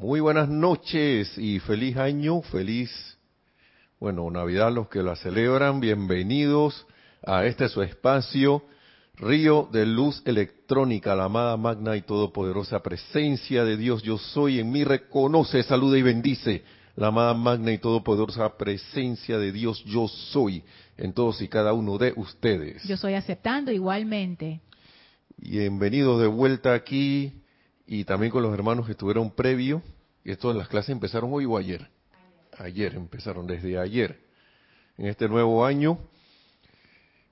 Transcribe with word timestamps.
Muy 0.00 0.20
buenas 0.20 0.48
noches 0.48 1.36
y 1.36 1.58
feliz 1.58 1.98
año, 1.98 2.40
feliz, 2.40 2.90
bueno, 3.98 4.30
Navidad 4.30 4.72
los 4.72 4.88
que 4.88 5.02
la 5.02 5.14
celebran, 5.14 5.78
bienvenidos 5.78 6.86
a 7.22 7.44
este 7.44 7.68
su 7.68 7.82
espacio, 7.82 8.62
Río 9.16 9.68
de 9.70 9.84
Luz 9.84 10.22
Electrónica, 10.24 11.14
la 11.14 11.24
amada 11.24 11.54
magna 11.58 11.96
y 11.96 12.00
todopoderosa 12.00 12.82
presencia 12.82 13.62
de 13.62 13.76
Dios, 13.76 14.02
yo 14.02 14.16
soy 14.16 14.58
en 14.58 14.72
mí, 14.72 14.84
reconoce, 14.84 15.62
saluda 15.64 15.98
y 15.98 16.02
bendice 16.02 16.64
la 16.96 17.08
amada 17.08 17.34
magna 17.34 17.70
y 17.70 17.76
todopoderosa 17.76 18.56
presencia 18.56 19.36
de 19.36 19.52
Dios, 19.52 19.84
yo 19.84 20.08
soy 20.08 20.64
en 20.96 21.12
todos 21.12 21.42
y 21.42 21.48
cada 21.48 21.74
uno 21.74 21.98
de 21.98 22.14
ustedes. 22.16 22.82
Yo 22.84 22.96
soy 22.96 23.12
aceptando 23.12 23.70
igualmente. 23.70 24.62
Bienvenidos 25.36 26.22
de 26.22 26.26
vuelta 26.26 26.72
aquí 26.72 27.39
y 27.92 28.04
también 28.04 28.30
con 28.30 28.44
los 28.44 28.54
hermanos 28.54 28.86
que 28.86 28.92
estuvieron 28.92 29.32
previo. 29.32 29.82
Y 30.22 30.30
esto 30.30 30.54
las 30.54 30.68
clases 30.68 30.90
empezaron 30.90 31.32
hoy 31.32 31.44
o 31.44 31.56
ayer. 31.56 31.90
Ayer 32.56 32.94
empezaron, 32.94 33.48
desde 33.48 33.76
ayer. 33.80 34.16
En 34.96 35.06
este 35.06 35.28
nuevo 35.28 35.66
año, 35.66 35.98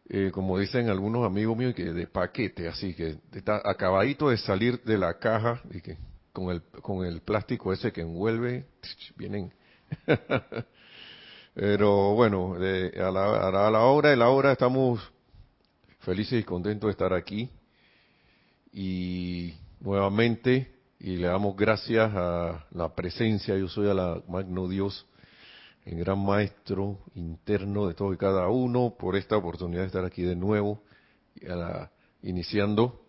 eh, 0.08 0.32
como 0.34 0.58
dicen 0.58 0.88
algunos 0.88 1.24
amigos 1.24 1.56
míos, 1.56 1.76
que 1.76 1.84
de 1.84 2.08
paquete, 2.08 2.66
así 2.66 2.92
que 2.92 3.18
está 3.32 3.62
acabadito 3.64 4.30
de 4.30 4.36
salir 4.36 4.82
de 4.82 4.98
la 4.98 5.16
caja 5.20 5.62
y 5.70 5.80
que 5.80 5.96
con 6.32 6.50
el, 6.50 6.60
con 6.82 7.06
el 7.06 7.20
plástico 7.20 7.72
ese 7.72 7.92
que 7.92 8.00
envuelve, 8.00 8.66
vienen. 9.16 9.52
Pero 11.54 12.14
bueno, 12.14 12.56
a, 12.56 13.10
la, 13.12 13.66
a 13.66 13.70
la 13.70 13.80
hora 13.82 14.10
de 14.10 14.16
la 14.16 14.28
hora 14.30 14.50
estamos 14.50 15.08
felices 16.00 16.40
y 16.40 16.42
contentos 16.42 16.88
de 16.88 16.92
estar 16.92 17.12
aquí. 17.12 17.48
Y 18.72 19.54
nuevamente 19.80 20.74
y 21.00 21.16
le 21.16 21.28
damos 21.28 21.56
gracias 21.56 22.10
a 22.14 22.66
la 22.72 22.94
presencia, 22.94 23.56
yo 23.56 23.68
soy 23.68 23.88
a 23.88 23.94
la 23.94 24.22
Magno 24.28 24.68
Dios, 24.68 25.06
el 25.84 25.98
gran 25.98 26.24
maestro 26.24 26.98
interno 27.14 27.86
de 27.86 27.94
todo 27.94 28.12
y 28.12 28.16
cada 28.16 28.48
uno, 28.48 28.94
por 28.98 29.16
esta 29.16 29.36
oportunidad 29.36 29.82
de 29.82 29.86
estar 29.86 30.04
aquí 30.04 30.22
de 30.22 30.36
nuevo, 30.36 30.82
iniciando, 32.22 33.00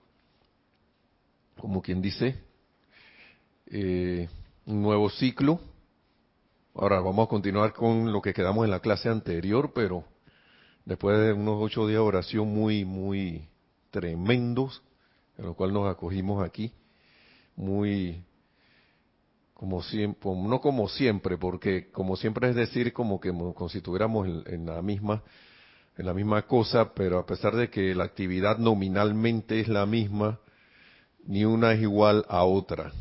como 1.58 1.81
quien 1.81 2.02
dice, 2.02 2.42
eh, 3.67 4.30
un 4.66 4.81
nuevo 4.81 5.09
ciclo. 5.09 5.59
Ahora 6.76 7.02
vamos 7.02 7.26
a 7.26 7.30
continuar 7.30 7.73
con 7.73 8.14
lo 8.14 8.22
que 8.22 8.33
quedamos 8.33 8.66
en 8.66 8.72
la 8.72 8.80
clase 8.80 9.09
anterior, 9.09 9.72
pero 9.73 10.06
después 10.86 11.20
de 11.20 11.33
unos 11.33 11.58
ocho 11.59 11.88
días 11.88 12.00
de 12.00 12.08
oración 12.08 12.48
muy, 12.48 12.86
muy 12.86 13.50
tremendos, 13.89 14.83
en 15.40 15.45
lo 15.45 15.54
cual 15.54 15.72
nos 15.72 15.90
acogimos 15.90 16.44
aquí, 16.44 16.73
muy 17.56 18.22
como 19.54 19.82
siempre, 19.82 20.32
no 20.36 20.59
como 20.59 20.90
siempre, 20.90 21.38
porque 21.38 21.90
como 21.92 22.18
siempre 22.18 22.50
es 22.50 22.56
decir 22.56 22.92
como 22.92 23.22
que 23.22 23.30
como 23.30 23.70
si 23.70 23.78
estuviéramos 23.78 24.28
en, 24.48 24.66
la 24.66 24.82
misma 24.82 25.23
en 25.98 26.06
la 26.06 26.14
misma 26.14 26.42
cosa, 26.42 26.94
pero 26.94 27.20
a 27.20 27.26
pesar 27.26 27.56
de 27.56 27.70
que 27.70 27.95
la 27.95 28.04
actividad 28.04 28.58
nominalmente 28.58 29.62
es 29.62 29.70
la 29.70 29.86
misma, 29.86 30.40
ni 31.26 31.45
una 31.45 31.73
es 31.73 31.82
igual 31.82 32.26
a 32.30 32.44
otra. 32.44 32.92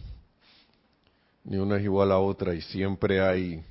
Ni 1.44 1.56
una 1.56 1.77
es 1.77 1.84
igual 1.84 2.12
a 2.12 2.19
otra 2.19 2.55
y 2.55 2.61
siempre 2.61 3.20
hay 3.20 3.64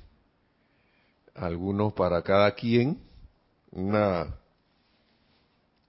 algunos 1.34 1.92
para 1.94 2.22
cada 2.22 2.54
quien 2.54 2.98
una 3.70 4.37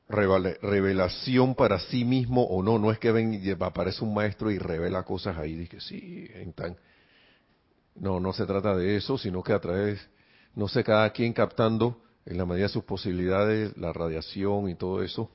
revelación 0.09 1.53
para 1.53 1.79
sí 1.79 2.03
mismo 2.03 2.43
o 2.43 2.63
no, 2.63 2.79
no 2.79 2.91
es 2.91 2.97
que 2.97 3.11
ven 3.11 3.33
y 3.33 3.51
aparece 3.51 4.03
un 4.03 4.13
maestro 4.13 4.49
y 4.49 4.57
revela 4.57 5.03
cosas 5.03 5.37
ahí, 5.37 5.55
dice 5.55 5.79
sí, 5.79 6.27
en 6.33 6.53
tan... 6.53 6.77
no, 7.95 8.19
no 8.19 8.33
se 8.33 8.47
trata 8.47 8.75
de 8.75 8.95
eso, 8.95 9.19
sino 9.19 9.43
que 9.43 9.53
a 9.53 9.59
través, 9.59 10.09
no 10.55 10.67
sé, 10.67 10.83
cada 10.83 11.11
quien 11.11 11.31
captando 11.31 12.01
en 12.25 12.37
la 12.39 12.45
medida 12.45 12.63
de 12.63 12.73
sus 12.73 12.83
posibilidades 12.83 13.77
la 13.77 13.93
radiación 13.93 14.67
y 14.69 14.75
todo 14.75 15.03
eso, 15.03 15.31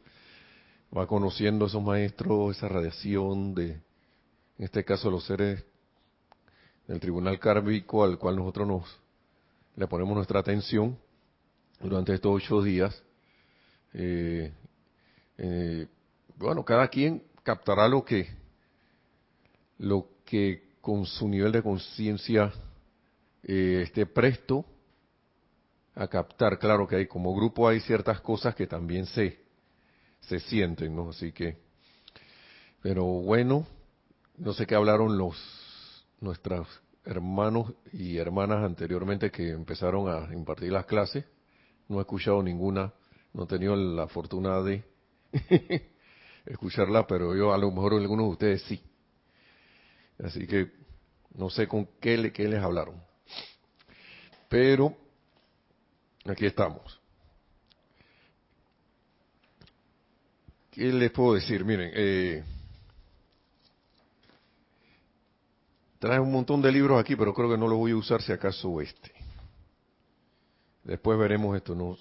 va 0.97 1.06
conociendo 1.06 1.65
a 1.65 1.69
esos 1.69 1.82
maestros, 1.82 2.56
esa 2.56 2.69
radiación 2.69 3.54
de, 3.54 3.70
en 3.70 4.65
este 4.65 4.84
caso 4.84 5.09
los 5.09 5.25
seres 5.25 5.65
del 6.88 6.99
tribunal 6.99 7.38
kármico 7.38 8.03
al 8.03 8.19
cual 8.19 8.37
nosotros 8.37 8.66
nos 8.66 9.00
le 9.76 9.87
ponemos 9.87 10.16
nuestra 10.16 10.41
atención 10.41 10.99
durante 11.81 12.15
estos 12.15 12.32
ocho 12.34 12.60
días, 12.62 13.03
eh, 13.94 14.53
eh, 15.38 15.87
bueno, 16.37 16.65
cada 16.65 16.88
quien 16.88 17.22
captará 17.43 17.88
lo 17.88 18.05
que, 18.05 18.28
lo 19.78 20.09
que 20.25 20.75
con 20.81 21.06
su 21.06 21.28
nivel 21.28 21.53
de 21.53 21.62
conciencia 21.62 22.53
eh, 23.43 23.82
esté 23.84 24.06
presto 24.06 24.65
a 25.94 26.09
captar. 26.09 26.59
Claro 26.59 26.87
que 26.87 26.97
hay 26.97 27.06
como 27.06 27.34
grupo 27.34 27.69
hay 27.69 27.81
ciertas 27.81 28.21
cosas 28.21 28.55
que 28.55 28.66
también 28.66 29.06
se, 29.06 29.41
se 30.21 30.41
sienten, 30.41 30.94
¿no? 30.94 31.11
Así 31.11 31.32
que, 31.32 31.56
pero 32.82 33.05
bueno, 33.05 33.66
no 34.37 34.53
sé 34.53 34.66
qué 34.66 34.75
hablaron 34.75 35.16
los 35.16 35.37
nuestros 36.21 36.66
hermanos 37.05 37.72
y 37.93 38.16
hermanas 38.16 38.65
anteriormente 38.65 39.31
que 39.31 39.50
empezaron 39.50 40.09
a 40.09 40.34
impartir 40.34 40.72
las 40.72 40.87
clases. 40.87 41.25
No 41.88 41.99
he 41.99 42.00
escuchado 42.00 42.43
ninguna, 42.43 42.93
no 43.34 43.45
he 43.45 43.47
tenido 43.47 43.75
la 43.75 44.06
fortuna 44.06 44.62
de 44.62 44.84
escucharla, 46.47 47.06
pero 47.06 47.37
yo 47.37 47.53
a 47.53 47.59
lo 47.59 47.71
mejor 47.71 47.95
algunos 47.95 48.27
de 48.27 48.33
ustedes 48.33 48.62
sí. 48.62 48.81
Así 50.22 50.47
que 50.47 50.71
no 51.34 51.50
sé 51.50 51.67
con 51.67 51.87
qué, 52.00 52.17
le, 52.17 52.33
qué 52.33 52.47
les 52.47 52.62
hablaron. 52.62 53.03
Pero 54.49 54.97
aquí 56.25 56.47
estamos. 56.47 57.00
¿Qué 60.71 60.84
les 60.93 61.11
puedo 61.11 61.34
decir? 61.34 61.65
Miren, 61.65 61.91
eh, 61.93 62.44
traje 65.99 66.21
un 66.21 66.31
montón 66.31 66.62
de 66.62 66.71
libros 66.71 67.00
aquí, 67.00 67.17
pero 67.17 67.34
creo 67.34 67.50
que 67.50 67.59
no 67.59 67.67
los 67.67 67.78
voy 67.78 67.91
a 67.91 67.97
usar 67.97 68.23
si 68.23 68.31
acaso 68.31 68.81
este. 68.81 69.12
Después 70.84 71.19
veremos 71.19 71.56
esto, 71.56 71.75
no 71.75 71.97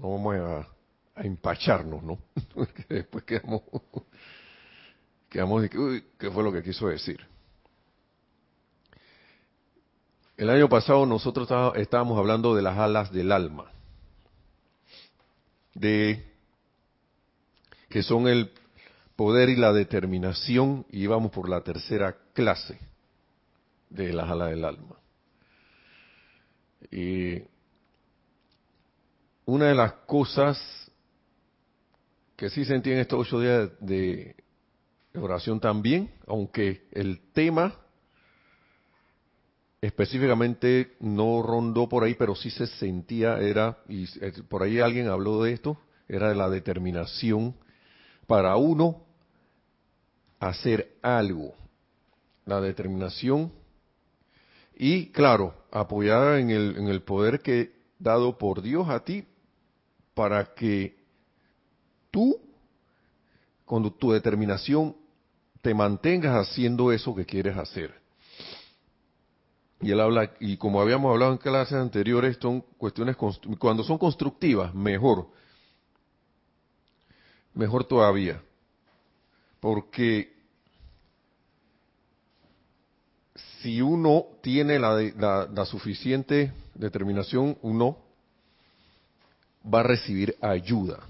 vamos 0.00 0.36
a 0.36 0.66
a 1.14 1.22
empacharnos, 1.22 2.02
¿no? 2.02 2.18
Porque 2.54 2.84
después 2.88 3.24
quedamos, 3.24 3.62
quedamos 5.28 5.62
de 5.62 5.70
que, 5.70 5.78
uy, 5.78 6.04
¿qué 6.18 6.30
fue 6.30 6.42
lo 6.42 6.52
que 6.52 6.62
quiso 6.62 6.88
decir? 6.88 7.20
El 10.36 10.48
año 10.48 10.68
pasado 10.68 11.04
nosotros 11.04 11.48
estábamos 11.76 12.18
hablando 12.18 12.54
de 12.54 12.62
las 12.62 12.78
alas 12.78 13.12
del 13.12 13.30
alma, 13.30 13.70
de 15.74 16.24
que 17.90 18.02
son 18.02 18.26
el 18.26 18.50
poder 19.16 19.50
y 19.50 19.56
la 19.56 19.74
determinación, 19.74 20.86
y 20.90 21.02
íbamos 21.02 21.30
por 21.30 21.50
la 21.50 21.60
tercera 21.60 22.16
clase 22.32 22.78
de 23.90 24.14
las 24.14 24.30
alas 24.30 24.48
del 24.48 24.64
alma. 24.64 24.96
Y 26.90 27.42
una 29.50 29.66
de 29.66 29.74
las 29.74 29.92
cosas 30.06 30.58
que 32.36 32.48
sí 32.50 32.64
sentí 32.64 32.92
en 32.92 32.98
estos 32.98 33.18
ocho 33.18 33.40
días 33.40 33.68
de 33.80 34.36
oración 35.14 35.58
también, 35.58 36.08
aunque 36.28 36.86
el 36.92 37.20
tema 37.32 37.74
específicamente 39.80 40.94
no 41.00 41.42
rondó 41.42 41.88
por 41.88 42.04
ahí, 42.04 42.14
pero 42.14 42.36
sí 42.36 42.50
se 42.50 42.68
sentía, 42.68 43.38
era, 43.38 43.78
y 43.88 44.06
por 44.48 44.62
ahí 44.62 44.78
alguien 44.78 45.08
habló 45.08 45.42
de 45.42 45.52
esto, 45.52 45.80
era 46.06 46.28
de 46.28 46.36
la 46.36 46.48
determinación 46.48 47.56
para 48.28 48.54
uno 48.56 49.02
hacer 50.38 50.92
algo. 51.02 51.54
La 52.44 52.60
determinación 52.60 53.52
y, 54.76 55.06
claro, 55.06 55.54
apoyada 55.72 56.38
en 56.38 56.50
el, 56.50 56.76
en 56.76 56.86
el 56.86 57.02
poder 57.02 57.40
que 57.40 57.72
dado 57.98 58.38
por 58.38 58.62
Dios 58.62 58.88
a 58.88 59.00
ti 59.00 59.24
para 60.14 60.54
que 60.54 60.96
tú, 62.10 62.40
con 63.64 63.90
tu 63.98 64.12
determinación, 64.12 64.96
te 65.62 65.74
mantengas 65.74 66.48
haciendo 66.48 66.92
eso 66.92 67.14
que 67.14 67.26
quieres 67.26 67.56
hacer. 67.56 68.00
Y 69.82 69.92
él 69.92 70.00
habla, 70.00 70.32
y 70.40 70.56
como 70.58 70.80
habíamos 70.80 71.10
hablado 71.10 71.32
en 71.32 71.38
clases 71.38 71.74
anteriores, 71.74 72.36
son 72.40 72.60
cuestiones, 72.76 73.16
cuando 73.58 73.82
son 73.82 73.96
constructivas, 73.96 74.74
mejor. 74.74 75.28
Mejor 77.54 77.84
todavía. 77.84 78.42
Porque 79.58 80.34
si 83.60 83.80
uno 83.80 84.26
tiene 84.42 84.78
la, 84.78 85.48
la 85.50 85.64
suficiente 85.64 86.52
determinación, 86.74 87.56
uno 87.62 88.09
va 89.64 89.80
a 89.80 89.84
recibir 89.84 90.36
ayuda 90.40 91.00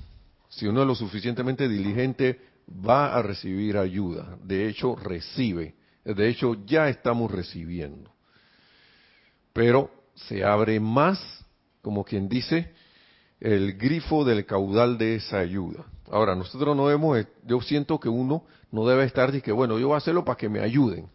si 0.50 0.66
uno 0.66 0.82
es 0.82 0.86
lo 0.86 0.94
suficientemente 0.94 1.68
diligente, 1.68 2.40
va 2.68 3.14
a 3.14 3.22
recibir 3.22 3.78
ayuda. 3.78 4.36
De 4.42 4.68
hecho, 4.68 4.94
recibe 4.96 5.74
De 6.04 6.28
hecho, 6.28 6.56
ya 6.66 6.88
estamos 6.88 7.30
recibiendo. 7.30 8.10
Pero 9.52 9.90
se 10.14 10.42
abre 10.44 10.80
más, 10.80 11.20
como 11.82 12.04
quien 12.04 12.28
dice, 12.28 12.72
el 13.38 13.74
grifo 13.74 14.24
del 14.24 14.44
caudal 14.44 14.98
de 14.98 15.16
esa 15.16 15.38
ayuda. 15.38 15.84
Ahora, 16.10 16.34
nosotros 16.34 16.74
no 16.74 16.88
debemos, 16.88 17.24
yo 17.44 17.60
siento 17.60 18.00
que 18.00 18.08
uno 18.08 18.44
no 18.72 18.86
debe 18.86 19.04
estar 19.04 19.30
que, 19.40 19.52
bueno, 19.52 19.78
yo 19.78 19.88
voy 19.88 19.94
a 19.94 19.98
hacerlo 19.98 20.24
para 20.24 20.38
que 20.38 20.48
me 20.48 20.60
ayuden. 20.60 21.08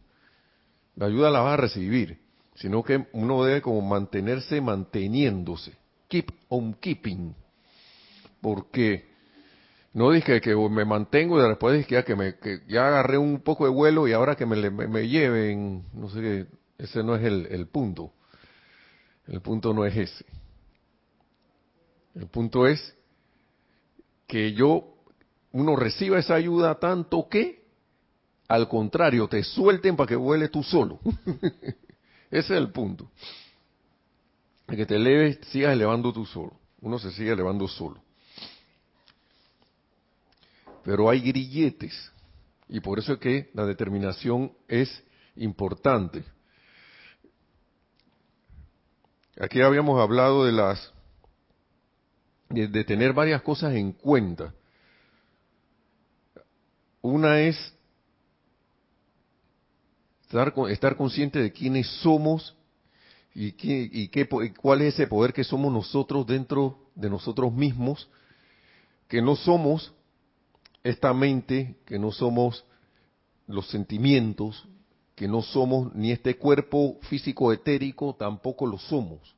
La 0.95 1.07
ayuda 1.07 1.31
la 1.31 1.41
vas 1.41 1.55
a 1.55 1.61
recibir, 1.61 2.19
sino 2.55 2.83
que 2.83 3.07
uno 3.11 3.43
debe 3.43 3.61
como 3.61 3.81
mantenerse 3.81 4.61
manteniéndose. 4.61 5.73
Keep 6.15 6.31
on 6.47 6.75
keeping. 6.75 7.35
Porque 8.39 9.03
no 9.91 10.12
dije 10.12 10.39
que 10.39 10.56
me 10.56 10.85
mantengo 10.85 11.38
y 11.38 11.45
después 11.45 11.77
dije 11.77 12.06
que, 12.06 12.15
me, 12.15 12.38
que 12.38 12.62
ya 12.69 12.88
agarré 12.88 13.17
un 13.17 13.41
poco 13.41 13.65
de 13.65 13.71
vuelo 13.71 14.07
y 14.07 14.13
ahora 14.13 14.38
que 14.38 14.45
me, 14.45 14.69
me, 14.69 15.09
lleven, 15.09 15.83
no 15.94 16.09
sé 16.09 16.47
ese 16.77 17.03
no 17.03 17.17
es 17.17 17.23
el, 17.25 17.47
el 17.47 17.67
punto. 17.67 18.13
El 19.27 19.41
punto 19.41 19.73
no 19.73 19.83
es 19.83 19.97
ese. 19.97 20.25
El 22.15 22.27
punto 22.27 22.65
es 22.65 22.95
que 24.25 24.53
yo, 24.53 24.95
uno 25.51 25.75
reciba 25.75 26.17
esa 26.17 26.35
ayuda 26.35 26.79
tanto 26.79 27.27
que, 27.27 27.65
al 28.47 28.69
contrario, 28.69 29.27
te 29.27 29.44
suelten 29.44 29.97
para 29.97 30.07
que 30.07 30.15
vuele 30.15 30.47
tú 30.47 30.63
solo. 30.63 30.97
Ese 32.31 32.53
es 32.53 32.59
el 32.62 32.71
punto. 32.71 33.12
Que 34.67 34.85
te 34.85 34.95
eleves, 34.95 35.39
sigas 35.50 35.73
elevando 35.73 36.12
tú 36.12 36.25
solo. 36.25 36.59
Uno 36.81 36.97
se 37.00 37.12
sigue 37.12 37.31
elevando 37.31 37.67
solo. 37.67 38.01
Pero 40.83 41.09
hay 41.09 41.21
grilletes. 41.21 42.12
Y 42.67 42.79
por 42.79 43.00
eso 43.00 43.13
es 43.13 43.19
que 43.19 43.50
la 43.53 43.65
determinación 43.65 44.51
es 44.67 45.03
importante. 45.35 46.23
Aquí 49.39 49.62
habíamos 49.62 50.00
hablado 50.00 50.45
de 50.45 50.51
las 50.51 50.94
de, 52.50 52.83
tener 52.83 53.13
varias 53.13 53.41
cosas 53.41 53.73
en 53.73 53.91
cuenta. 53.91 54.53
Una 57.01 57.41
es 57.41 57.73
estar, 60.23 60.53
estar 60.69 60.95
consciente 60.95 61.39
de 61.39 61.51
quiénes 61.51 61.88
somos 62.01 62.56
y, 63.35 63.51
qué, 63.51 63.89
y 63.91 64.07
qué, 64.07 64.27
cuál 64.59 64.81
es 64.81 64.95
ese 64.95 65.05
poder 65.07 65.33
que 65.33 65.43
somos 65.43 65.71
nosotros 65.71 66.25
dentro 66.25 66.89
de 66.95 67.09
nosotros 67.09 67.53
mismos, 67.53 68.09
que 69.07 69.21
no 69.21 69.35
somos 69.35 69.93
esta 70.83 71.13
mente, 71.13 71.75
que 71.85 71.99
no 71.99 72.11
somos 72.11 72.65
los 73.45 73.67
sentimientos, 73.69 74.67
que 75.13 75.27
no 75.27 75.43
somos 75.43 75.93
ni 75.93 76.11
este 76.11 76.37
cuerpo 76.37 76.97
físico 77.03 77.53
etérico, 77.53 78.15
tampoco 78.15 78.65
lo 78.65 78.79
somos 78.79 79.35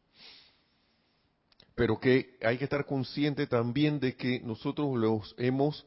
pero 1.78 2.00
que 2.00 2.40
hay 2.42 2.58
que 2.58 2.64
estar 2.64 2.88
consciente 2.88 3.46
también 3.46 4.00
de 4.00 4.16
que 4.16 4.40
nosotros 4.40 4.98
los 4.98 5.36
hemos 5.38 5.86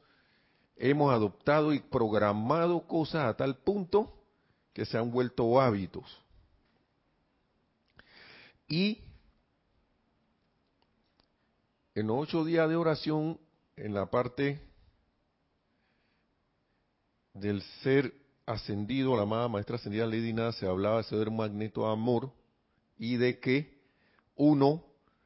hemos 0.77 1.13
adoptado 1.13 1.75
y 1.75 1.81
programado 1.81 2.87
cosas 2.87 3.25
a 3.25 3.37
tal 3.37 3.57
punto 3.57 4.15
que 4.73 4.87
se 4.87 4.97
han 4.97 5.11
vuelto 5.11 5.61
hábitos. 5.61 6.05
Y 8.71 9.03
en 11.97 12.07
los 12.07 12.19
ocho 12.21 12.45
días 12.45 12.69
de 12.69 12.77
oración, 12.77 13.41
en 13.75 13.93
la 13.95 14.07
parte 14.09 14.61
del 17.35 17.63
ser 17.83 18.15
ascendido, 18.47 19.17
la 19.17 19.23
amada 19.23 19.49
maestra 19.49 19.75
ascendida 19.75 20.07
Lady 20.07 20.33
Nada, 20.33 20.53
se 20.53 20.69
hablaba 20.69 20.99
de 20.99 21.03
ser 21.03 21.33
magneto 21.33 21.85
amor 21.85 22.33
y 22.97 23.17
de 23.17 23.41
que 23.41 23.81
uno 24.37 24.85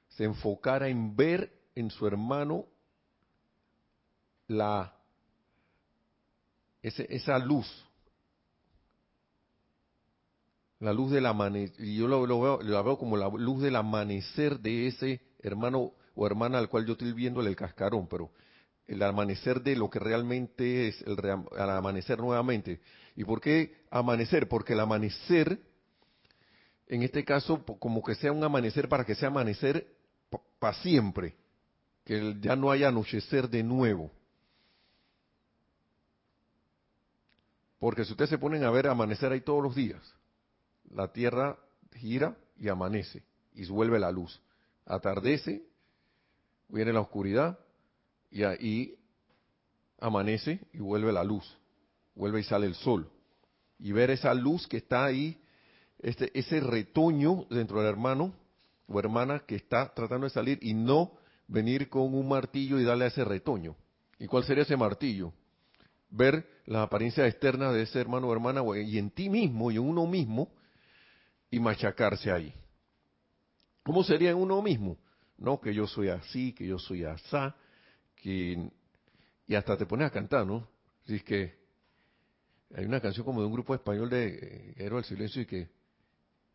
se 0.09 0.25
enfocara 0.25 0.89
en 0.89 1.15
ver 1.15 1.53
en 1.75 1.91
su 1.91 2.07
hermano 2.07 2.65
la 4.49 4.97
esa 6.81 7.39
luz, 7.39 7.67
la 10.85 10.93
luz 10.93 11.11
del 11.11 11.25
amanecer, 11.25 11.83
y 11.83 11.97
yo 11.97 12.07
lo, 12.07 12.27
veo, 12.27 12.61
la 12.63 12.83
veo 12.83 12.99
como 12.99 13.17
la 13.17 13.29
luz 13.29 13.63
del 13.63 13.75
amanecer 13.75 14.61
de 14.61 14.89
ese 14.89 15.23
hermano 15.43 15.93
o 16.15 16.27
hermana 16.27 16.59
al 16.59 16.69
cual 16.69 16.85
yo 16.85 16.93
estoy 16.93 17.13
viendo 17.13 17.41
el 17.41 17.57
cascarón, 17.57 18.07
pero 18.07 18.31
el 18.87 19.03
amanecer 19.03 19.63
de 19.63 19.77
lo 19.77 19.89
que 19.89 19.99
realmente 19.99 20.89
es 20.89 21.01
el, 21.03 21.17
el 21.19 21.71
amanecer 21.71 22.19
nuevamente. 22.19 22.81
¿Y 23.17 23.25
por 23.25 23.41
qué 23.41 23.75
amanecer? 23.91 24.47
Porque 24.47 24.75
el 24.75 24.81
amanecer, 24.81 25.59
en 26.87 27.03
este 27.03 27.25
caso, 27.25 27.65
como 27.65 28.03
que 28.03 28.15
sea 28.15 28.31
un 28.31 28.45
amanecer 28.45 28.87
para 28.87 29.07
que 29.07 29.15
sea 29.15 29.29
amanecer 29.29 29.87
para 30.59 30.75
siempre, 30.83 31.35
que 32.05 32.37
ya 32.41 32.57
no 32.57 32.71
haya 32.71 32.89
anochecer 32.89 33.49
de 33.49 33.63
nuevo. 33.63 34.11
Porque 37.79 38.05
si 38.05 38.13
ustedes 38.13 38.29
se 38.29 38.39
ponen 38.39 38.65
a 38.65 38.71
ver 38.71 38.87
amanecer 38.87 39.33
ahí 39.33 39.41
todos 39.41 39.63
los 39.63 39.75
días, 39.75 40.15
la 40.91 41.13
tierra 41.13 41.59
gira 41.93 42.37
y 42.59 42.69
amanece 42.69 43.23
y 43.55 43.67
vuelve 43.67 43.99
la 43.99 44.11
luz. 44.11 44.41
Atardece, 44.87 45.63
viene 46.69 46.93
la 46.93 47.01
oscuridad 47.01 47.59
y 48.31 48.43
ahí 48.43 48.99
amanece 50.01 50.61
y 50.73 50.79
vuelve 50.79 51.13
la 51.13 51.25
luz. 51.25 51.59
Vuelve 52.15 52.41
y 52.41 52.45
sale 52.45 52.67
el 52.67 52.75
sol. 52.75 53.09
Y 53.79 53.93
ver 53.93 54.11
esa 54.11 54.35
luz 54.35 54.67
que 54.67 54.79
está 54.79 55.05
ahí, 55.05 55.41
este, 55.99 56.31
ese 56.39 56.61
retoño 56.61 57.47
dentro 57.51 57.81
del 57.81 57.89
hermano, 57.89 58.35
o 58.87 58.99
hermana 58.99 59.41
que 59.41 59.57
está 59.57 59.93
tratando 59.95 60.25
de 60.25 60.31
salir 60.31 60.59
y 60.63 60.75
no 60.75 61.13
venir 61.49 61.89
con 61.89 62.15
un 62.15 62.29
martillo 62.29 62.79
y 62.79 62.85
darle 62.85 63.05
a 63.05 63.09
ese 63.09 63.25
retoño. 63.25 63.77
¿Y 64.19 64.27
cuál 64.27 64.45
sería 64.45 64.63
ese 64.63 64.77
martillo? 64.77 65.33
Ver 66.11 66.47
la 66.67 66.83
apariencia 66.83 67.27
externa 67.27 67.73
de 67.73 67.83
ese 67.83 68.01
hermano 68.01 68.29
o 68.29 68.33
hermana 68.33 68.63
y 68.83 68.99
en 68.99 69.11
ti 69.11 69.29
mismo 69.29 69.71
y 69.71 69.77
en 69.77 69.83
uno 69.83 70.07
mismo 70.07 70.51
y 71.55 71.61
machacarse 71.61 72.33
ahí. 72.33 72.53
¿Cómo 73.85 74.03
sería 74.03 74.31
en 74.31 74.39
uno 74.39 74.61
mismo? 74.61 74.99
No, 75.39 75.61
que 75.61 75.73
yo 75.73 75.87
soy 75.87 76.09
así, 76.09 76.53
que 76.53 76.67
yo 76.67 76.79
soy 76.81 77.05
asá, 77.05 77.55
que... 78.17 78.71
Y 79.47 79.55
hasta 79.55 79.77
te 79.77 79.87
pones 79.87 80.09
a 80.09 80.11
cantar, 80.11 80.45
¿no? 80.45 80.67
Si 81.07 81.17
es 81.17 81.23
que 81.23 81.55
hay 82.75 82.85
una 82.87 83.01
canción 83.01 83.25
como 83.25 83.41
de 83.41 83.47
un 83.47 83.53
grupo 83.53 83.73
español 83.73 84.11
de 84.11 84.27
eh, 84.27 84.75
Héroe 84.79 85.03
del 85.03 85.05
Silencio 85.05 85.43
y 85.43 85.47
que... 85.47 85.69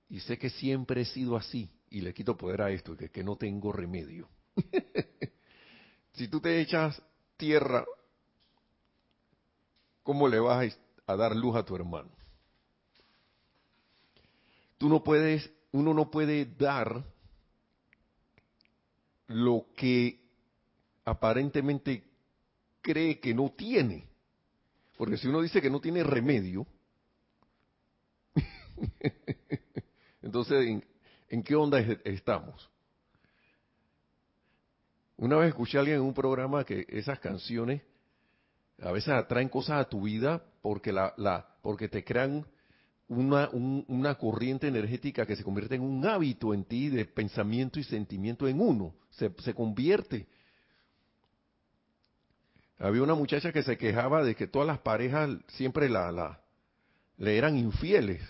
Y 0.10 0.20
sé 0.20 0.38
que 0.38 0.50
siempre 0.50 1.02
he 1.02 1.06
sido 1.06 1.38
así 1.38 1.72
y 1.90 2.02
le 2.02 2.14
quito 2.14 2.36
poder 2.36 2.62
a 2.62 2.72
esto, 2.72 2.98
que, 2.98 3.10
que 3.10 3.24
no 3.24 3.38
tengo 3.38 3.72
remedio. 3.72 4.28
si 6.14 6.28
tú 6.28 6.42
te 6.42 6.60
echas 6.60 7.02
tierra, 7.38 7.86
¿cómo 10.04 10.28
le 10.28 10.40
vas 10.40 10.78
a, 11.06 11.16
dar 11.16 11.36
luz 11.38 11.56
a 11.56 11.64
tu 11.64 11.76
hermano? 11.76 12.10
Tú 14.80 14.90
no 14.90 15.04
puedes, 15.04 15.48
uno 15.72 15.94
no 15.94 16.10
puede 16.10 16.46
dar 16.46 17.06
lo 19.28 19.68
que 19.76 20.20
aparentemente 21.06 22.04
cree 22.82 23.20
que 23.20 23.36
no 23.36 23.52
tiene. 23.56 24.10
Porque 24.98 25.18
si 25.18 25.28
uno 25.28 25.42
dice 25.42 25.62
que 25.62 25.70
no 25.70 25.80
tiene 25.80 26.04
remedio, 26.04 26.66
entonces 30.24 30.82
¿En 31.30 31.44
qué 31.44 31.56
onda 31.56 31.80
estamos? 31.80 32.70
Una 35.18 35.38
vez 35.38 35.50
escuché 35.50 35.78
a 35.78 35.82
alguien 35.82 35.98
en 35.98 36.04
un 36.04 36.14
programa 36.14 36.64
que 36.64 36.86
esas 36.90 37.20
canciones 37.20 37.84
a 38.82 38.92
veces 38.92 39.10
atraen 39.10 39.50
cosas 39.50 39.82
a 39.82 39.90
tu 39.90 40.04
vida 40.04 40.44
porque 40.62 40.92
la, 40.92 41.14
la 41.18 41.46
porque 41.62 41.88
te 41.88 42.04
crean 42.04 42.48
una, 43.10 43.50
una 43.50 44.16
corriente 44.16 44.68
energética 44.68 45.26
que 45.26 45.36
se 45.36 45.44
convierte 45.44 45.76
en 45.76 45.82
un 45.82 46.06
hábito 46.06 46.54
en 46.54 46.64
ti 46.64 46.90
de 46.90 47.06
pensamiento 47.06 47.80
y 47.80 47.84
sentimiento 47.84 48.48
en 48.48 48.62
uno. 48.62 48.94
Se, 49.10 49.32
se 49.40 49.54
convierte. 49.54 50.28
Había 52.78 53.04
una 53.04 53.16
muchacha 53.16 53.52
que 53.52 53.64
se 53.64 53.78
quejaba 53.78 54.24
de 54.24 54.36
que 54.36 54.48
todas 54.48 54.68
las 54.68 54.80
parejas 54.80 55.30
siempre 55.48 55.90
la, 55.90 56.12
la, 56.12 56.40
le 57.18 57.38
eran 57.38 57.58
infieles. 57.58 58.22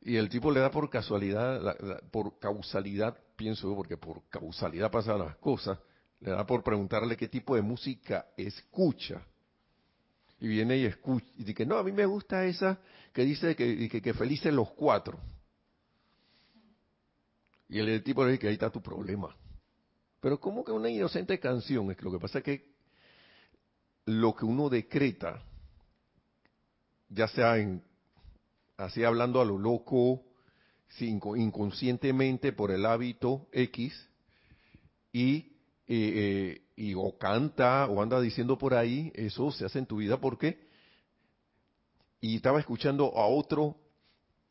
Y 0.00 0.16
el 0.16 0.28
tipo 0.28 0.50
le 0.50 0.60
da 0.60 0.70
por 0.70 0.88
casualidad, 0.88 2.00
por 2.10 2.38
causalidad, 2.38 3.16
pienso 3.36 3.68
yo, 3.68 3.76
porque 3.76 3.96
por 3.96 4.22
causalidad 4.28 4.90
pasan 4.90 5.18
las 5.18 5.36
cosas, 5.36 5.78
le 6.20 6.30
da 6.30 6.46
por 6.46 6.62
preguntarle 6.62 7.16
qué 7.16 7.28
tipo 7.28 7.54
de 7.54 7.62
música 7.62 8.26
escucha. 8.36 9.24
Y 10.42 10.48
viene 10.48 10.76
y 10.76 10.86
escucha, 10.86 11.24
y 11.38 11.44
dice, 11.44 11.64
no, 11.64 11.76
a 11.76 11.84
mí 11.84 11.92
me 11.92 12.04
gusta 12.04 12.44
esa 12.44 12.80
que 13.12 13.22
dice 13.22 13.54
que, 13.54 13.88
que, 13.88 14.12
felices 14.12 14.52
los 14.52 14.72
cuatro. 14.72 15.20
Y 17.68 17.78
el, 17.78 18.02
tipo 18.02 18.24
le 18.24 18.32
dice 18.32 18.40
que 18.40 18.48
ahí 18.48 18.54
está 18.54 18.68
tu 18.68 18.82
problema. 18.82 19.36
Pero 20.18 20.40
¿cómo 20.40 20.64
que 20.64 20.72
una 20.72 20.90
inocente 20.90 21.38
canción? 21.38 21.92
Es 21.92 21.96
que 21.96 22.02
lo 22.02 22.10
que 22.10 22.18
pasa 22.18 22.38
es 22.38 22.44
que 22.44 22.72
lo 24.06 24.34
que 24.34 24.44
uno 24.44 24.68
decreta 24.68 25.44
ya 27.08 27.28
sea 27.28 27.58
en, 27.58 27.80
así 28.78 29.04
hablando 29.04 29.40
a 29.40 29.44
lo 29.44 29.58
loco, 29.58 30.24
inconscientemente 30.98 32.52
por 32.52 32.72
el 32.72 32.84
hábito 32.84 33.46
X, 33.52 34.08
y, 35.12 35.36
eh, 35.36 35.52
eh, 35.86 36.62
y 36.82 36.94
o 36.96 37.16
canta 37.16 37.86
o 37.86 38.02
anda 38.02 38.20
diciendo 38.20 38.58
por 38.58 38.74
ahí, 38.74 39.12
eso 39.14 39.52
se 39.52 39.64
hace 39.64 39.78
en 39.78 39.86
tu 39.86 39.98
vida 39.98 40.20
porque, 40.20 40.66
y 42.20 42.34
estaba 42.34 42.58
escuchando 42.58 43.16
a 43.16 43.28
otro 43.28 43.76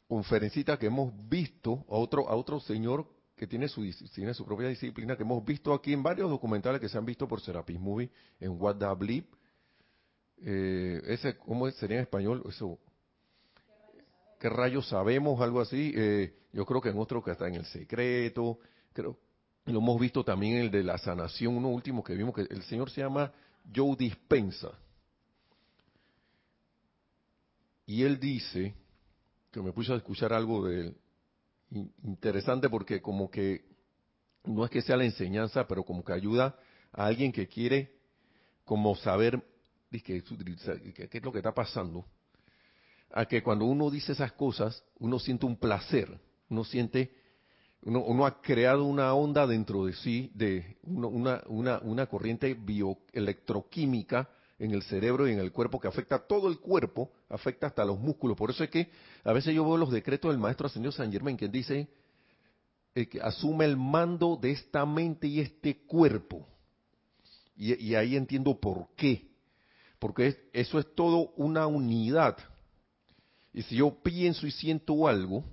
conferencita 0.08 0.80
que 0.80 0.86
hemos 0.86 1.12
visto, 1.28 1.84
a 1.90 1.96
otro, 1.96 2.30
a 2.30 2.36
otro 2.38 2.62
señor 2.62 3.06
que 3.36 3.48
tiene 3.48 3.68
su, 3.68 3.84
tiene 4.16 4.34
su 4.34 4.46
propia 4.46 4.70
disciplina, 4.70 5.18
que 5.18 5.24
hemos 5.24 5.44
visto 5.44 5.74
aquí 5.74 5.92
en 5.92 6.04
varios 6.04 6.30
documentales 6.30 6.80
que 6.80 6.88
se 6.88 6.98
han 6.98 7.06
visto 7.06 7.28
por 7.28 7.42
Serapis 7.42 7.78
Movie, 7.78 8.10
en 8.40 8.52
What 8.52 8.78
the 8.78 8.94
Bleep. 8.98 9.26
Eh, 10.38 11.02
ese, 11.08 11.36
¿Cómo 11.38 11.70
sería 11.72 11.98
en 11.98 12.04
español? 12.04 12.44
Eso, 12.48 12.80
¿Qué 14.40 14.48
rayos 14.48 14.88
sabemos? 14.88 15.42
Algo 15.42 15.60
así. 15.60 15.92
Eh, 15.94 16.34
yo 16.54 16.66
creo 16.66 16.80
que 16.80 16.90
en 16.90 16.98
otro 16.98 17.22
que 17.22 17.32
está 17.32 17.50
en 17.50 17.56
el 17.56 17.66
secreto. 17.66 18.58
Creo, 18.94 19.18
lo 19.66 19.80
hemos 19.80 20.00
visto 20.00 20.24
también 20.24 20.58
el 20.58 20.72
de 20.72 20.84
la 20.84 20.98
sanación, 20.98 21.56
uno 21.58 21.70
último 21.70 22.04
que 22.04 22.16
vimos, 22.16 22.34
que 22.34 22.42
el 22.42 22.64
Señor 22.64 22.90
se 22.90 23.02
llama 23.02 23.32
Joe 23.74 23.96
Dispensa. 23.96 24.72
Y 27.86 28.04
él 28.04 28.20
dice, 28.20 28.74
que 29.52 29.62
me 29.62 29.74
puse 29.74 29.94
a 29.94 29.98
escuchar 29.98 30.34
algo 30.34 30.66
de 30.66 30.82
él, 30.82 30.98
interesante 32.04 32.70
porque 32.70 33.02
como 33.02 33.30
que 33.30 33.66
no 34.44 34.66
es 34.66 34.72
que 34.72 34.82
sea 34.82 34.98
la 34.98 35.06
enseñanza, 35.06 35.68
pero 35.68 35.84
como 35.84 36.04
que 36.04 36.14
ayuda 36.14 36.58
a 36.92 37.06
alguien 37.06 37.32
que 37.32 37.48
quiere 37.48 37.94
como 38.66 38.96
saber 38.96 39.42
qué 39.92 40.18
es 40.18 41.24
lo 41.24 41.32
que 41.32 41.40
está 41.40 41.54
pasando, 41.54 42.06
a 43.12 43.26
que 43.26 43.44
cuando 43.44 43.66
uno 43.66 43.90
dice 43.90 44.14
esas 44.14 44.32
cosas, 44.32 44.84
uno 45.00 45.20
siente 45.20 45.46
un 45.46 45.58
placer, 45.58 46.18
uno 46.50 46.64
siente, 46.64 47.14
uno, 47.84 48.26
ha 48.26 48.42
creado 48.42 48.86
una 48.86 49.14
onda 49.14 49.48
dentro 49.48 49.86
de 49.86 49.94
sí, 49.94 50.32
de 50.36 50.78
una, 50.84 51.42
una, 51.48 51.80
una 51.80 52.06
corriente 52.06 52.54
bioelectroquímica 52.54 54.30
en 54.60 54.72
el 54.72 54.84
cerebro 54.84 55.28
y 55.28 55.32
en 55.32 55.40
el 55.40 55.52
cuerpo 55.52 55.80
que 55.80 55.88
afecta 55.88 56.16
a 56.16 56.28
todo 56.28 56.48
el 56.48 56.60
cuerpo, 56.60 57.12
afecta 57.30 57.66
hasta 57.66 57.84
los 57.84 58.00
músculos. 58.00 58.38
Por 58.38 58.52
eso 58.52 58.64
es 58.64 58.70
que 58.70 58.92
a 59.24 59.34
veces 59.34 59.56
yo 59.56 59.66
veo 59.66 59.78
los 59.78 59.92
decretos 59.92 60.32
del 60.32 60.40
maestro 60.40 60.68
ascendido 60.68 60.92
San 60.92 61.12
Germán 61.12 61.36
que 61.36 61.48
dice 61.48 61.88
eh, 62.94 63.08
que 63.08 63.20
asume 63.22 63.66
el 63.66 63.78
mando 63.78 64.38
de 64.40 64.52
esta 64.52 64.86
mente 64.86 65.26
y 65.28 65.40
este 65.40 65.78
cuerpo. 65.88 66.46
Y, 67.56 67.96
ahí 67.96 68.16
entiendo 68.16 68.60
por 68.60 68.88
qué. 68.96 69.30
Porque 69.98 70.50
eso 70.52 70.80
es 70.80 70.94
todo 70.96 71.32
una 71.36 71.68
unidad. 71.68 72.38
Y 73.54 73.62
si 73.64 73.78
yo 73.78 73.96
pienso 74.02 74.46
y 74.46 74.52
siento 74.52 75.08
algo, 75.08 75.44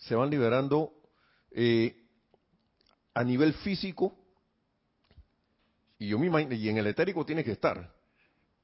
se 0.00 0.14
van 0.14 0.30
liberando 0.30 0.92
eh, 1.50 1.96
a 3.14 3.24
nivel 3.24 3.54
físico 3.54 4.16
y 5.98 6.08
yo 6.08 6.18
me 6.18 6.26
imagino, 6.26 6.54
y 6.54 6.68
en 6.68 6.78
el 6.78 6.86
etérico 6.86 7.26
tiene 7.26 7.44
que 7.44 7.52
estar, 7.52 7.92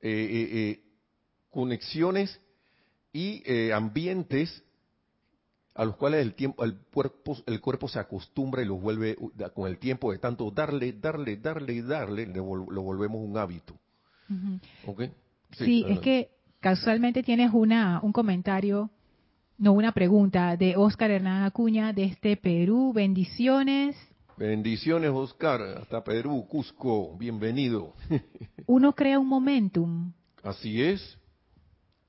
eh, 0.01 0.49
eh, 0.53 0.83
conexiones 1.51 2.41
y 3.13 3.43
ambientes 3.73 4.63
a 5.75 5.85
los 5.85 5.97
cuales 5.97 6.23
el 6.23 6.35
tiempo, 6.35 6.65
el 6.65 6.79
cuerpo, 6.79 7.37
el 7.45 7.61
cuerpo 7.61 7.89
se 7.89 7.99
acostumbra 7.99 8.63
y 8.63 8.65
los 8.65 8.81
vuelve 8.81 9.17
con 9.55 9.69
el 9.69 9.79
tiempo 9.79 10.13
de 10.13 10.19
tanto 10.19 10.51
darle, 10.51 10.95
darle, 10.95 11.37
darle 11.37 11.75
y 11.75 11.83
darle, 11.83 12.27
lo 12.27 12.43
volvemos 12.45 13.21
un 13.23 13.37
hábito. 13.37 13.79
Sí, 15.53 15.85
es 15.87 16.01
que 16.01 16.31
casualmente 16.61 17.23
tienes 17.23 17.53
una, 17.53 18.01
un 18.03 18.13
comentario, 18.13 18.91
no 19.59 19.73
una 19.73 19.93
pregunta, 19.93 20.57
de 20.57 20.77
Oscar 20.77 21.11
Hernán 21.11 21.45
Acuña 21.45 21.93
este 21.97 22.37
Perú. 22.37 22.93
Bendiciones. 22.95 23.97
Bendiciones, 24.37 25.11
Oscar, 25.11 25.63
hasta 25.63 26.05
Perú, 26.05 26.47
Cusco, 26.49 27.17
bienvenido. 27.17 27.95
Uno 28.67 28.93
crea 28.95 29.19
un 29.19 29.29
momentum. 29.29 30.13
Así 30.43 30.83
es. 30.83 31.19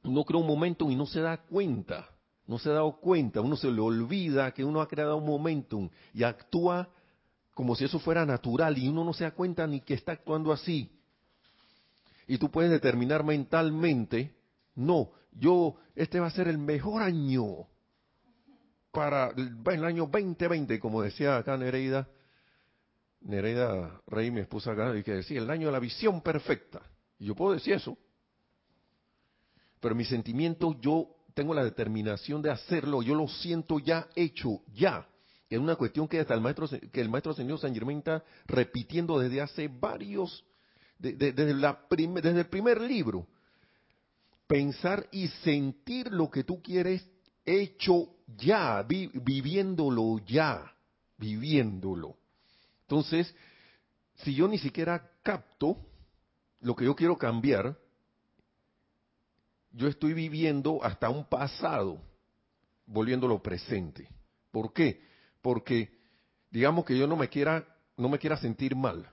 Uno 0.03 0.25
crea 0.25 0.41
un 0.41 0.47
momentum 0.47 0.91
y 0.91 0.95
no 0.95 1.05
se 1.05 1.21
da 1.21 1.37
cuenta. 1.37 2.09
No 2.45 2.59
se 2.59 2.69
ha 2.69 2.73
dado 2.73 2.99
cuenta. 2.99 3.39
Uno 3.39 3.55
se 3.55 3.71
le 3.71 3.79
olvida 3.79 4.51
que 4.51 4.63
uno 4.63 4.81
ha 4.81 4.87
creado 4.87 5.17
un 5.17 5.25
momentum 5.25 5.89
y 6.13 6.23
actúa 6.23 6.89
como 7.53 7.75
si 7.75 7.85
eso 7.85 7.99
fuera 7.99 8.25
natural 8.25 8.77
y 8.77 8.87
uno 8.87 9.03
no 9.03 9.13
se 9.13 9.23
da 9.23 9.31
cuenta 9.31 9.65
ni 9.65 9.81
que 9.81 9.93
está 9.93 10.11
actuando 10.13 10.51
así. 10.51 10.91
Y 12.27 12.37
tú 12.37 12.51
puedes 12.51 12.71
determinar 12.71 13.23
mentalmente, 13.23 14.35
no, 14.75 15.11
yo, 15.39 15.75
este 15.95 16.19
va 16.19 16.27
a 16.27 16.31
ser 16.31 16.47
el 16.47 16.57
mejor 16.57 17.01
año 17.01 17.67
para 18.91 19.29
el 19.29 19.85
año 19.85 20.07
2020, 20.11 20.79
como 20.79 21.01
decía 21.01 21.37
acá 21.37 21.55
Nereida, 21.57 22.07
Nereida 23.21 24.01
Rey, 24.07 24.31
mi 24.31 24.41
esposa 24.41 24.71
acá, 24.71 24.95
y 24.97 25.03
que 25.03 25.13
decía, 25.13 25.39
el 25.39 25.49
año 25.49 25.67
de 25.67 25.73
la 25.73 25.79
visión 25.79 26.21
perfecta. 26.21 26.81
Y 27.19 27.25
yo 27.25 27.35
puedo 27.35 27.53
decir 27.53 27.73
eso. 27.73 27.97
Pero 29.79 29.95
mi 29.95 30.05
sentimiento, 30.05 30.75
yo 30.81 31.09
tengo 31.33 31.53
la 31.53 31.63
determinación 31.63 32.41
de 32.41 32.49
hacerlo, 32.49 33.03
yo 33.03 33.13
lo 33.13 33.27
siento 33.27 33.79
ya 33.79 34.07
hecho, 34.15 34.61
ya. 34.73 35.07
Es 35.49 35.59
una 35.59 35.75
cuestión 35.75 36.07
que 36.07 36.19
hasta 36.19 36.33
el 36.33 36.41
maestro, 36.41 36.67
que 36.67 36.99
el 36.99 37.09
maestro 37.09 37.33
señor 37.33 37.59
San 37.59 37.73
Germán 37.73 37.99
está 37.99 38.23
repitiendo 38.47 39.19
desde 39.19 39.41
hace 39.41 39.67
varios, 39.67 40.43
desde, 40.97 41.53
la 41.53 41.85
desde 41.89 42.39
el 42.39 42.47
primer 42.47 42.81
libro. 42.81 43.27
Pensar 44.47 45.07
y 45.11 45.27
sentir 45.27 46.11
lo 46.11 46.29
que 46.29 46.43
tú 46.43 46.61
quieres 46.61 47.05
hecho 47.45 48.09
ya, 48.37 48.81
viviéndolo 48.83 50.19
ya, 50.25 50.73
viviéndolo. 51.17 52.17
Entonces, 52.81 53.33
si 54.15 54.33
yo 54.33 54.47
ni 54.47 54.57
siquiera 54.57 55.11
capto 55.23 55.77
lo 56.61 56.75
que 56.75 56.85
yo 56.85 56.95
quiero 56.95 57.17
cambiar, 57.17 57.77
yo 59.71 59.87
estoy 59.87 60.13
viviendo 60.13 60.83
hasta 60.83 61.09
un 61.09 61.25
pasado, 61.25 62.01
volviéndolo 62.85 63.41
presente. 63.41 64.09
¿Por 64.51 64.73
qué? 64.73 65.01
Porque 65.41 65.91
digamos 66.49 66.85
que 66.85 66.97
yo 66.97 67.05
no 67.05 67.15
me 67.15 67.29
quiera, 67.29 67.65
no 67.95 68.09
me 68.09 68.17
quiera 68.17 68.37
sentir 68.37 68.75
mal. 68.75 69.09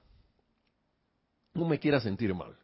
No 1.52 1.68
me 1.68 1.78
quiera 1.78 2.00
sentir 2.00 2.34
mal. 2.34 2.56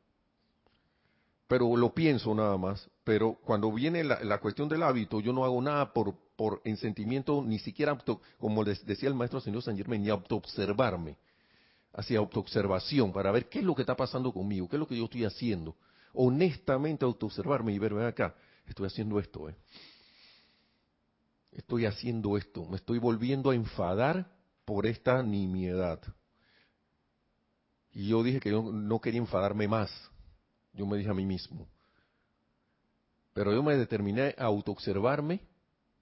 Pero 1.50 1.76
lo 1.76 1.92
pienso 1.92 2.32
nada 2.32 2.56
más. 2.56 2.88
Pero 3.02 3.36
cuando 3.44 3.72
viene 3.72 4.04
la, 4.04 4.38
cuestión 4.38 4.68
del 4.68 4.84
hábito, 4.84 5.18
yo 5.18 5.32
no 5.32 5.44
hago 5.44 5.60
nada 5.60 5.92
por, 5.92 6.14
por 6.36 6.60
en 6.62 6.76
sentimiento, 6.76 7.42
ni 7.44 7.58
siquiera, 7.58 7.98
como 8.38 8.64
decía 8.64 9.08
el 9.08 9.16
maestro 9.16 9.40
señor 9.40 9.60
San 9.60 9.76
Germán, 9.76 10.00
ni 10.00 10.10
autoobservarme, 10.10 11.18
hacia 11.92 12.20
autoobservación, 12.20 13.12
para 13.12 13.32
ver 13.32 13.48
qué 13.48 13.58
es 13.58 13.64
lo 13.64 13.74
que 13.74 13.82
está 13.82 13.96
pasando 13.96 14.32
conmigo, 14.32 14.68
qué 14.68 14.76
es 14.76 14.80
lo 14.80 14.86
que 14.86 14.96
yo 14.96 15.06
estoy 15.06 15.24
haciendo. 15.24 15.74
Honestamente 16.12 17.04
autoobservarme 17.04 17.72
y 17.72 17.80
verme 17.80 18.04
acá, 18.04 18.32
estoy 18.68 18.86
haciendo 18.86 19.18
esto, 19.18 19.48
¿eh? 19.48 19.56
Estoy 21.50 21.84
haciendo 21.84 22.36
esto, 22.36 22.64
me 22.66 22.76
estoy 22.76 22.98
volviendo 22.98 23.50
a 23.50 23.56
enfadar 23.56 24.30
por 24.64 24.86
esta 24.86 25.20
nimiedad. 25.20 26.00
Y 27.90 28.06
yo 28.06 28.22
dije 28.22 28.38
que 28.38 28.52
yo 28.52 28.62
no 28.70 29.00
quería 29.00 29.18
enfadarme 29.18 29.66
más. 29.66 29.90
Yo 30.80 30.86
me 30.86 30.96
dije 30.96 31.10
a 31.10 31.14
mí 31.14 31.26
mismo. 31.26 31.68
Pero 33.34 33.52
yo 33.52 33.62
me 33.62 33.76
determiné 33.76 34.34
a 34.36 34.44
autoobservarme 34.44 35.40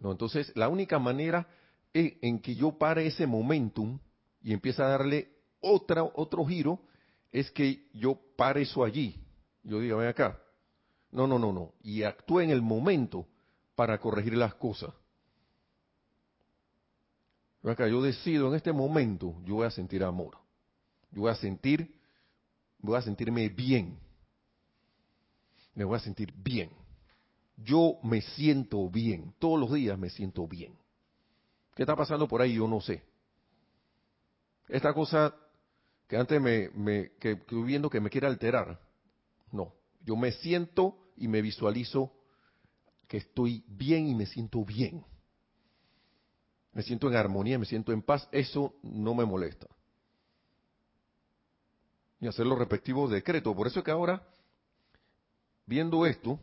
no, 0.01 0.13
entonces 0.13 0.53
la 0.55 0.69
única 0.69 0.99
manera 0.99 1.49
en 1.93 2.39
que 2.41 2.55
yo 2.55 2.79
pare 2.79 3.07
ese 3.07 3.27
momentum 3.27 3.99
y 4.43 4.53
empiece 4.53 4.83
a 4.83 4.89
darle 4.89 5.29
otra, 5.61 6.05
otro 6.05 6.45
giro 6.45 6.81
es 7.33 7.51
que 7.51 7.89
yo 7.93 8.19
pare 8.37 8.63
eso 8.63 8.85
allí. 8.85 9.21
Yo 9.65 9.81
diga, 9.81 9.97
ven 9.97 10.09
acá. 10.09 10.41
No, 11.11 11.27
no, 11.27 11.39
no, 11.39 11.53
no. 11.53 11.73
Y 11.83 12.05
actúe 12.05 12.41
en 12.41 12.51
el 12.51 12.63
momento 12.63 13.27
para 13.75 13.99
corregir 13.99 14.37
las 14.37 14.55
cosas. 14.55 14.91
Ven 17.63 17.73
acá, 17.73 17.89
yo 17.89 18.01
decido 18.01 18.49
en 18.49 18.55
este 18.55 18.73
momento, 18.73 19.35
yo 19.45 19.57
voy 19.57 19.67
a 19.67 19.71
sentir 19.71 20.05
amor. 20.05 20.39
Yo 21.11 21.23
voy 21.23 21.31
a 21.31 21.35
sentir, 21.35 21.93
voy 22.79 22.97
a 22.97 23.03
sentirme 23.03 23.49
bien. 23.49 23.99
Me 25.79 25.85
voy 25.85 25.97
a 25.97 26.01
sentir 26.01 26.35
bien 26.35 26.71
yo 27.65 27.99
me 28.03 28.21
siento 28.21 28.89
bien, 28.89 29.35
todos 29.39 29.59
los 29.59 29.73
días 29.73 29.99
me 29.99 30.11
siento 30.11 30.47
bien. 30.47 30.79
¿Qué 31.75 31.83
está 31.83 31.97
pasando 31.97 32.29
por 32.29 32.41
ahí? 32.41 32.55
Yo 32.55 32.69
no 32.69 32.81
sé. 32.81 33.03
Esta 34.69 34.93
cosa 34.93 35.35
que 36.07 36.17
antes 36.17 36.41
me, 36.41 36.71
me 36.71 37.13
que, 37.19 37.33
estoy 37.33 37.63
viendo 37.65 37.91
que 37.91 38.01
me 38.01 38.11
quiere 38.11 38.27
alterar, 38.27 38.81
no. 39.51 39.75
Yo 40.05 40.17
me 40.17 40.33
siento 40.33 41.11
y 41.17 41.27
me 41.27 41.43
visualizo 41.43 42.13
que 43.09 43.19
estoy 43.19 43.65
bien 43.67 44.07
y 44.09 44.15
me 44.15 44.27
siento 44.27 44.65
bien. 44.65 45.05
Me 46.73 46.83
siento 46.83 47.09
en 47.09 47.17
armonía, 47.17 47.59
me 47.59 47.67
siento 47.67 47.93
en 47.93 48.03
paz, 48.03 48.29
eso 48.31 48.75
no 48.83 49.15
me 49.15 49.25
molesta. 49.25 49.67
Y 52.21 52.29
hacer 52.29 52.47
los 52.47 52.59
respectivos 52.59 53.11
decretos. 53.11 53.55
Por 53.55 53.67
eso 53.67 53.81
es 53.81 53.85
que 53.85 53.91
ahora 53.91 54.23
viendo 55.69 56.07
esto 56.07 56.41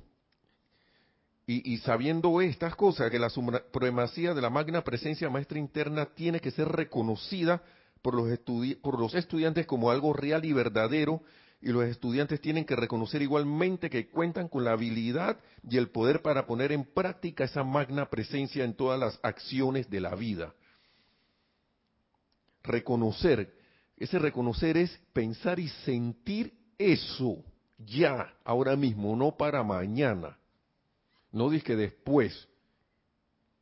y, 1.48 1.78
sabiendo 1.80 2.42
estas 2.42 2.76
cosas, 2.76 3.12
que 3.12 3.20
la 3.20 3.30
supremacía 3.30 4.34
de 4.34 4.42
la 4.42 4.50
magna 4.50 4.84
presencia 4.84 5.30
maestra 5.30 5.60
interna 5.60 6.08
tiene 6.16 6.40
que 6.40 6.50
ser 6.50 6.68
reconocida 6.68 7.62
por 8.02 8.16
los, 8.16 9.14
estudiantes 9.14 9.68
como 9.68 9.92
algo 9.92 10.12
real 10.14 10.44
y 10.44 10.54
verdadero, 10.54 11.22
y 11.62 11.70
los 11.70 11.86
estudiantes 11.86 12.42
tienen 12.42 12.66
que 12.66 12.76
reconocer 12.76 13.22
igualmente 13.22 13.92
que 13.92 14.10
cuentan 14.10 14.48
con 14.48 14.64
la 14.64 14.72
habilidad 14.72 15.40
y 15.68 15.78
el 15.78 15.90
poder 15.90 16.22
para 16.24 16.48
poner 16.48 16.72
en 16.72 16.84
práctica 16.84 17.44
esa 17.44 17.64
magna 17.64 18.10
presencia 18.10 18.64
en 18.64 18.76
todas 18.76 19.00
las 19.00 19.20
acciones 19.22 19.90
de 19.90 20.02
la 20.02 20.16
vida. 20.16 20.54
Reconocer, 22.64 23.54
ese 23.98 24.18
reconocer 24.20 24.78
es 24.78 25.00
pensar 25.14 25.60
y 25.60 25.70
sentir 25.70 26.54
eso 26.78 27.44
ya, 27.78 28.34
ahora 28.44 28.76
mismo, 28.76 29.16
no 29.16 29.36
para 29.36 29.64
mañana. 29.64 30.38
No 31.32 31.50
que 31.50 31.76
después. 31.76 32.48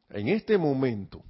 En 0.09 0.27
este 0.27 0.57
momento, 0.57 1.23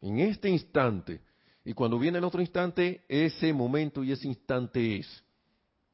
en 0.00 0.20
este 0.20 0.48
instante, 0.48 1.20
y 1.64 1.72
cuando 1.74 1.98
viene 1.98 2.18
el 2.18 2.24
otro 2.24 2.40
instante, 2.40 3.04
ese 3.08 3.52
momento 3.52 4.04
y 4.04 4.12
ese 4.12 4.28
instante 4.28 4.98
es. 4.98 5.24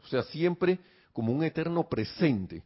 O 0.02 0.06
sea, 0.06 0.22
siempre 0.24 0.78
como 1.12 1.32
un 1.32 1.42
eterno 1.42 1.88
presente. 1.88 2.62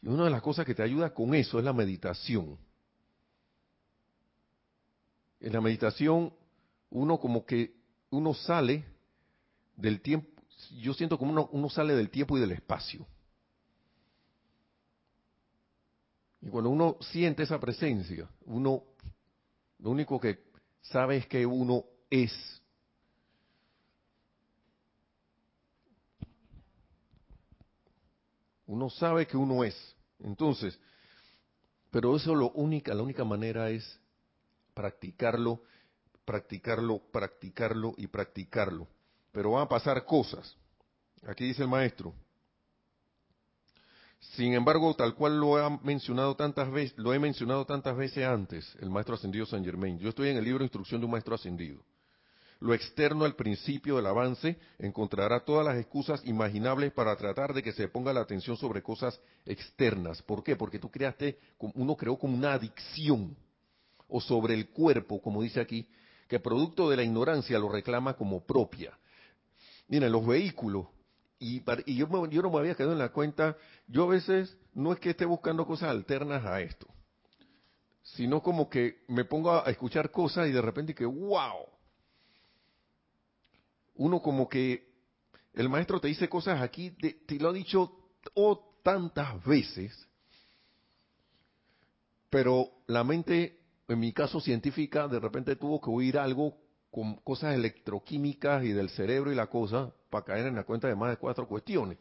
Y 0.00 0.08
una 0.08 0.24
de 0.24 0.30
las 0.30 0.40
cosas 0.40 0.64
que 0.64 0.74
te 0.74 0.82
ayuda 0.82 1.12
con 1.12 1.34
eso 1.34 1.58
es 1.58 1.64
la 1.64 1.74
meditación. 1.74 2.56
En 5.40 5.52
la 5.52 5.60
meditación, 5.60 6.32
uno 6.88 7.18
como 7.18 7.44
que, 7.44 7.74
uno 8.08 8.32
sale 8.32 8.84
del 9.76 10.00
tiempo, 10.00 10.28
yo 10.80 10.94
siento 10.94 11.18
como 11.18 11.32
uno, 11.32 11.48
uno 11.52 11.68
sale 11.68 11.94
del 11.94 12.10
tiempo 12.10 12.36
y 12.36 12.40
del 12.40 12.52
espacio. 12.52 13.06
Y 16.40 16.48
cuando 16.48 16.70
uno 16.70 16.98
siente 17.00 17.42
esa 17.42 17.58
presencia, 17.58 18.28
uno 18.44 18.84
lo 19.78 19.90
único 19.90 20.20
que 20.20 20.44
sabe 20.80 21.18
es 21.18 21.26
que 21.26 21.44
uno 21.44 21.84
es. 22.08 22.32
Uno 28.66 28.88
sabe 28.88 29.26
que 29.26 29.36
uno 29.36 29.62
es. 29.64 29.74
Entonces, 30.20 30.78
pero 31.90 32.16
eso 32.16 32.34
lo 32.34 32.50
única, 32.52 32.94
la 32.94 33.02
única 33.02 33.24
manera 33.24 33.68
es 33.70 34.00
practicarlo, 34.72 35.62
practicarlo, 36.24 37.00
practicarlo 37.12 37.94
y 37.98 38.06
practicarlo. 38.06 38.88
Pero 39.34 39.50
van 39.50 39.64
a 39.64 39.68
pasar 39.68 40.04
cosas. 40.04 40.56
Aquí 41.26 41.44
dice 41.44 41.62
el 41.62 41.68
maestro. 41.68 42.14
Sin 44.36 44.54
embargo, 44.54 44.94
tal 44.94 45.14
cual 45.16 45.38
lo 45.38 45.58
he 45.58 45.78
mencionado 45.82 46.36
tantas 46.36 46.70
veces, 46.70 46.96
lo 46.96 47.12
he 47.12 47.18
mencionado 47.18 47.66
tantas 47.66 47.96
veces 47.96 48.24
antes, 48.24 48.74
el 48.80 48.90
maestro 48.90 49.16
ascendido 49.16 49.44
San 49.44 49.64
Germain. 49.64 49.98
Yo 49.98 50.08
estoy 50.08 50.28
en 50.28 50.36
el 50.36 50.44
libro 50.44 50.62
Instrucción 50.62 51.00
de 51.00 51.06
un 51.06 51.10
maestro 51.10 51.34
ascendido. 51.34 51.82
Lo 52.60 52.72
externo 52.74 53.24
al 53.24 53.34
principio 53.34 53.96
del 53.96 54.06
avance 54.06 54.56
encontrará 54.78 55.40
todas 55.40 55.66
las 55.66 55.76
excusas 55.78 56.24
imaginables 56.24 56.92
para 56.92 57.16
tratar 57.16 57.52
de 57.52 57.62
que 57.62 57.72
se 57.72 57.88
ponga 57.88 58.12
la 58.12 58.20
atención 58.20 58.56
sobre 58.56 58.82
cosas 58.82 59.20
externas. 59.44 60.22
¿Por 60.22 60.44
qué? 60.44 60.54
Porque 60.54 60.78
tú 60.78 60.90
creaste, 60.90 61.38
uno 61.58 61.96
creó 61.96 62.16
como 62.16 62.36
una 62.36 62.52
adicción, 62.52 63.36
o 64.08 64.20
sobre 64.20 64.54
el 64.54 64.70
cuerpo, 64.70 65.20
como 65.20 65.42
dice 65.42 65.60
aquí, 65.60 65.88
que 66.28 66.38
producto 66.38 66.88
de 66.88 66.96
la 66.96 67.02
ignorancia 67.02 67.58
lo 67.58 67.68
reclama 67.68 68.14
como 68.14 68.40
propia. 68.44 68.96
Miren, 69.88 70.12
los 70.12 70.26
vehículos, 70.26 70.86
y, 71.38 71.62
yo, 71.94 72.06
no 72.06 72.50
me 72.50 72.58
había 72.58 72.74
quedado 72.74 72.92
en 72.92 72.98
la 72.98 73.12
cuenta, 73.12 73.56
yo 73.86 74.04
a 74.04 74.08
veces 74.08 74.56
no 74.72 74.92
es 74.92 74.98
que 74.98 75.10
esté 75.10 75.26
buscando 75.26 75.66
cosas 75.66 75.90
alternas 75.90 76.44
a 76.46 76.60
esto, 76.60 76.86
sino 78.02 78.42
como 78.42 78.70
que 78.70 79.04
me 79.08 79.24
pongo 79.24 79.52
a, 79.52 79.70
escuchar 79.70 80.10
cosas 80.10 80.48
y 80.48 80.52
de 80.52 80.62
repente 80.62 80.94
que, 80.94 81.04
wow, 81.04 81.66
uno 83.96 84.22
como 84.22 84.48
que 84.48 84.94
el 85.52 85.68
maestro 85.68 86.00
te 86.00 86.08
dice 86.08 86.28
cosas 86.28 86.62
aquí, 86.62 86.92
te, 86.92 87.38
lo 87.38 87.50
ha 87.50 87.52
dicho 87.52 87.92
oh, 88.34 88.80
tantas 88.82 89.44
veces, 89.44 90.08
pero 92.30 92.70
la 92.86 93.04
mente, 93.04 93.60
en 93.86 94.00
mi 94.00 94.12
caso 94.12 94.40
científica, 94.40 95.08
de 95.08 95.20
repente 95.20 95.56
tuvo 95.56 95.80
que 95.80 95.90
oír 95.90 96.18
algo 96.18 96.63
con 96.94 97.16
cosas 97.16 97.56
electroquímicas 97.56 98.62
y 98.62 98.68
del 98.68 98.88
cerebro 98.88 99.32
y 99.32 99.34
la 99.34 99.48
cosa, 99.48 99.92
para 100.10 100.24
caer 100.24 100.46
en 100.46 100.54
la 100.54 100.62
cuenta 100.62 100.86
de 100.86 100.94
más 100.94 101.10
de 101.10 101.16
cuatro 101.16 101.48
cuestiones 101.48 101.98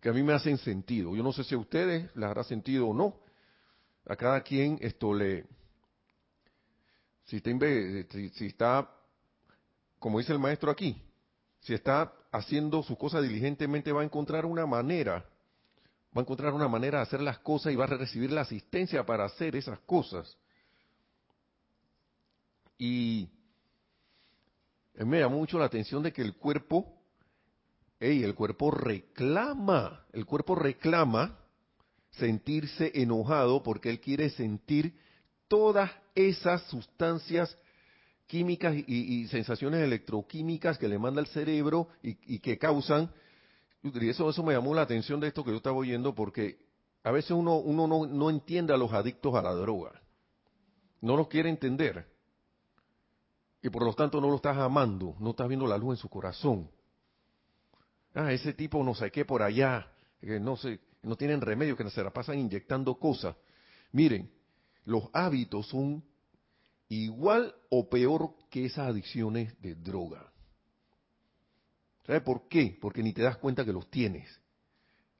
que 0.00 0.08
a 0.08 0.12
mí 0.12 0.24
me 0.24 0.32
hacen 0.32 0.58
sentido. 0.58 1.14
Yo 1.14 1.22
no 1.22 1.32
sé 1.32 1.44
si 1.44 1.54
a 1.54 1.58
ustedes 1.58 2.10
les 2.16 2.28
hará 2.28 2.42
sentido 2.42 2.88
o 2.88 2.94
no. 2.94 3.14
A 4.06 4.16
cada 4.16 4.40
quien 4.40 4.76
esto 4.80 5.14
le... 5.14 5.46
Si 7.26 7.36
está, 7.36 7.50
si 8.10 8.46
está, 8.46 8.90
como 10.00 10.18
dice 10.18 10.32
el 10.32 10.40
maestro 10.40 10.72
aquí, 10.72 11.00
si 11.60 11.74
está 11.74 12.12
haciendo 12.32 12.82
su 12.82 12.98
cosa 12.98 13.20
diligentemente, 13.20 13.92
va 13.92 14.00
a 14.00 14.04
encontrar 14.04 14.46
una 14.46 14.66
manera, 14.66 15.28
va 16.16 16.16
a 16.16 16.20
encontrar 16.22 16.54
una 16.54 16.66
manera 16.66 16.98
de 16.98 17.02
hacer 17.04 17.20
las 17.20 17.38
cosas 17.38 17.72
y 17.72 17.76
va 17.76 17.84
a 17.84 17.88
recibir 17.88 18.32
la 18.32 18.40
asistencia 18.40 19.06
para 19.06 19.26
hacer 19.26 19.54
esas 19.54 19.78
cosas. 19.80 20.36
Y 22.78 23.28
me 25.04 25.20
llamó 25.20 25.38
mucho 25.38 25.58
la 25.58 25.66
atención 25.66 26.02
de 26.02 26.12
que 26.12 26.22
el 26.22 26.34
cuerpo 26.34 26.98
Ey, 28.00 28.22
el 28.22 28.34
cuerpo 28.34 28.70
reclama, 28.70 30.04
el 30.12 30.24
cuerpo 30.24 30.54
reclama 30.54 31.36
sentirse 32.12 32.92
enojado 32.94 33.62
porque 33.62 33.90
él 33.90 34.00
quiere 34.00 34.30
sentir 34.30 34.94
todas 35.48 35.90
esas 36.14 36.62
sustancias 36.68 37.56
químicas 38.26 38.76
y, 38.86 39.26
sensaciones 39.28 39.80
electroquímicas 39.80 40.78
que 40.78 40.86
le 40.86 40.98
manda 40.98 41.20
el 41.20 41.26
cerebro 41.26 41.88
y, 42.02 42.38
que 42.38 42.56
causan. 42.56 43.10
Y 43.82 44.08
eso, 44.08 44.30
eso 44.30 44.42
me 44.44 44.54
llamó 44.54 44.74
la 44.74 44.82
atención 44.82 45.18
de 45.18 45.28
esto 45.28 45.42
que 45.42 45.50
yo 45.50 45.56
estaba 45.56 45.76
oyendo 45.76 46.14
porque 46.14 46.58
a 47.02 47.10
veces 47.10 47.32
uno, 47.32 47.56
uno 47.56 47.88
no, 47.88 48.06
no 48.06 48.30
entiende 48.30 48.74
a 48.74 48.76
los 48.76 48.92
adictos 48.92 49.34
a 49.34 49.42
la 49.42 49.54
droga. 49.54 50.00
No 51.00 51.16
los 51.16 51.28
quiere 51.28 51.48
entender. 51.48 52.06
Y 53.62 53.70
por 53.70 53.84
lo 53.84 53.92
tanto 53.92 54.20
no 54.20 54.28
lo 54.28 54.36
estás 54.36 54.56
amando, 54.56 55.16
no 55.18 55.30
estás 55.30 55.48
viendo 55.48 55.66
la 55.66 55.76
luz 55.76 55.96
en 55.96 55.96
su 55.96 56.08
corazón 56.08 56.70
ah, 58.18 58.32
ese 58.32 58.52
tipo 58.52 58.82
no 58.82 58.94
sé 58.94 59.10
qué 59.10 59.24
por 59.24 59.42
allá, 59.42 59.90
que 60.20 60.40
no 60.40 60.56
sé, 60.56 60.80
no 61.02 61.16
tienen 61.16 61.40
remedio, 61.40 61.76
que 61.76 61.88
se 61.90 62.02
la 62.02 62.10
pasan 62.10 62.38
inyectando 62.38 62.98
cosas. 62.98 63.36
Miren, 63.92 64.30
los 64.84 65.04
hábitos 65.12 65.68
son 65.68 66.04
igual 66.88 67.54
o 67.70 67.88
peor 67.88 68.34
que 68.50 68.66
esas 68.66 68.88
adicciones 68.88 69.60
de 69.60 69.74
droga. 69.74 70.32
¿Sabe 72.06 72.20
por 72.22 72.48
qué? 72.48 72.76
Porque 72.80 73.02
ni 73.02 73.12
te 73.12 73.22
das 73.22 73.36
cuenta 73.36 73.64
que 73.64 73.72
los 73.72 73.90
tienes. 73.90 74.28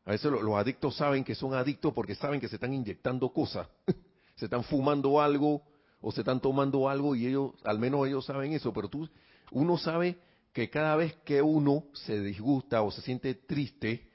A 0.05 0.13
veces 0.13 0.31
los, 0.31 0.55
adictos 0.55 0.97
saben 0.97 1.23
que 1.23 1.35
son 1.35 1.53
adictos 1.53 1.93
porque 1.93 2.15
saben 2.15 2.41
que 2.41 2.49
se 2.49 2.57
están 2.57 2.73
inyectando 2.73 3.31
cosas, 3.31 3.69
se 4.37 4.47
están 4.47 4.65
fumando 4.65 5.21
algo 5.21 5.63
o 6.01 6.13
se 6.13 6.21
están 6.21 6.41
tomando 6.41 6.89
algo 6.89 7.15
y 7.15 7.27
ellos, 7.27 7.53
al 7.65 7.79
menos 7.79 8.07
ellos 8.07 8.25
saben 8.25 8.53
eso, 8.53 8.73
pero 8.73 8.89
tú, 8.89 9.09
uno 9.51 9.79
sabe 9.79 10.19
que 10.53 10.71
cada 10.71 10.97
vez 10.97 11.15
que 11.25 11.43
uno 11.43 11.85
se 11.93 12.21
disgusta 12.21 12.83
o 12.83 12.91
se 12.91 13.03
siente 13.03 13.35
triste 13.35 14.09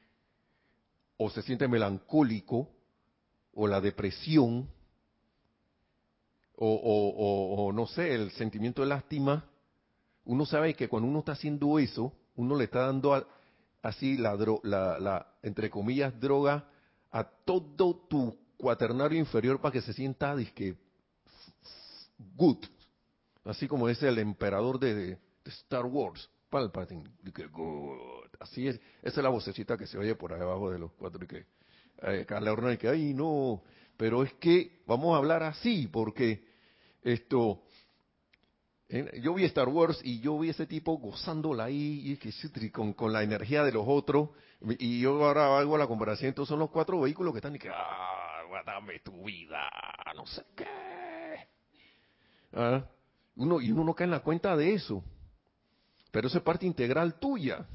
o 1.17 1.29
se 1.29 1.41
siente 1.41 1.67
melancólico 1.67 2.69
o 3.53 3.67
la 3.67 3.81
depresión 3.81 4.69
o, 6.55 7.71
no 7.73 7.87
sé, 7.87 8.13
el 8.13 8.31
sentimiento 8.31 8.83
de 8.83 8.87
lástima, 8.87 9.49
uno 10.23 10.45
sabe 10.45 10.73
que 10.75 10.87
cuando 10.87 11.09
uno 11.09 11.19
está 11.19 11.33
haciendo 11.33 11.77
eso, 11.77 12.13
uno 12.35 12.55
le 12.55 12.65
está 12.65 12.85
dando 12.85 13.27
así 13.81 14.17
la, 14.17 14.37
la, 14.63 15.27
entre 15.41 15.69
comillas, 15.69 16.17
droga 16.21 16.69
a 17.11 17.23
todo 17.23 18.05
tu 18.07 18.37
cuaternario 18.55 19.19
inferior 19.19 19.59
para 19.59 19.73
que 19.73 19.81
se 19.81 19.93
sienta 19.93 20.35
disque 20.35 20.77
good, 22.17 22.63
así 23.45 23.67
como 23.67 23.89
es 23.89 24.01
el 24.03 24.19
emperador 24.19 24.79
de 24.79 25.17
Star 25.45 25.85
Wars. 25.85 26.29
Palpatine. 26.53 27.09
Así 28.39 28.67
es. 28.67 28.79
Esa 29.01 29.19
es 29.19 29.23
la 29.23 29.29
vocecita 29.29 29.75
que 29.75 29.87
se 29.87 29.97
oye 29.97 30.13
por 30.13 30.33
ahí 30.33 30.41
abajo 30.41 30.69
de 30.69 30.77
los 30.77 30.91
cuatro. 30.91 31.23
Y 31.23 31.27
que 31.27 31.45
eh, 32.03 32.25
Carla 32.27 32.77
que, 32.77 32.87
ay, 32.87 33.15
no. 33.15 33.63
Pero 33.97 34.21
es 34.21 34.33
que 34.33 34.83
vamos 34.85 35.15
a 35.15 35.17
hablar 35.17 35.41
así, 35.41 35.87
porque 35.87 36.45
esto. 37.01 37.63
yo 39.19 39.33
vi 39.33 39.45
Star 39.45 39.67
Wars 39.67 39.99
y 40.03 40.19
yo 40.19 40.37
vi 40.37 40.49
ese 40.49 40.67
tipo 40.67 40.95
gozándola 40.99 41.63
ahí 41.63 42.19
y 42.21 42.69
con, 42.69 42.93
con 42.93 43.11
la 43.11 43.23
energía 43.23 43.63
de 43.63 43.71
los 43.71 43.85
otros. 43.87 44.29
Y 44.77 45.01
yo 45.01 45.25
ahora 45.25 45.57
hago 45.57 45.75
la 45.75 45.87
comparación. 45.87 46.29
Entonces 46.29 46.49
son 46.49 46.59
los 46.59 46.69
cuatro 46.69 47.01
vehículos 47.01 47.33
que 47.33 47.39
están 47.39 47.55
y 47.55 47.59
que, 47.59 47.69
ah, 47.69 48.43
dame 48.63 48.99
tu 48.99 49.23
vida, 49.23 49.71
no 50.15 50.27
sé 50.27 50.45
qué. 50.55 51.02
¿Ah? 52.53 52.85
Uno, 53.35 53.61
y 53.61 53.71
uno 53.71 53.83
no 53.83 53.95
cae 53.95 54.05
en 54.05 54.11
la 54.11 54.21
cuenta 54.21 54.55
de 54.55 54.73
eso. 54.73 55.03
Pero 56.11 56.27
eso 56.27 56.37
es 56.37 56.43
parte 56.43 56.65
integral 56.65 57.15
tuya. 57.19 57.65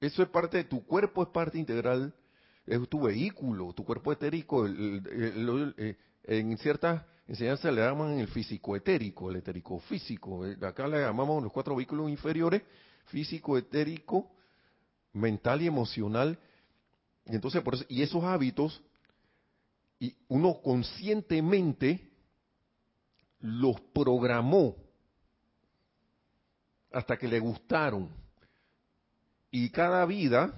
Eso 0.00 0.22
es 0.22 0.28
parte 0.28 0.58
de 0.58 0.64
tu 0.64 0.84
cuerpo, 0.84 1.22
es 1.22 1.28
parte 1.30 1.58
integral, 1.58 2.14
es 2.66 2.88
tu 2.88 3.00
vehículo, 3.00 3.72
tu 3.72 3.84
cuerpo 3.84 4.12
etérico. 4.12 4.66
Eh, 4.66 5.96
en 6.24 6.58
ciertas 6.58 7.02
enseñanzas 7.26 7.72
le 7.72 7.80
llaman 7.80 8.18
el 8.18 8.28
físico 8.28 8.76
etérico, 8.76 9.30
el 9.30 9.36
etérico 9.36 9.80
físico. 9.80 10.46
Eh, 10.46 10.56
acá 10.62 10.86
le 10.86 11.00
llamamos 11.00 11.42
los 11.42 11.52
cuatro 11.52 11.74
vehículos 11.74 12.10
inferiores, 12.10 12.62
físico 13.06 13.56
etérico, 13.56 14.30
mental 15.14 15.62
y 15.62 15.66
emocional. 15.66 16.38
Entonces, 17.24 17.62
por 17.62 17.74
eso, 17.74 17.84
y 17.88 18.02
esos 18.02 18.22
hábitos, 18.22 18.82
y 19.98 20.14
uno 20.28 20.60
conscientemente 20.62 22.07
los 23.40 23.80
programó 23.92 24.76
hasta 26.92 27.16
que 27.16 27.28
le 27.28 27.40
gustaron. 27.40 28.08
Y 29.50 29.70
cada 29.70 30.04
vida, 30.06 30.52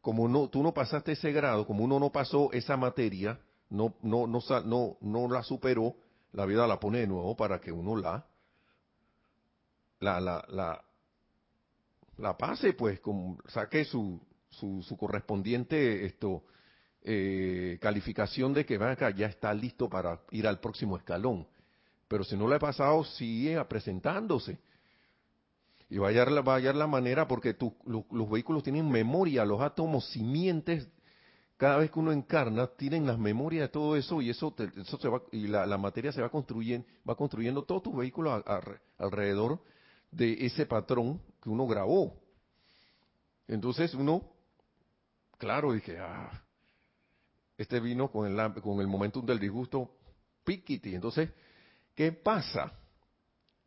como 0.00 0.28
no, 0.28 0.48
tú 0.48 0.62
no 0.62 0.74
pasaste 0.74 1.12
ese 1.12 1.32
grado, 1.32 1.66
como 1.66 1.84
uno 1.84 1.98
no 1.98 2.10
pasó 2.10 2.50
esa 2.52 2.76
materia, 2.76 3.40
no, 3.70 3.94
no, 4.02 4.26
no, 4.26 4.40
no, 4.64 4.96
no 5.00 5.28
la 5.28 5.42
superó, 5.42 5.96
la 6.32 6.44
vida 6.44 6.66
la 6.66 6.78
pone 6.78 6.98
de 6.98 7.06
nuevo 7.06 7.36
para 7.36 7.60
que 7.60 7.72
uno 7.72 7.96
la, 7.96 8.26
la, 10.00 10.20
la, 10.20 10.44
la, 10.48 10.84
la 12.18 12.36
pase, 12.36 12.72
pues, 12.72 13.00
como, 13.00 13.38
saque 13.48 13.84
su, 13.84 14.20
su, 14.50 14.82
su 14.82 14.96
correspondiente 14.96 16.04
esto, 16.04 16.44
eh, 17.02 17.78
calificación 17.80 18.52
de 18.52 18.66
que 18.66 18.76
acá 18.76 19.10
ya 19.10 19.26
está 19.26 19.54
listo 19.54 19.88
para 19.88 20.20
ir 20.30 20.46
al 20.46 20.60
próximo 20.60 20.96
escalón. 20.96 21.46
Pero 22.10 22.24
si 22.24 22.36
no 22.36 22.48
lo 22.48 22.56
he 22.56 22.58
pasado, 22.58 23.04
sigue 23.04 23.64
presentándose. 23.66 24.58
Y 25.88 25.98
va 25.98 26.08
a 26.08 26.10
hallar 26.10 26.32
la, 26.32 26.72
la 26.72 26.86
manera 26.88 27.28
porque 27.28 27.56
los 27.84 28.28
vehículos 28.28 28.64
tienen 28.64 28.90
memoria, 28.90 29.44
los 29.44 29.60
átomos 29.60 30.10
simientes, 30.10 30.88
cada 31.56 31.76
vez 31.76 31.92
que 31.92 32.00
uno 32.00 32.10
encarna, 32.10 32.66
tienen 32.66 33.06
las 33.06 33.16
memorias 33.16 33.62
de 33.62 33.68
todo 33.68 33.94
eso 33.94 34.20
y 34.20 34.28
eso, 34.28 34.52
eso 34.76 34.98
se 34.98 35.08
va, 35.08 35.22
y 35.30 35.46
la, 35.46 35.78
materia 35.78 36.10
se 36.10 36.20
va 36.20 36.30
construyendo, 36.30 36.84
va 37.08 37.14
construyendo 37.14 37.62
todos 37.62 37.84
tus 37.84 37.96
vehículos 37.96 38.42
alrededor 38.98 39.62
de 40.10 40.46
ese 40.46 40.66
patrón 40.66 41.22
que 41.40 41.48
uno 41.48 41.64
grabó. 41.68 42.20
Entonces 43.46 43.94
uno, 43.94 44.24
claro, 45.38 45.74
dije, 45.74 45.96
ah, 46.00 46.42
este 47.56 47.78
vino 47.78 48.10
con 48.10 48.26
el, 48.26 48.60
con 48.60 48.80
el 48.80 48.88
momentum 48.88 49.24
del 49.24 49.38
disgusto, 49.38 49.92
piquiti. 50.42 50.96
Entonces, 50.96 51.30
¿qué 52.00 52.12
pasa? 52.12 52.72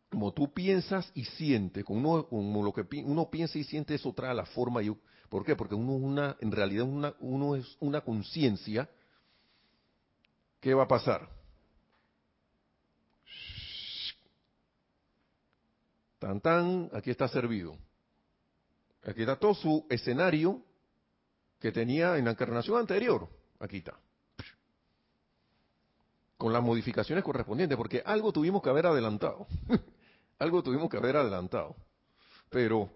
como 0.10 0.32
tú 0.32 0.52
piensas 0.52 1.12
y 1.14 1.24
sientes, 1.24 1.84
como, 1.84 2.28
lo 2.64 2.74
que 2.74 3.04
uno 3.04 3.30
piensa 3.30 3.60
y 3.60 3.64
siente, 3.64 3.94
eso 3.94 4.12
trae 4.14 4.34
la 4.34 4.46
forma. 4.46 4.82
Y, 4.82 4.96
¿Por 5.30 5.46
qué? 5.46 5.56
Porque 5.56 5.76
uno, 5.76 5.94
una, 5.94 6.36
en 6.40 6.52
realidad 6.52 6.86
uno 7.20 7.56
es 7.56 7.78
una 7.80 8.02
conciencia. 8.02 8.90
¿Qué 10.60 10.74
va 10.74 10.84
a 10.84 10.88
pasar? 10.88 11.30
Tan 16.18 16.42
tan, 16.42 16.90
aquí 16.94 17.12
está 17.12 17.28
servido. 17.28 17.76
Aquí 19.04 19.22
está 19.22 19.36
todo 19.36 19.54
su 19.54 19.86
escenario 19.92 20.64
que 21.60 21.72
tenía 21.72 22.18
en 22.18 22.26
la 22.26 22.32
encarnación 22.32 22.80
anterior. 22.80 23.28
Aquí 23.60 23.78
está. 23.78 24.00
Con 26.44 26.52
las 26.52 26.62
modificaciones 26.62 27.24
correspondientes, 27.24 27.78
porque 27.78 28.04
algo 28.06 28.34
tuvimos 28.34 28.62
que 28.62 28.70
haber 28.70 28.86
adelantado. 28.86 29.48
Algo 30.40 30.62
tuvimos 30.62 30.90
que 30.90 30.98
haber 30.98 31.16
adelantado. 31.16 31.74
Pero 32.50 32.90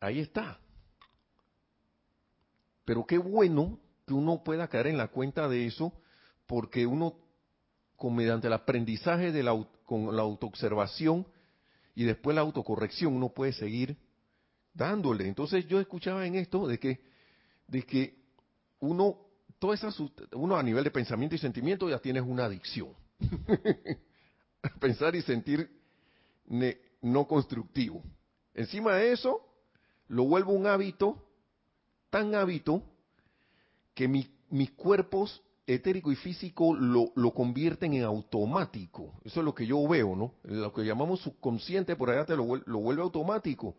ahí 0.00 0.20
está. 0.20 0.58
Pero 2.86 3.04
qué 3.04 3.18
bueno 3.18 3.78
que 4.06 4.14
uno 4.14 4.42
pueda 4.42 4.66
caer 4.68 4.86
en 4.86 4.96
la 4.96 5.08
cuenta 5.08 5.46
de 5.46 5.66
eso, 5.66 5.92
porque 6.46 6.86
uno, 6.86 7.18
con, 7.96 8.16
mediante 8.16 8.46
el 8.46 8.54
aprendizaje 8.54 9.30
de 9.30 9.42
la, 9.42 9.52
con 9.84 10.16
la 10.16 10.22
autoobservación 10.22 11.26
y 11.94 12.04
después 12.04 12.34
la 12.34 12.40
autocorrección, 12.40 13.12
uno 13.12 13.28
puede 13.28 13.52
seguir 13.52 13.98
dándole. 14.72 15.28
Entonces 15.28 15.68
yo 15.68 15.80
escuchaba 15.80 16.26
en 16.26 16.36
esto 16.36 16.66
de 16.66 16.78
que, 16.78 17.04
de 17.68 17.82
que 17.82 18.24
uno, 18.80 19.18
toda 19.64 19.76
esa, 19.76 19.88
uno 20.34 20.58
a 20.58 20.62
nivel 20.62 20.84
de 20.84 20.90
pensamiento 20.90 21.34
y 21.34 21.38
sentimiento 21.38 21.88
ya 21.88 21.98
tienes 21.98 22.22
una 22.22 22.44
adicción. 22.44 22.90
pensar 24.78 25.16
y 25.16 25.22
sentir 25.22 25.70
no 27.00 27.26
constructivo. 27.26 28.02
Encima 28.52 28.96
de 28.96 29.12
eso, 29.12 29.40
lo 30.08 30.24
vuelvo 30.24 30.52
un 30.52 30.66
hábito, 30.66 31.26
tan 32.10 32.34
hábito, 32.34 32.82
que 33.94 34.06
mis 34.06 34.70
cuerpos 34.72 35.42
etérico 35.66 36.12
y 36.12 36.16
físico 36.16 36.74
lo, 36.74 37.12
lo, 37.14 37.32
convierten 37.32 37.94
en 37.94 38.04
automático. 38.04 39.14
Eso 39.24 39.40
es 39.40 39.46
lo 39.46 39.54
que 39.54 39.66
yo 39.66 39.88
veo, 39.88 40.14
¿no? 40.14 40.34
Lo 40.42 40.74
que 40.74 40.84
llamamos 40.84 41.20
subconsciente, 41.20 41.96
por 41.96 42.10
allá 42.10 42.26
te 42.26 42.36
lo, 42.36 42.56
lo 42.66 42.78
vuelve 42.80 43.00
automático. 43.00 43.76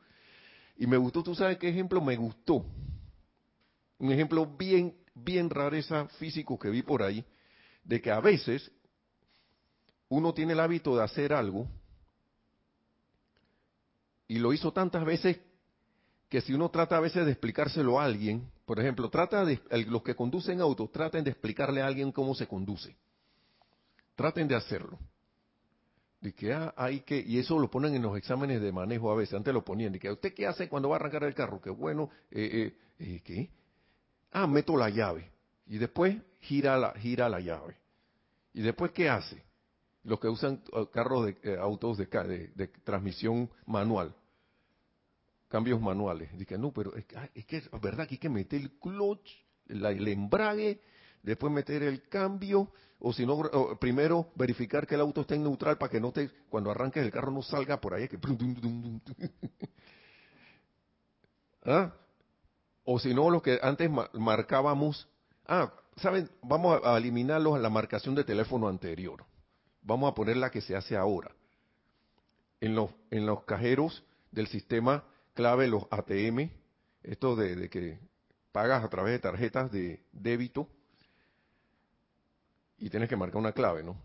Y 0.77 0.87
me 0.87 0.97
gustó, 0.97 1.21
tú 1.21 1.35
sabes 1.35 1.59
qué 1.59 1.69
ejemplo 1.69 2.01
me 2.01 2.15
gustó. 2.15 2.65
Un 3.99 4.11
ejemplo 4.11 4.47
bien, 4.47 4.95
bien 5.15 5.49
rareza 5.49 6.08
físico 6.19 6.60
que 6.60 6.69
vi 6.69 6.84
por 6.84 7.01
ahí, 7.01 7.25
de 7.84 8.01
que 8.01 8.12
a 8.12 8.19
veces 8.19 8.71
uno 10.10 10.34
tiene 10.34 10.54
el 10.54 10.60
hábito 10.60 10.95
de 10.95 11.04
hacer 11.04 11.34
algo 11.34 11.67
y 14.28 14.39
lo 14.39 14.54
hizo 14.54 14.71
tantas 14.71 15.06
veces 15.06 15.39
que 16.30 16.41
si 16.41 16.54
uno 16.54 16.69
trata 16.69 16.97
a 16.97 16.99
veces 16.99 17.25
de 17.25 17.32
explicárselo 17.32 17.99
a 17.99 18.06
alguien, 18.06 18.49
por 18.65 18.80
ejemplo, 18.80 19.10
trata 19.10 19.45
de 19.45 19.62
los 19.88 20.01
que 20.01 20.15
conducen 20.15 20.60
autos, 20.60 20.91
traten 20.91 21.23
de 21.23 21.32
explicarle 21.32 21.82
a 21.82 21.88
alguien 21.88 22.12
cómo 22.12 22.34
se 22.34 22.47
conduce. 22.47 22.95
Traten 24.15 24.47
de 24.47 24.56
hacerlo. 24.56 24.97
De 26.19 26.34
que 26.34 26.51
ah, 26.51 26.73
hay 26.75 27.01
que, 27.01 27.19
y 27.19 27.38
eso 27.38 27.60
lo 27.60 27.69
ponen 27.69 27.93
en 27.93 28.01
los 28.01 28.17
exámenes 28.17 28.60
de 28.62 28.71
manejo 28.71 29.12
a 29.12 29.15
veces, 29.15 29.36
antes 29.36 29.54
lo 29.54 29.63
ponían, 29.63 29.93
de 29.93 29.99
que 29.99 30.12
usted 30.12 30.34
qué 30.34 30.47
hace 30.47 30.67
cuando 30.67 30.89
va 30.89 30.95
a 30.95 30.99
arrancar 30.99 31.23
el 31.23 31.36
carro, 31.36 31.62
que 31.62 31.69
bueno, 31.69 32.10
eh, 32.32 32.73
eh, 32.99 33.06
eh, 33.06 33.21
¿qué? 33.23 33.51
Ah, 34.37 34.47
meto 34.47 34.75
la 34.75 34.89
llave. 34.89 35.31
Y 35.65 35.77
después 35.77 36.17
gira 36.41 36.77
la, 36.77 36.91
gira 36.93 37.29
la 37.29 37.39
llave. 37.39 37.77
Y 38.53 38.61
después, 38.61 38.91
¿qué 38.91 39.09
hace? 39.09 39.45
los 40.05 40.19
que 40.19 40.29
usan 40.29 40.61
uh, 40.71 40.85
carros 40.85 41.25
de 41.25 41.37
eh, 41.43 41.57
autos 41.59 41.97
de, 41.97 42.05
transmisión 42.83 43.49
manual, 43.65 44.15
cambios 45.47 45.81
manuales. 45.81 46.29
Dije, 46.37 46.55
no, 46.57 46.71
pero 46.71 46.95
es, 46.95 47.05
que 47.45 47.57
es 47.57 47.69
verdad 47.81 48.07
que 48.07 48.15
hay 48.15 48.19
que 48.19 48.29
meter 48.29 48.61
el 48.61 48.71
clutch, 48.79 49.29
el 49.67 50.07
embrague, 50.07 50.79
después 51.23 51.51
meter 51.51 51.83
el 51.83 52.07
cambio, 52.07 52.71
o 52.99 53.11
si 53.11 53.25
no, 53.25 53.41
primero 53.79 54.31
verificar 54.35 54.87
que 54.87 54.95
el 54.95 55.01
auto 55.01 55.19
esté 55.21 55.35
en 55.35 55.43
neutral 55.43 55.77
para 55.77 55.91
que 55.91 55.99
no 55.99 56.11
te, 56.11 56.29
cuando 56.49 56.71
arranques 56.71 57.03
el 57.03 57.11
carro 57.11 57.31
no 57.31 57.41
salga 57.41 57.81
por 57.81 57.95
ahí, 57.95 58.07
que... 58.07 58.17
¿Ah? 61.65 61.91
O 62.85 62.99
si 62.99 63.13
no, 63.13 63.29
lo 63.29 63.41
que 63.41 63.59
antes 63.61 63.89
marcábamos, 64.13 65.09
ah, 65.47 65.73
¿saben? 65.97 66.29
Vamos 66.41 66.79
a 66.83 66.97
eliminarlos 66.97 67.59
la 67.59 67.69
marcación 67.69 68.15
de 68.15 68.23
teléfono 68.23 68.67
anterior 68.67 69.25
vamos 69.85 70.11
a 70.11 70.15
poner 70.15 70.37
la 70.37 70.49
que 70.49 70.61
se 70.61 70.75
hace 70.75 70.97
ahora. 70.97 71.31
En 72.59 72.75
los, 72.75 72.89
en 73.11 73.25
los 73.25 73.43
cajeros 73.43 74.03
del 74.31 74.47
sistema 74.47 75.05
clave, 75.33 75.67
los 75.67 75.83
ATM, 75.91 76.49
esto 77.03 77.35
de, 77.35 77.69
que 77.69 77.99
pagas 78.51 78.83
a 78.83 78.89
través 78.89 79.13
de 79.13 79.19
tarjetas 79.19 79.71
de 79.71 80.03
débito 80.11 80.67
y 82.77 82.89
tienes 82.89 83.07
que 83.07 83.15
marcar 83.15 83.37
una 83.37 83.51
clave, 83.51 83.83
¿no? 83.83 83.95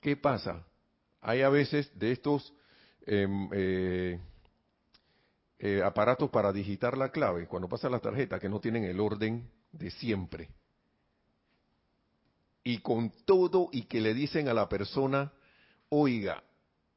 ¿Qué 0.00 0.16
pasa? 0.16 0.66
Hay 1.20 1.42
a 1.42 1.48
veces 1.48 1.90
de 1.98 2.12
estos 2.12 2.52
em, 3.06 3.48
eh, 3.52 4.20
eh, 5.58 5.82
aparatos 5.82 6.30
para 6.30 6.52
digitar 6.52 6.96
la 6.96 7.10
clave, 7.10 7.46
cuando 7.46 7.68
pasa 7.68 7.88
la 7.88 8.00
tarjeta, 8.00 8.38
que 8.38 8.48
no 8.48 8.60
tienen 8.60 8.84
el 8.84 9.00
orden 9.00 9.50
de 9.72 9.90
siempre 9.90 10.50
y 12.64 12.78
con 12.78 13.12
todo 13.26 13.68
y 13.70 13.82
que 13.82 14.00
le 14.00 14.14
dicen 14.14 14.48
a 14.48 14.54
la 14.54 14.68
persona, 14.68 15.32
oiga, 15.90 16.42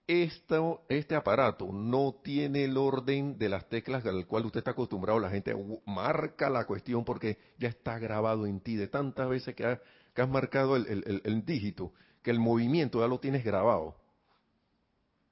esto, 0.07 0.85
este 0.87 1.15
aparato 1.15 1.69
no 1.73 2.21
tiene 2.23 2.63
el 2.63 2.77
orden 2.77 3.37
de 3.37 3.49
las 3.49 3.67
teclas 3.67 4.05
al 4.05 4.25
cual 4.25 4.45
usted 4.45 4.59
está 4.59 4.71
acostumbrado, 4.71 5.19
la 5.19 5.29
gente 5.29 5.53
marca 5.85 6.49
la 6.49 6.65
cuestión 6.65 7.03
porque 7.03 7.37
ya 7.59 7.67
está 7.67 7.99
grabado 7.99 8.47
en 8.47 8.61
ti 8.61 8.77
de 8.77 8.87
tantas 8.87 9.27
veces 9.27 9.53
que, 9.53 9.65
has 9.65 10.29
marcado 10.29 10.77
el, 10.77 11.43
dígito, 11.45 11.93
que 12.23 12.31
el 12.31 12.39
movimiento 12.39 13.01
ya 13.01 13.07
lo 13.07 13.19
tienes 13.19 13.43
grabado. 13.43 13.97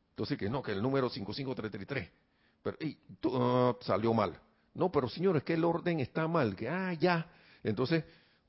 Entonces 0.10 0.38
que 0.38 0.50
no, 0.50 0.62
que 0.62 0.74
el 0.74 0.82
número 0.82 1.10
55333, 1.10 2.10
pero 2.66 3.78
salió 3.82 4.14
mal. 4.14 4.40
No, 4.74 4.92
pero 4.92 5.08
señores, 5.08 5.44
que 5.44 5.54
el 5.54 5.64
orden 5.64 6.00
está 6.00 6.28
mal, 6.28 6.56
que 6.56 6.68
ah, 6.68 6.94
ya. 6.94 7.30
Entonces, 7.64 8.04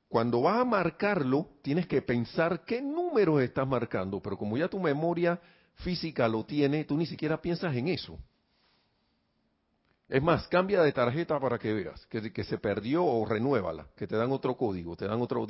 cuando 0.08 0.40
vas 0.40 0.60
a 0.60 0.64
marcarlo, 0.64 1.50
tienes 1.62 1.86
que 1.86 2.00
pensar 2.00 2.64
qué 2.64 2.80
números 2.80 3.42
estás 3.42 3.68
marcando, 3.68 4.20
pero 4.20 4.38
como 4.38 4.56
ya 4.56 4.68
tu 4.68 4.80
memoria 4.80 5.38
física 5.74 6.26
lo 6.28 6.44
tiene, 6.44 6.84
tú 6.84 6.96
ni 6.96 7.04
siquiera 7.04 7.40
piensas 7.40 7.76
en 7.76 7.88
eso. 7.88 8.18
Es 10.08 10.22
más, 10.22 10.48
cambia 10.48 10.82
de 10.82 10.92
tarjeta 10.92 11.38
para 11.38 11.58
que 11.58 11.74
veas 11.74 12.06
que, 12.06 12.32
que 12.32 12.44
se 12.44 12.56
perdió 12.58 13.04
o 13.04 13.26
renuévala, 13.26 13.86
que 13.96 14.06
te 14.06 14.16
dan 14.16 14.32
otro 14.32 14.56
código, 14.56 14.96
te 14.96 15.06
dan 15.06 15.20
otro 15.20 15.46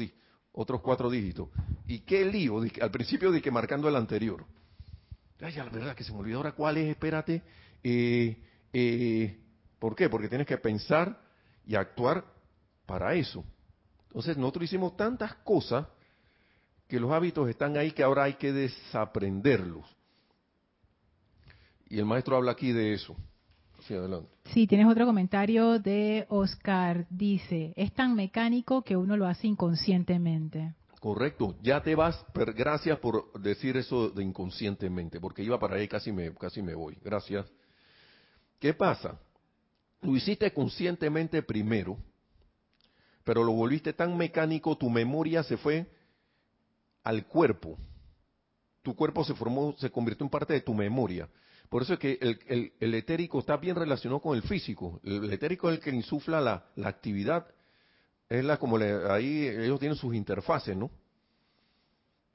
otros 0.52 0.80
cuatro 0.80 1.08
dígitos. 1.08 1.50
Y 1.86 2.00
qué 2.00 2.24
lío, 2.24 2.60
al 2.80 2.90
principio 2.90 3.30
de 3.30 3.40
que 3.40 3.50
marcando 3.50 3.88
el 3.88 3.94
anterior. 3.94 4.44
Ay, 5.40 5.54
la 5.54 5.64
verdad 5.64 5.94
que 5.94 6.02
se 6.02 6.12
me 6.12 6.18
olvidó 6.18 6.38
ahora 6.38 6.52
cuál 6.52 6.78
es, 6.78 6.88
espérate. 6.88 7.42
Eh, 7.84 8.36
eh, 8.78 9.40
¿Por 9.78 9.94
qué? 9.94 10.08
Porque 10.08 10.28
tienes 10.28 10.46
que 10.46 10.58
pensar 10.58 11.18
y 11.66 11.74
actuar 11.74 12.24
para 12.86 13.14
eso. 13.14 13.44
Entonces 14.08 14.36
nosotros 14.36 14.64
hicimos 14.64 14.96
tantas 14.96 15.34
cosas 15.36 15.86
que 16.88 17.00
los 17.00 17.10
hábitos 17.10 17.48
están 17.48 17.76
ahí 17.76 17.92
que 17.92 18.02
ahora 18.02 18.24
hay 18.24 18.34
que 18.34 18.52
desaprenderlos. 18.52 19.84
Y 21.88 21.98
el 21.98 22.04
maestro 22.04 22.36
habla 22.36 22.52
aquí 22.52 22.72
de 22.72 22.94
eso. 22.94 23.16
Sí, 23.86 23.94
adelante. 23.94 24.30
Sí, 24.52 24.66
tienes 24.66 24.86
otro 24.88 25.06
comentario 25.06 25.78
de 25.78 26.26
Oscar. 26.28 27.06
Dice, 27.08 27.72
es 27.76 27.92
tan 27.92 28.14
mecánico 28.14 28.82
que 28.82 28.96
uno 28.96 29.16
lo 29.16 29.26
hace 29.26 29.46
inconscientemente. 29.46 30.74
Correcto, 31.00 31.54
ya 31.62 31.82
te 31.82 31.94
vas, 31.94 32.24
pero 32.32 32.52
gracias 32.52 32.98
por 32.98 33.32
decir 33.40 33.76
eso 33.76 34.10
de 34.10 34.24
inconscientemente, 34.24 35.20
porque 35.20 35.42
iba 35.42 35.58
para 35.58 35.76
ahí 35.76 35.86
casi 35.86 36.10
me, 36.10 36.34
casi 36.34 36.62
me 36.62 36.74
voy. 36.74 36.98
Gracias. 37.04 37.46
¿Qué 38.58 38.74
pasa? 38.74 39.18
Lo 40.02 40.16
hiciste 40.16 40.52
conscientemente 40.52 41.42
primero, 41.42 41.98
pero 43.24 43.42
lo 43.42 43.52
volviste 43.52 43.92
tan 43.92 44.16
mecánico, 44.16 44.76
tu 44.76 44.88
memoria 44.88 45.42
se 45.42 45.56
fue 45.56 45.86
al 47.02 47.26
cuerpo. 47.26 47.78
Tu 48.82 48.94
cuerpo 48.94 49.24
se 49.24 49.34
formó, 49.34 49.74
se 49.78 49.90
convirtió 49.90 50.24
en 50.24 50.30
parte 50.30 50.52
de 50.52 50.60
tu 50.60 50.74
memoria. 50.74 51.28
Por 51.68 51.82
eso 51.82 51.94
es 51.94 51.98
que 51.98 52.18
el, 52.20 52.94
etérico 52.94 53.40
está 53.40 53.56
bien 53.56 53.74
relacionado 53.74 54.20
con 54.20 54.36
el 54.36 54.42
físico. 54.42 55.00
El, 55.02 55.32
etérico 55.32 55.68
es 55.68 55.78
el 55.78 55.82
que 55.82 55.90
insufla 55.90 56.40
la, 56.40 56.88
actividad. 56.88 57.46
Es 58.28 58.44
la 58.44 58.58
como 58.58 58.78
le, 58.78 59.10
ahí 59.10 59.48
ellos 59.48 59.80
tienen 59.80 59.96
sus 59.96 60.14
interfaces, 60.14 60.76
¿no? 60.76 60.90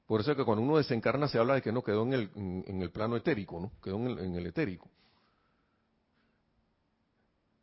Por 0.06 0.20
eso 0.20 0.32
es 0.32 0.36
que 0.36 0.44
cuando 0.44 0.62
uno 0.62 0.76
desencarna 0.76 1.28
se 1.28 1.38
habla 1.38 1.54
de 1.54 1.62
que 1.62 1.72
no 1.72 1.82
quedó 1.82 2.02
en 2.02 2.12
el, 2.12 2.30
en, 2.34 2.82
el 2.82 2.90
plano 2.90 3.16
etérico, 3.16 3.60
¿no? 3.60 3.72
Quedó 3.82 3.96
en 3.96 4.06
el, 4.08 4.18
en 4.18 4.34
el 4.34 4.46
etérico. 4.46 4.90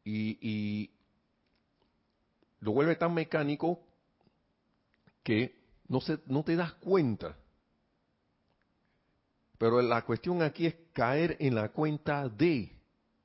Y, 0.04 0.38
y 0.42 0.92
lo 2.62 2.72
vuelve 2.72 2.96
tan 2.96 3.14
mecánico 3.14 3.80
que 5.24 5.56
no, 5.88 6.02
se, 6.02 6.20
no 6.28 6.44
te 6.44 6.56
das 6.56 6.74
cuenta 6.74 7.36
pero 9.60 9.82
la 9.82 10.04
cuestión 10.04 10.42
aquí 10.42 10.66
es 10.66 10.76
caer 10.94 11.36
en 11.40 11.54
la 11.54 11.70
cuenta 11.70 12.30
de 12.30 12.72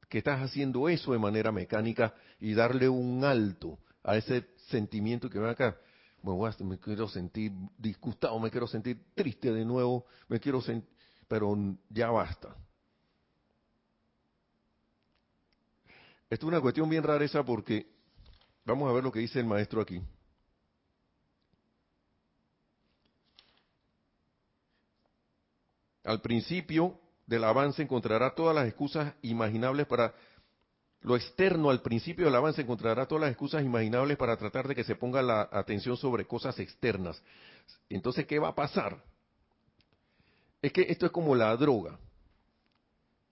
que 0.08 0.18
estás 0.18 0.42
haciendo 0.42 0.88
eso 0.88 1.12
de 1.12 1.18
manera 1.18 1.52
mecánica 1.52 2.12
y 2.40 2.54
darle 2.54 2.88
un 2.88 3.24
alto 3.24 3.78
a 4.02 4.16
ese 4.16 4.48
sentimiento 4.66 5.30
que 5.30 5.38
ven 5.38 5.50
acá. 5.50 5.78
Bueno, 6.22 6.52
me 6.64 6.78
quiero 6.78 7.08
sentir 7.08 7.52
disgustado, 7.78 8.37
me 8.40 8.50
quiero 8.50 8.66
sentir 8.66 9.00
triste 9.14 9.52
de 9.52 9.64
nuevo, 9.64 10.06
me 10.28 10.40
quiero 10.40 10.60
sentir, 10.60 10.90
pero 11.28 11.56
ya 11.88 12.10
basta. 12.10 12.56
Esto 16.30 16.46
es 16.46 16.48
una 16.48 16.60
cuestión 16.60 16.88
bien 16.88 17.02
rara 17.02 17.24
esa 17.24 17.44
porque 17.44 17.87
vamos 18.64 18.88
a 18.88 18.92
ver 18.92 19.04
lo 19.04 19.12
que 19.12 19.20
dice 19.20 19.40
el 19.40 19.46
maestro 19.46 19.80
aquí. 19.80 20.02
Al 26.04 26.20
principio 26.20 26.98
del 27.26 27.44
avance 27.44 27.82
encontrará 27.82 28.34
todas 28.34 28.54
las 28.54 28.66
excusas 28.66 29.14
imaginables 29.22 29.87
para 29.87 30.14
lo 31.04 31.16
externo 31.16 31.68
al 31.68 31.82
principio 31.82 32.24
del 32.24 32.34
avance 32.34 32.62
encontrará 32.62 33.06
todas 33.06 33.22
las 33.22 33.30
excusas 33.30 33.62
imaginables 33.62 34.16
para 34.16 34.38
tratar 34.38 34.66
de 34.66 34.74
que 34.74 34.84
se 34.84 34.96
ponga 34.96 35.20
la 35.20 35.50
atención 35.52 35.98
sobre 35.98 36.26
cosas 36.26 36.58
externas. 36.58 37.22
Entonces, 37.90 38.26
¿qué 38.26 38.38
va 38.38 38.48
a 38.48 38.54
pasar? 38.54 39.02
Es 40.62 40.72
que 40.72 40.87
esto 40.88 41.04
es 41.04 41.12
como 41.12 41.34
la 41.34 41.54
droga. 41.58 41.98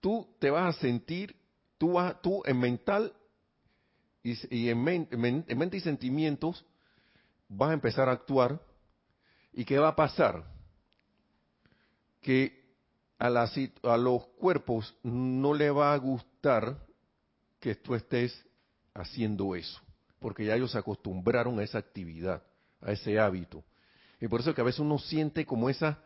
Tú 0.02 0.28
te 0.38 0.50
vas 0.50 0.76
a 0.76 0.81
sentir, 0.81 1.35
tú, 1.83 1.95
vas, 1.95 2.14
en 2.45 2.61
mental 2.61 3.12
y, 4.23 4.68
en, 4.68 5.09
en 5.11 5.59
mente 5.59 5.79
y 5.79 5.81
sentimientos 5.81 6.64
vas 7.49 7.71
a 7.71 7.75
empezar 7.75 8.09
a 8.09 8.12
actuar. 8.12 8.61
¿Y 9.53 9.64
qué 9.64 9.81
va 9.81 9.88
a 9.88 9.97
pasar? 9.97 10.45
Que 12.21 12.62
a, 13.18 13.97
los 13.97 14.27
cuerpos 14.38 14.95
no 15.03 15.55
le 15.55 15.73
va 15.73 15.92
a 15.92 15.97
gustar 15.97 16.79
que 17.59 17.75
tú 17.75 17.97
estés 17.97 18.47
haciendo 18.95 19.57
eso, 19.57 19.81
porque 20.21 20.45
ya 20.45 20.55
ellos 20.55 20.71
se 20.71 20.79
acostumbraron 20.79 21.59
a 21.59 21.64
esa 21.64 21.79
actividad, 21.79 22.45
a 22.81 22.92
ese 22.92 23.18
hábito. 23.18 23.64
Y 24.21 24.29
por 24.29 24.38
eso 24.38 24.55
que 24.55 24.61
a 24.61 24.64
veces 24.64 24.79
uno 24.79 25.01
siente 25.01 25.45
como 25.45 25.68
esa, 25.68 25.99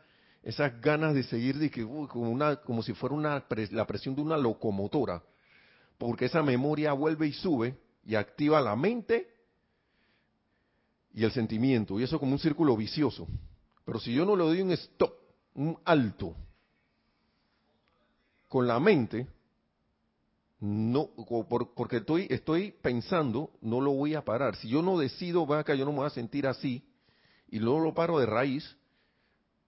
esas 0.43 0.81
ganas 0.81 1.13
de 1.13 1.23
seguir, 1.23 1.59
de 1.59 1.71
que, 1.71 1.83
como, 1.85 2.31
una, 2.31 2.57
como 2.57 2.83
si 2.83 2.95
fuera 2.95 3.15
una, 3.15 3.45
la 3.73 3.87
presión 3.87 4.15
de 4.15 4.23
una 4.23 4.39
locomotora, 4.39 5.23
porque 5.99 6.27
esa 6.27 6.43
memoria 6.43 6.93
vuelve 6.93 7.29
y 7.29 7.33
sube 7.33 7.79
y 8.05 8.15
activa 8.15 8.61
la 8.61 8.77
mente 8.77 9.29
y 11.13 11.25
el 11.25 11.33
sentimiento, 11.33 11.99
y 11.99 12.03
eso 12.03 12.19
como 12.19 12.33
un 12.33 12.39
círculo 12.39 12.77
vicioso. 12.77 13.27
Pero 13.85 13.99
si 13.99 14.13
yo 14.13 14.27
no 14.27 14.37
le 14.37 14.45
doy 14.45 14.61
un 14.61 14.73
stop, 14.73 15.13
un 15.55 15.79
alto, 15.85 16.37
con 18.49 18.67
la 18.67 18.79
mente, 18.79 19.27
no, 20.61 21.11
porque 21.75 21.99
estoy, 21.99 22.27
estoy 22.31 22.73
pensando, 22.83 23.51
no 23.61 23.81
lo 23.81 23.93
voy 23.93 24.15
a 24.15 24.25
parar. 24.25 24.57
Si 24.57 24.69
yo 24.69 24.83
no 24.83 24.99
decido, 24.99 25.47
va 25.47 25.61
acá, 25.61 25.75
yo 25.75 25.85
no 25.85 25.93
me 25.93 25.99
voy 25.99 26.07
a 26.07 26.11
sentir 26.11 26.47
así, 26.47 26.85
y 27.49 27.59
luego 27.59 27.81
lo 27.81 27.95
paro 27.95 28.19
de 28.19 28.27
raíz, 28.27 28.77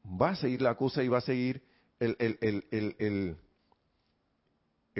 va 0.05 0.31
a 0.31 0.37
seguir 0.37 0.62
la 0.62 0.75
cosa 0.75 1.03
y 1.03 1.09
va 1.09 1.19
a 1.19 1.23
seguir 1.23 1.62
el, 2.01 2.17
el, 2.19 2.38
el, 2.41 2.97
el, 2.99 3.37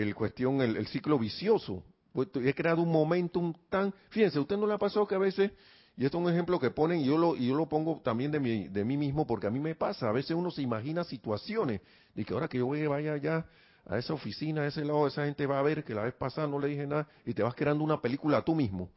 el, 0.03 0.09
el 0.09 0.15
cuestión, 0.15 0.61
el, 0.61 0.87
ciclo 0.89 1.19
vicioso. 1.19 1.83
Pues, 2.13 2.29
he 2.45 2.55
creado 2.55 2.83
un 2.83 2.91
momentum 2.91 3.55
tan, 3.69 3.93
fíjense, 4.11 4.39
usted 4.39 4.57
no 4.57 4.67
le 4.67 4.75
ha 4.75 4.79
pasado 4.79 5.07
que 5.07 5.15
a 5.15 5.19
veces, 5.19 5.53
y 5.97 6.05
esto 6.05 6.19
es 6.19 6.25
un 6.25 6.33
ejemplo 6.33 6.59
que 6.59 6.71
ponen, 6.71 7.01
y 7.01 7.07
yo 7.07 7.19
lo, 7.19 7.37
y 7.37 7.49
yo 7.49 7.55
lo 7.55 7.69
pongo 7.69 8.01
también 8.03 8.31
de, 8.31 8.41
mi, 8.41 8.69
de 8.69 8.85
mí 8.85 8.97
mismo, 8.97 9.27
porque 9.27 9.47
a 9.47 9.51
mí 9.51 9.61
me 9.61 9.75
pasa, 9.75 10.09
a 10.09 10.13
veces 10.13 10.33
uno 10.33 10.51
se 10.51 10.63
imagina 10.63 11.05
situaciones, 11.05 11.81
de 12.15 12.25
que 12.25 12.33
ahora 12.33 12.49
que 12.49 12.59
yo 12.59 12.67
voy, 12.67 12.87
vaya 12.87 13.13
allá, 13.13 13.47
a 13.89 13.99
esa 13.99 14.13
oficina, 14.13 14.63
a 14.63 14.67
ese 14.67 14.85
lado, 14.85 15.07
esa 15.07 15.25
gente 15.25 15.47
va 15.47 15.59
a 15.59 15.63
ver 15.63 15.83
que 15.83 15.95
la 15.95 16.03
vez 16.03 16.15
pasada 16.15 16.47
no 16.47 16.59
le 16.59 16.69
dije 16.69 16.87
nada 16.87 17.09
y 17.25 17.33
te 17.33 17.43
vas 17.43 17.55
creando 17.55 17.83
una 17.83 18.01
película 18.01 18.43
tú 18.43 18.55
mismo. 18.55 18.91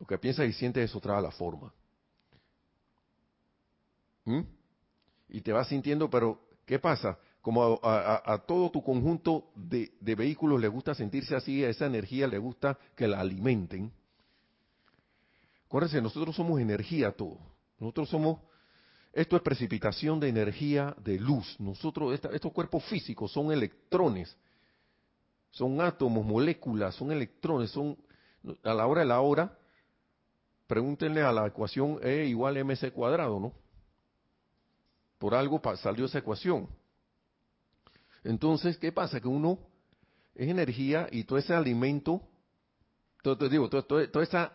Lo 0.00 0.06
que 0.06 0.16
piensas 0.18 0.48
y 0.48 0.52
sientes 0.52 0.88
eso 0.88 0.98
trae 0.98 1.20
la 1.20 1.30
forma. 1.30 1.72
¿Mm? 4.24 4.40
Y 5.28 5.40
te 5.42 5.52
vas 5.52 5.68
sintiendo, 5.68 6.08
pero 6.08 6.40
¿qué 6.64 6.78
pasa? 6.78 7.18
Como 7.46 7.78
a, 7.84 8.42
todo 8.44 8.72
tu 8.72 8.82
conjunto 8.82 9.52
de, 9.54 9.92
vehículos 10.00 10.60
le 10.60 10.66
gusta 10.66 10.96
sentirse 10.96 11.36
así, 11.36 11.62
a 11.62 11.68
esa 11.68 11.86
energía 11.86 12.26
le 12.26 12.38
gusta 12.38 12.76
que 12.96 13.06
la 13.06 13.20
alimenten. 13.20 13.92
Acuérdense, 15.66 16.02
nosotros 16.02 16.34
somos 16.34 16.60
energía 16.60 17.12
todos. 17.12 17.38
Nosotros 17.78 18.08
somos 18.08 18.40
esto 19.12 19.36
es 19.36 19.42
precipitación 19.42 20.18
de 20.18 20.28
energía 20.28 20.96
de 21.04 21.20
luz. 21.20 21.54
Nosotros, 21.60 22.18
estos 22.32 22.52
cuerpos 22.52 22.84
físicos 22.86 23.30
son 23.30 23.52
electrones, 23.52 24.36
son 25.52 25.80
átomos, 25.80 26.26
moléculas, 26.26 26.96
son 26.96 27.12
electrones, 27.12 27.70
son 27.70 27.96
a 28.64 28.74
la 28.74 28.88
hora 28.88 29.02
de 29.02 29.06
la 29.06 29.20
hora. 29.20 29.56
Pregúntenle 30.66 31.22
a 31.22 31.30
la 31.30 31.46
ecuación 31.46 32.00
E 32.02 32.24
igual 32.24 32.56
a 32.56 32.64
mc 32.64 32.90
cuadrado, 32.90 33.38
¿no? 33.38 33.52
Por 35.20 35.32
algo 35.32 35.62
salió 35.76 36.06
esa 36.06 36.18
ecuación. 36.18 36.68
Entonces, 38.26 38.76
¿qué 38.78 38.90
pasa? 38.90 39.20
Que 39.20 39.28
uno 39.28 39.58
es 40.34 40.48
energía 40.48 41.08
y 41.12 41.24
todo 41.24 41.38
ese 41.38 41.54
alimento, 41.54 42.20
todo, 43.22 43.48
digo, 43.48 43.68
toda 43.70 44.22
esa 44.22 44.52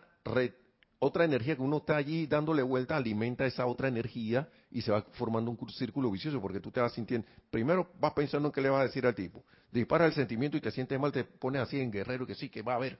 otra 0.98 1.24
energía 1.24 1.56
que 1.56 1.62
uno 1.62 1.78
está 1.78 1.96
allí 1.96 2.26
dándole 2.26 2.62
vuelta 2.62 2.96
alimenta 2.96 3.46
esa 3.46 3.66
otra 3.66 3.88
energía 3.88 4.48
y 4.70 4.82
se 4.82 4.92
va 4.92 5.02
formando 5.12 5.50
un 5.50 5.68
círculo 5.70 6.10
vicioso 6.10 6.40
porque 6.40 6.60
tú 6.60 6.70
te 6.70 6.80
vas 6.80 6.92
sintiendo, 6.92 7.26
primero 7.50 7.90
vas 7.98 8.12
pensando 8.12 8.48
en 8.48 8.52
qué 8.52 8.60
le 8.60 8.68
vas 8.68 8.82
a 8.82 8.84
decir 8.84 9.06
al 9.06 9.14
tipo, 9.14 9.42
dispara 9.72 10.06
el 10.06 10.12
sentimiento 10.12 10.56
y 10.56 10.60
te 10.60 10.70
sientes 10.70 11.00
mal, 11.00 11.10
te 11.10 11.24
pones 11.24 11.62
así 11.62 11.80
en 11.80 11.90
guerrero 11.90 12.26
que 12.26 12.34
sí, 12.34 12.50
que 12.50 12.62
va 12.62 12.74
a 12.74 12.78
ver, 12.78 12.98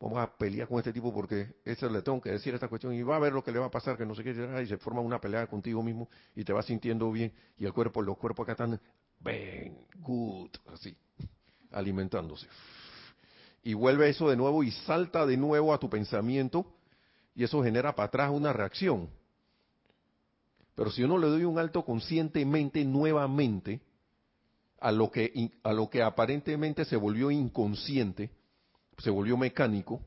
vamos 0.00 0.18
a 0.18 0.34
pelear 0.34 0.66
con 0.66 0.78
este 0.78 0.92
tipo 0.92 1.12
porque 1.12 1.56
eso 1.64 1.88
le 1.88 2.02
tengo 2.02 2.20
que 2.20 2.30
decir 2.30 2.54
esta 2.54 2.68
cuestión 2.68 2.94
y 2.94 3.02
va 3.02 3.16
a 3.16 3.20
ver 3.20 3.32
lo 3.32 3.44
que 3.44 3.52
le 3.52 3.58
va 3.58 3.66
a 3.66 3.70
pasar, 3.70 3.96
que 3.96 4.06
no 4.06 4.14
sé 4.14 4.24
qué, 4.24 4.30
y 4.62 4.66
se 4.66 4.78
forma 4.78 5.00
una 5.02 5.20
pelea 5.20 5.46
contigo 5.46 5.82
mismo 5.82 6.08
y 6.34 6.42
te 6.42 6.52
vas 6.52 6.66
sintiendo 6.66 7.12
bien. 7.12 7.32
Y 7.58 7.66
el 7.66 7.72
cuerpo, 7.72 8.02
los 8.02 8.16
cuerpos 8.18 8.44
acá 8.44 8.52
están, 8.52 8.80
ven, 9.20 9.78
good, 10.00 10.50
así, 10.72 10.96
alimentándose. 11.72 12.46
Y 13.62 13.74
vuelve 13.74 14.08
eso 14.08 14.28
de 14.28 14.36
nuevo 14.36 14.62
y 14.62 14.70
salta 14.70 15.26
de 15.26 15.36
nuevo 15.36 15.74
a 15.74 15.78
tu 15.78 15.90
pensamiento 15.90 16.72
y 17.34 17.44
eso 17.44 17.62
genera 17.62 17.94
para 17.94 18.06
atrás 18.06 18.30
una 18.30 18.52
reacción. 18.52 19.10
Pero 20.74 20.90
si 20.90 21.00
yo 21.00 21.08
no 21.08 21.18
le 21.18 21.26
doy 21.26 21.44
un 21.44 21.58
alto 21.58 21.84
conscientemente 21.84 22.84
nuevamente 22.84 23.80
a 24.78 24.92
lo 24.92 25.10
que, 25.10 25.50
a 25.62 25.72
lo 25.72 25.88
que 25.88 26.02
aparentemente 26.02 26.84
se 26.84 26.96
volvió 26.96 27.30
inconsciente, 27.30 28.30
se 28.98 29.10
volvió 29.10 29.36
mecánico, 29.36 30.00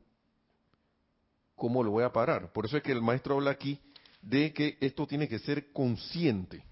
¿cómo 1.56 1.84
lo 1.84 1.91
voy 1.91 2.04
a 2.04 2.13
parar? 2.13 2.52
Por 2.54 2.65
eso 2.65 2.78
es 2.78 2.84
que 2.84 2.91
el 2.91 3.02
maestro 3.02 3.36
habla 3.36 3.52
aquí 3.52 3.80
de 4.22 4.54
que 4.54 4.78
esto 4.80 5.08
tiene 5.08 5.28
que 5.28 5.39
ser 5.39 5.72
consciente. 5.72 6.63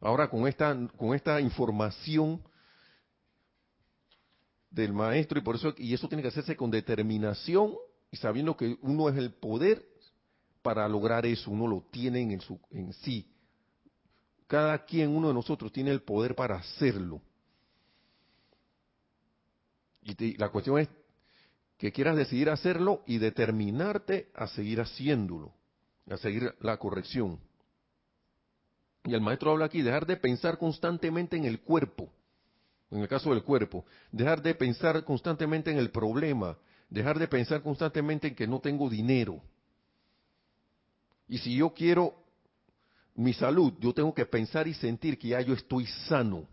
Ahora 0.00 0.28
con 0.28 0.46
esta, 0.46 0.76
con 0.96 1.14
esta 1.14 1.40
información 1.40 2.42
del 4.70 4.92
maestro 4.92 5.38
y 5.38 5.42
por 5.42 5.56
eso 5.56 5.74
y 5.76 5.94
eso 5.94 6.08
tiene 6.08 6.22
que 6.22 6.28
hacerse 6.28 6.56
con 6.56 6.70
determinación 6.70 7.74
y 8.10 8.16
sabiendo 8.16 8.56
que 8.56 8.78
uno 8.82 9.08
es 9.08 9.16
el 9.16 9.32
poder 9.32 9.84
para 10.62 10.88
lograr 10.88 11.26
eso, 11.26 11.50
uno 11.50 11.66
lo 11.66 11.86
tiene 11.90 12.20
en, 12.20 12.40
su, 12.40 12.60
en 12.70 12.92
sí. 12.92 13.26
Cada 14.46 14.84
quien, 14.84 15.10
uno 15.10 15.28
de 15.28 15.34
nosotros, 15.34 15.72
tiene 15.72 15.90
el 15.90 16.02
poder 16.02 16.34
para 16.34 16.56
hacerlo. 16.56 17.20
Y 20.02 20.36
la 20.38 20.48
cuestión 20.48 20.78
es 20.78 20.88
que 21.76 21.92
quieras 21.92 22.16
decidir 22.16 22.48
hacerlo 22.50 23.02
y 23.06 23.18
determinarte 23.18 24.30
a 24.34 24.46
seguir 24.48 24.80
haciéndolo, 24.80 25.52
a 26.10 26.16
seguir 26.16 26.54
la 26.60 26.78
corrección. 26.78 27.38
Y 29.04 29.14
el 29.14 29.20
maestro 29.20 29.52
habla 29.52 29.66
aquí, 29.66 29.82
dejar 29.82 30.06
de 30.06 30.16
pensar 30.16 30.58
constantemente 30.58 31.36
en 31.36 31.44
el 31.44 31.60
cuerpo, 31.60 32.10
en 32.90 33.00
el 33.00 33.08
caso 33.08 33.30
del 33.30 33.42
cuerpo, 33.42 33.84
dejar 34.12 34.42
de 34.42 34.54
pensar 34.54 35.04
constantemente 35.04 35.70
en 35.70 35.78
el 35.78 35.90
problema, 35.90 36.58
dejar 36.90 37.18
de 37.18 37.28
pensar 37.28 37.62
constantemente 37.62 38.28
en 38.28 38.34
que 38.34 38.46
no 38.46 38.60
tengo 38.60 38.88
dinero. 38.88 39.40
Y 41.28 41.38
si 41.38 41.56
yo 41.56 41.72
quiero 41.74 42.14
mi 43.14 43.32
salud, 43.32 43.74
yo 43.80 43.92
tengo 43.92 44.14
que 44.14 44.26
pensar 44.26 44.66
y 44.68 44.74
sentir 44.74 45.18
que 45.18 45.28
ya 45.28 45.40
yo 45.40 45.54
estoy 45.54 45.86
sano. 46.08 46.46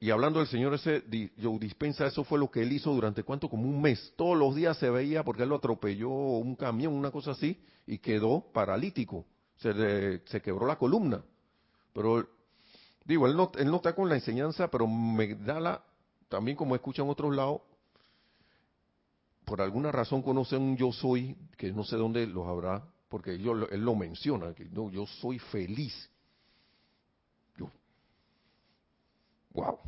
Y 0.00 0.10
hablando 0.10 0.40
del 0.40 0.48
Señor 0.48 0.74
ese, 0.74 1.04
yo 1.36 1.58
dispensa, 1.60 2.06
eso 2.06 2.24
fue 2.24 2.38
lo 2.38 2.50
que 2.50 2.62
él 2.62 2.72
hizo 2.72 2.92
durante 2.92 3.22
cuánto, 3.22 3.48
como 3.48 3.68
un 3.68 3.80
mes. 3.80 4.12
Todos 4.16 4.36
los 4.36 4.56
días 4.56 4.76
se 4.78 4.90
veía 4.90 5.22
porque 5.22 5.44
él 5.44 5.48
lo 5.48 5.56
atropelló 5.56 6.10
un 6.10 6.56
camión, 6.56 6.92
una 6.92 7.12
cosa 7.12 7.30
así, 7.30 7.60
y 7.86 7.98
quedó 7.98 8.40
paralítico. 8.52 9.24
Se, 9.62 10.22
se 10.26 10.42
quebró 10.42 10.66
la 10.66 10.76
columna. 10.76 11.22
Pero, 11.92 12.28
digo, 13.04 13.26
él 13.26 13.36
no, 13.36 13.52
él 13.56 13.70
no 13.70 13.76
está 13.76 13.94
con 13.94 14.08
la 14.08 14.16
enseñanza, 14.16 14.68
pero 14.68 14.86
me 14.86 15.34
da 15.36 15.60
la, 15.60 15.84
también 16.28 16.56
como 16.56 16.74
escuchan 16.74 17.08
otros 17.08 17.34
lados, 17.34 17.60
por 19.44 19.60
alguna 19.60 19.92
razón 19.92 20.22
conoce 20.22 20.56
un 20.56 20.76
yo 20.76 20.92
soy, 20.92 21.36
que 21.56 21.72
no 21.72 21.84
sé 21.84 21.96
dónde 21.96 22.26
los 22.26 22.46
habrá, 22.46 22.82
porque 23.08 23.38
yo, 23.38 23.52
él 23.52 23.84
lo 23.84 23.94
menciona, 23.94 24.54
que 24.54 24.64
no, 24.64 24.90
yo 24.90 25.06
soy 25.06 25.38
feliz. 25.38 26.10
Yo, 27.56 27.70
wow. 29.52 29.78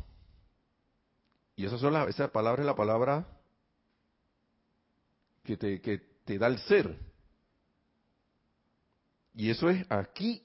Y 1.55 1.65
esa, 1.65 1.77
son 1.77 1.93
la, 1.93 2.03
esa 2.05 2.27
palabra 2.27 2.61
es 2.61 2.67
la 2.67 2.75
palabra 2.75 3.25
que 5.43 5.57
te, 5.57 5.81
que 5.81 5.97
te 6.25 6.37
da 6.37 6.47
el 6.47 6.59
ser. 6.59 7.14
Y 9.35 9.49
eso 9.49 9.69
es 9.69 9.85
aquí 9.89 10.41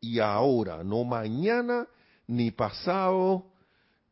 y 0.00 0.18
ahora, 0.18 0.84
no 0.84 1.04
mañana, 1.04 1.86
ni 2.26 2.50
pasado, 2.50 3.46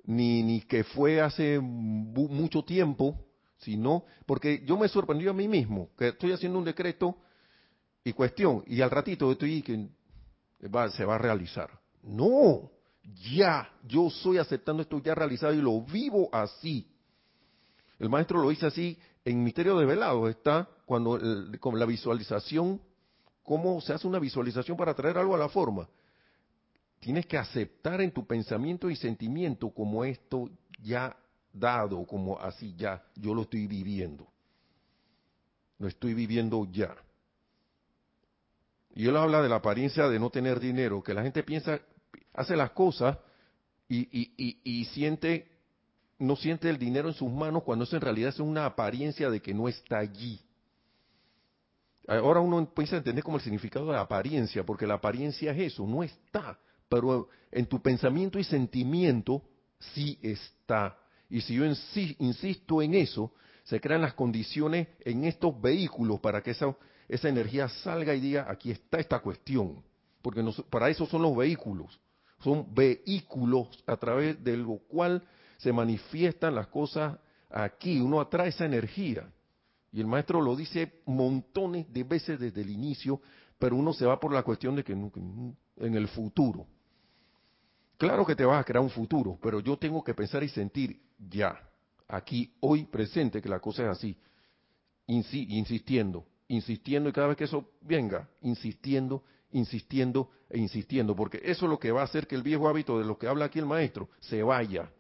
ni, 0.05 0.43
ni 0.43 0.63
que 0.63 0.85
fue 0.85 1.21
hace 1.21 1.59
mucho 1.61 2.65
tiempo, 2.65 3.27
sino 3.59 4.05
porque 4.27 4.63
yo 4.65 4.77
me 4.77 4.89
sorprendí 4.89 5.29
a 5.29 5.33
mí 5.33 5.49
mismo, 5.49 5.91
que 5.97 6.09
estoy 6.09 6.33
haciendo 6.33 6.59
un 6.59 6.65
decreto 6.65 7.17
y 8.05 8.13
cuestión, 8.13 8.65
y 8.67 8.81
al 8.81 8.91
ratito 8.91 9.31
estoy 9.31 9.63
que 9.63 9.89
se 10.93 11.05
va 11.05 11.15
a 11.15 11.19
realizar. 11.19 11.71
No, 12.03 12.71
ya, 13.33 13.69
yo 13.87 14.09
estoy 14.09 14.39
aceptando 14.39 14.83
esto 14.83 15.01
ya 15.03 15.15
realizado 15.15 15.53
y 15.53 15.61
lo 15.61 15.81
vivo 15.83 16.29
así. 16.33 16.89
El 17.99 18.09
maestro 18.09 18.43
lo 18.43 18.51
dice 18.51 18.67
así 18.67 18.99
en 19.25 19.45
Misterio 19.45 19.79
de 19.79 19.87
Velado, 19.87 20.29
está 20.29 20.69
cuando 20.87 21.21
con 21.61 21.79
la 21.79 21.87
visualización, 21.87 22.81
cómo 23.43 23.81
se 23.81 23.93
hace 23.93 24.07
una 24.07 24.19
visualización 24.19 24.77
para 24.77 24.95
traer 24.95 25.19
algo 25.19 25.35
a 25.35 25.39
la 25.39 25.49
forma. 25.49 25.89
Tienes 27.01 27.27
que 27.27 27.37
aceptar 27.37 28.01
en 28.01 28.13
tu 28.13 28.27
pensamiento 28.27 28.89
y 28.89 28.97
sentimiento 28.97 29.71
como 29.71 30.05
esto 30.05 30.49
ya 30.81 31.17
dado, 31.53 32.07
como 32.07 32.39
así 32.41 32.75
ya, 32.77 33.03
yo 33.17 33.35
lo 33.35 33.43
estoy 33.43 33.67
viviendo. 33.67 34.29
Lo 35.79 35.89
estoy 35.89 36.15
viviendo 36.15 36.67
ya. 36.71 36.95
Y 38.95 39.09
él 39.09 39.17
habla 39.17 39.43
de 39.43 39.49
la 39.49 39.57
apariencia 39.57 40.09
de 40.09 40.19
no 40.19 40.31
tener 40.31 40.61
dinero, 40.61 41.03
que 41.03 41.15
la 41.15 41.23
gente 41.23 41.43
piensa, 41.43 41.81
hace 42.35 42.57
las 42.57 42.71
cosas 42.71 43.19
y, 43.89 44.09
y, 44.13 44.61
y, 44.63 44.85
siente, 44.87 45.51
no 46.19 46.37
siente 46.37 46.69
el 46.71 46.79
dinero 46.79 47.09
en 47.09 47.15
sus 47.15 47.31
manos 47.31 47.63
cuando 47.63 47.85
eso 47.85 47.97
en 47.97 48.03
realidad 48.03 48.31
es 48.31 48.39
una 48.39 48.67
apariencia 48.67 49.31
de 49.31 49.41
que 49.41 49.55
no 49.55 49.69
está 49.69 49.99
allí. 49.99 50.41
Ahora 52.07 52.41
uno 52.41 52.59
empieza 52.59 52.97
entender 52.97 53.23
como 53.23 53.37
el 53.37 53.43
significado 53.43 53.87
de 53.87 53.93
la 53.93 54.01
apariencia, 54.01 54.65
porque 54.65 54.87
la 54.87 54.95
apariencia 54.95 55.53
es 55.53 55.73
eso, 55.73 55.87
no 55.87 56.03
está, 56.03 56.59
pero 56.89 57.29
en 57.51 57.67
tu 57.67 57.81
pensamiento 57.81 58.39
y 58.39 58.45
sentimiento 58.45 59.43
sí 59.95 60.19
está. 60.23 60.99
Y 61.31 61.41
si 61.41 61.55
yo 61.55 61.65
insisto 61.65 62.83
en 62.83 62.95
eso, 62.95 63.33
se 63.65 63.81
crean 63.81 64.03
las 64.03 64.15
condiciones 64.15 64.89
en 65.01 65.25
estos 65.25 65.59
vehículos 65.61 66.21
para 66.21 66.43
que 66.43 66.51
esa, 66.51 66.77
esa 67.09 67.29
energía 67.29 67.69
salga 67.69 68.15
y 68.15 68.21
diga, 68.21 68.47
aquí 68.49 68.71
está 68.71 68.99
esta 68.99 69.21
cuestión. 69.21 69.83
Porque 70.21 70.45
para 70.71 70.91
eso 70.91 71.07
son 71.07 71.23
los 71.23 71.37
vehículos. 71.37 71.99
Son 72.41 72.67
vehículos 72.75 73.69
a 73.87 73.97
través 73.97 74.43
de 74.43 74.57
lo 74.57 74.79
cual 74.89 75.23
se 75.59 75.73
manifiestan 75.73 76.55
las 76.55 76.67
cosas 76.67 77.19
aquí. 77.51 78.01
Uno 78.01 78.21
atrae 78.21 78.49
esa 78.49 78.67
energía. 78.67 79.29
Y 79.93 80.01
el 80.01 80.07
maestro 80.07 80.41
lo 80.41 80.57
dice 80.57 81.03
montones 81.07 81.93
de 81.93 82.03
veces 82.03 82.41
desde 82.41 82.63
el 82.63 82.71
inicio, 82.71 83.21
pero 83.59 83.77
uno 83.77 83.93
se 83.93 84.07
va 84.07 84.19
por 84.19 84.33
la 84.33 84.43
cuestión 84.43 84.75
de 84.75 84.83
que 84.83 84.93
en 84.93 85.95
el 85.95 86.09
futuro. 86.09 86.67
Claro 87.99 88.27
que 88.27 88.35
te 88.35 88.45
vas 88.45 88.61
a 88.61 88.65
crear 88.65 88.83
un 88.83 88.91
futuro, 88.91 89.39
pero 89.41 89.61
yo 89.61 89.77
tengo 89.77 90.03
que 90.03 90.15
pensar 90.15 90.43
y 90.43 90.49
sentir 90.49 91.01
ya, 91.31 91.57
aquí, 92.09 92.53
hoy 92.61 92.85
presente, 92.85 93.41
que 93.41 93.49
la 93.49 93.61
cosa 93.61 93.85
es 93.85 93.91
así, 93.91 94.17
insistiendo, 95.07 96.27
insistiendo 96.49 97.09
y 97.09 97.13
cada 97.13 97.29
vez 97.29 97.37
que 97.37 97.45
eso 97.45 97.71
venga, 97.81 98.29
insistiendo, 98.41 99.23
insistiendo 99.53 100.31
e 100.49 100.59
insistiendo, 100.59 101.15
porque 101.15 101.41
eso 101.45 101.67
es 101.67 101.71
lo 101.71 101.79
que 101.79 101.93
va 101.93 102.01
a 102.01 102.05
hacer 102.05 102.27
que 102.27 102.35
el 102.35 102.43
viejo 102.43 102.69
hábito 102.69 102.99
de 102.99 103.05
lo 103.05 103.19
que 103.19 103.29
habla 103.29 103.45
aquí 103.45 103.59
el 103.59 103.67
maestro 103.67 104.09
se 104.21 104.43
vaya. 104.43 104.91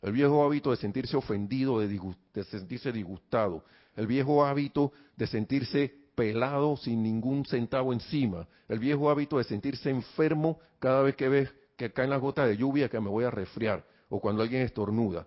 El 0.00 0.12
viejo 0.12 0.44
hábito 0.44 0.70
de 0.70 0.76
sentirse 0.76 1.16
ofendido, 1.16 1.80
de, 1.80 1.88
de 1.88 2.44
sentirse 2.44 2.92
disgustado, 2.92 3.64
el 3.98 4.06
viejo 4.06 4.44
hábito 4.44 4.92
de 5.16 5.26
sentirse 5.26 5.92
pelado 6.14 6.76
sin 6.76 7.02
ningún 7.02 7.44
centavo 7.44 7.92
encima, 7.92 8.46
el 8.68 8.78
viejo 8.78 9.10
hábito 9.10 9.38
de 9.38 9.44
sentirse 9.44 9.90
enfermo 9.90 10.60
cada 10.78 11.02
vez 11.02 11.16
que 11.16 11.28
ves 11.28 11.52
que 11.76 11.92
caen 11.92 12.10
las 12.10 12.20
gotas 12.20 12.48
de 12.48 12.56
lluvia 12.56 12.88
que 12.88 13.00
me 13.00 13.08
voy 13.08 13.24
a 13.24 13.30
resfriar, 13.30 13.84
o 14.08 14.20
cuando 14.20 14.42
alguien 14.42 14.62
estornuda. 14.62 15.26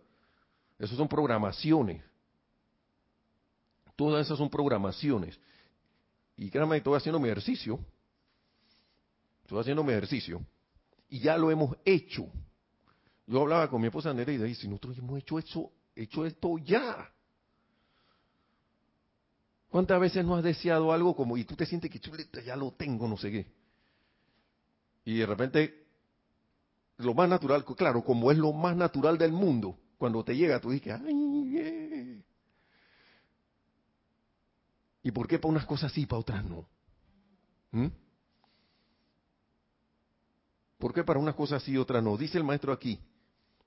Esas 0.80 0.96
son 0.96 1.10
programaciones. 1.10 2.02
Todas 3.98 4.26
esas 4.26 4.38
son 4.38 4.50
programaciones. 4.50 5.38
Y 6.38 6.50
créanme, 6.50 6.78
estoy 6.78 6.96
haciendo 6.96 7.20
mi 7.20 7.28
ejercicio. 7.28 7.78
Estoy 9.42 9.60
haciendo 9.60 9.84
mi 9.84 9.92
ejercicio. 9.92 10.42
Y 11.10 11.20
ya 11.20 11.38
lo 11.38 11.52
hemos 11.52 11.76
hecho. 11.84 12.26
Yo 13.28 13.42
hablaba 13.42 13.70
con 13.70 13.82
mi 13.82 13.88
esposa 13.88 14.14
Nereida 14.14 14.46
y 14.46 14.50
dice, 14.50 14.66
nosotros 14.70 14.98
hemos 14.98 15.20
hecho, 15.20 15.40
eso, 15.40 15.72
hecho 15.94 16.26
esto 16.26 16.58
ya. 16.58 17.12
¿Cuántas 19.72 20.02
veces 20.02 20.26
no 20.26 20.36
has 20.36 20.44
deseado 20.44 20.92
algo 20.92 21.16
como, 21.16 21.38
y 21.38 21.46
tú 21.46 21.56
te 21.56 21.66
sientes 21.66 21.90
que 21.90 21.98
chuleta, 21.98 22.42
ya 22.42 22.58
lo 22.58 22.72
tengo, 22.74 23.08
no 23.08 23.16
sé 23.16 23.32
qué? 23.32 23.48
Y 25.06 25.20
de 25.20 25.26
repente 25.26 25.88
lo 26.98 27.14
más 27.14 27.30
natural, 27.30 27.64
claro, 27.64 28.04
como 28.04 28.32
es 28.32 28.38
lo 28.38 28.52
más 28.52 28.76
natural 28.76 29.18
del 29.18 29.32
mundo, 29.32 29.78
cuando 29.98 30.26
te 30.26 30.36
llega 30.36 30.60
tú 30.60 30.72
dices, 30.72 31.00
ay, 31.02 32.22
¿y 35.04 35.12
por 35.12 35.26
qué 35.26 35.40
para 35.40 35.52
unas 35.54 35.66
cosas 35.66 35.90
sí 35.94 36.02
y 36.02 36.06
para 36.06 36.20
otras 36.20 36.44
no? 36.44 36.68
¿Mm? 37.72 37.88
¿Por 40.80 40.94
qué 40.94 41.06
para 41.06 41.18
unas 41.18 41.36
cosas 41.36 41.64
sí 41.64 41.72
y 41.72 41.78
otras 41.78 42.04
no? 42.04 42.18
Dice 42.18 42.38
el 42.38 42.44
maestro 42.44 42.74
aquí. 42.74 43.00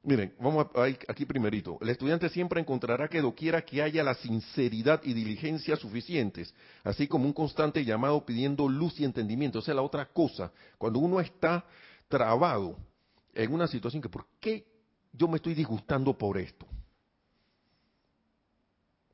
Miren, 0.05 0.35
vamos 0.39 0.67
a, 0.75 0.83
aquí 0.85 1.25
primerito. 1.25 1.79
El 1.81 1.89
estudiante 1.89 2.29
siempre 2.29 2.61
encontrará 2.61 3.09
que 3.09 3.23
doquiera 3.23 3.65
que 3.65 3.81
haya 3.81 4.05
la 4.05 4.15
sinceridad 4.15 5.01
y 5.03 5.15
diligencia 5.15 5.77
suficientes, 5.77 6.55
así 6.83 7.09
como 7.09 7.25
un 7.25 7.33
constante 7.33 7.83
llamado 7.83 8.25
pidiendo 8.27 8.69
luz 8.69 9.01
y 9.01 9.05
entendimiento. 9.05 9.61
Esa 9.61 9.73
es 9.73 9.77
la 9.77 9.83
otra 9.83 10.05
cosa. 10.05 10.53
Cuando 10.77 10.99
uno 10.99 11.21
está 11.21 11.65
trabado, 12.07 12.77
en 13.33 13.53
una 13.53 13.67
situación 13.67 14.03
que, 14.03 14.11
¿por 14.11 14.27
qué 14.41 14.67
yo 15.11 15.27
me 15.27 15.37
estoy 15.37 15.55
disgustando 15.55 16.17
por 16.17 16.37
esto? 16.37 16.67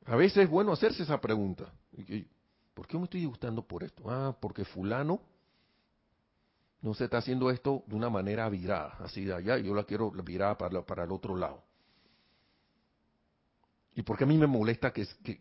A 0.06 0.16
veces 0.16 0.38
es 0.38 0.50
bueno 0.50 0.72
hacerse 0.72 1.04
esa 1.04 1.20
pregunta. 1.20 1.72
¿Por 2.74 2.88
qué 2.88 2.98
me 2.98 3.04
estoy 3.04 3.20
disgustando 3.20 3.62
por 3.62 3.84
esto? 3.84 4.10
Ah, 4.10 4.36
porque 4.40 4.64
fulano 4.64 5.20
no 6.82 6.94
se 6.94 7.04
está 7.04 7.18
haciendo 7.18 7.50
esto 7.50 7.84
de 7.86 7.94
una 7.94 8.08
manera 8.08 8.48
virada, 8.48 8.96
así 9.00 9.24
de 9.24 9.34
allá, 9.34 9.58
yo 9.58 9.74
la 9.74 9.84
quiero 9.84 10.10
virada 10.10 10.56
para, 10.56 10.82
para 10.82 11.04
el 11.04 11.12
otro 11.12 11.36
lado. 11.36 11.62
¿Y 13.94 14.02
por 14.02 14.16
qué 14.16 14.24
a 14.24 14.26
mí 14.26 14.38
me 14.38 14.46
molesta 14.46 14.92
que, 14.92 15.06
que, 15.22 15.40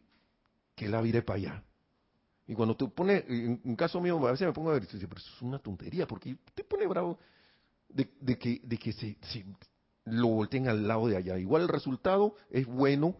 que 0.76 0.90
la 0.90 1.02
vire 1.02 1.22
para 1.22 1.38
allá? 1.38 1.64
Y 2.48 2.56
cuando 2.56 2.76
tú 2.76 2.92
pones, 2.92 3.24
en 3.30 3.62
un 3.64 3.76
caso 3.76 4.02
mío, 4.02 4.18
a 4.28 4.32
veces 4.32 4.48
me 4.48 4.54
pongo 4.54 4.72
a 4.72 4.74
ver, 4.74 4.88
pero 4.90 5.18
eso 5.18 5.30
es 5.36 5.42
una 5.42 5.60
tontería, 5.60 6.08
porque 6.08 6.36
te 6.56 6.64
pone 6.64 6.88
bravo 6.88 7.20
de, 7.88 8.38
que, 8.38 8.60
de 8.64 8.78
que 8.78 8.92
se, 8.92 9.16
lo 10.06 10.28
volteen 10.30 10.68
al 10.68 10.88
lado 10.88 11.08
de 11.08 11.16
allá. 11.16 11.38
Igual 11.38 11.64
el 11.64 11.68
resultado 11.68 12.36
es 12.50 12.66
bueno 12.66 13.16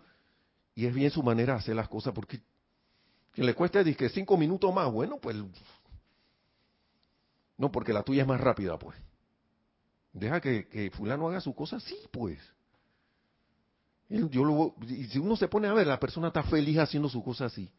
y 0.74 0.88
es 0.88 0.94
bien 0.94 1.12
su 1.12 1.22
manera 1.22 1.54
de 1.54 1.60
hacer 1.60 1.76
las 1.76 1.88
cosas, 1.88 2.14
porque 2.14 2.42
que 3.34 3.44
le 3.44 3.54
cueste 3.54 4.10
cinco 4.10 4.36
minutos 4.36 4.74
más, 4.74 4.92
bueno, 4.92 5.20
pues 5.22 5.38
no, 7.60 7.70
porque 7.74 7.92
la 7.92 8.04
tuya 8.04 8.22
es 8.22 8.28
más 8.28 8.40
rápida, 8.40 8.80
pues. 8.80 8.98
Deja 10.14 10.40
que, 10.40 10.90
fulano 10.96 11.28
haga 11.28 11.42
su 11.42 11.54
cosa 11.54 11.78
sí, 11.82 11.98
pues. 12.10 12.40
Yo 14.08 14.74
y 14.88 15.04
si 15.08 15.20
uno 15.20 15.36
se 15.36 15.50
pone 15.50 15.68
a 15.68 15.74
ver, 15.74 15.86
la 15.86 16.00
persona 16.00 16.30
está 16.30 16.42
feliz 16.42 16.78
haciendo 16.78 17.10
su 17.10 17.22
cosa 17.22 17.46
así. 17.46 17.70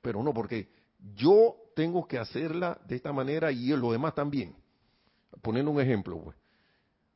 Pero 0.00 0.22
no, 0.22 0.32
porque 0.32 0.70
yo 1.16 1.56
tengo 1.74 2.06
que 2.06 2.16
hacerla 2.16 2.80
de 2.86 2.94
esta 2.94 3.12
manera 3.12 3.50
y 3.50 3.70
los 3.70 3.90
demás 3.90 4.14
también. 4.14 4.54
Poniendo 5.42 5.72
un 5.72 5.80
ejemplo, 5.80 6.16
pues. 6.22 6.36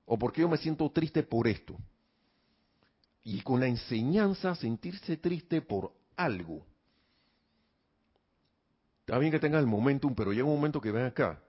O 0.05 0.19
porque 0.19 0.41
yo 0.41 0.49
me 0.49 0.57
siento 0.57 0.91
triste 0.91 1.23
por 1.23 1.47
esto. 1.47 1.77
Y 3.23 3.43
con 3.43 3.61
la 3.61 3.69
enseñanza, 3.69 4.57
sentirse 4.57 5.19
triste 5.19 5.63
por 5.63 5.93
algo. 6.17 6.67
Está 9.01 9.19
bien 9.19 9.31
que 9.31 9.39
tenga 9.39 9.61
el 9.61 9.67
momentum, 9.69 10.17
pero 10.17 10.33
llega 10.33 10.47
un 10.47 10.57
momento 10.57 10.81
que 10.81 10.91
ven 10.91 11.07
acá. 11.07 11.41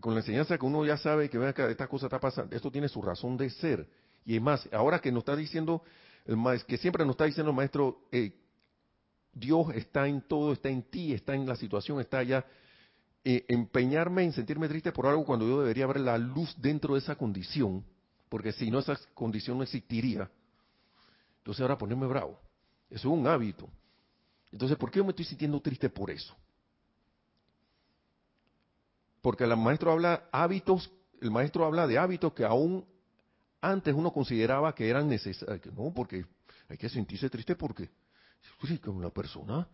Con 0.00 0.14
la 0.14 0.20
enseñanza 0.20 0.58
que 0.58 0.66
uno 0.66 0.84
ya 0.84 0.96
sabe 0.96 1.30
que 1.30 1.38
acá, 1.38 1.70
esta 1.70 1.86
cosa 1.86 2.06
está 2.06 2.18
pasando, 2.18 2.54
esto 2.54 2.70
tiene 2.70 2.88
su 2.88 3.00
razón 3.00 3.36
de 3.36 3.48
ser. 3.50 3.88
Y 4.24 4.36
es 4.36 4.42
más, 4.42 4.68
ahora 4.72 4.98
que 4.98 5.12
nos 5.12 5.20
está 5.20 5.36
diciendo, 5.36 5.82
el 6.24 6.36
maestro, 6.36 6.68
que 6.68 6.78
siempre 6.78 7.04
nos 7.04 7.14
está 7.14 7.24
diciendo 7.24 7.50
el 7.50 7.56
maestro, 7.56 8.02
eh, 8.10 8.32
Dios 9.32 9.74
está 9.74 10.06
en 10.06 10.22
todo, 10.22 10.52
está 10.52 10.68
en 10.68 10.82
ti, 10.82 11.12
está 11.12 11.34
en 11.34 11.46
la 11.46 11.56
situación, 11.56 12.00
está 12.00 12.18
allá. 12.18 12.44
Eh, 13.24 13.44
empeñarme 13.48 14.22
en 14.24 14.32
sentirme 14.32 14.68
triste 14.68 14.92
por 14.92 15.06
algo 15.06 15.24
cuando 15.24 15.46
yo 15.46 15.60
debería 15.60 15.86
ver 15.86 16.00
la 16.00 16.18
luz 16.18 16.54
dentro 16.58 16.94
de 16.94 17.00
esa 17.00 17.16
condición, 17.16 17.84
porque 18.28 18.52
si 18.52 18.70
no 18.70 18.80
esa 18.80 18.98
condición 19.14 19.56
no 19.56 19.62
existiría. 19.62 20.30
Entonces 21.38 21.62
ahora 21.62 21.78
ponerme 21.78 22.06
bravo. 22.06 22.38
Eso 22.90 23.08
es 23.08 23.18
un 23.18 23.26
hábito. 23.26 23.68
Entonces, 24.52 24.76
¿por 24.78 24.90
qué 24.90 24.98
yo 24.98 25.04
me 25.04 25.10
estoy 25.10 25.24
sintiendo 25.24 25.60
triste 25.60 25.90
por 25.90 26.10
eso? 26.10 26.34
Porque 29.24 29.44
el 29.44 29.56
maestro 29.56 29.90
habla 29.90 30.28
hábitos, 30.30 30.92
el 31.22 31.30
maestro 31.30 31.64
habla 31.64 31.86
de 31.86 31.96
hábitos 31.96 32.34
que 32.34 32.44
aún 32.44 32.84
antes 33.62 33.94
uno 33.94 34.12
consideraba 34.12 34.74
que 34.74 34.86
eran 34.86 35.08
necesarios. 35.08 35.74
No, 35.74 35.94
porque 35.94 36.26
hay 36.68 36.76
que 36.76 36.90
sentirse 36.90 37.30
triste 37.30 37.56
porque 37.56 37.88
como 38.82 38.98
una 38.98 39.08
persona, 39.08 39.66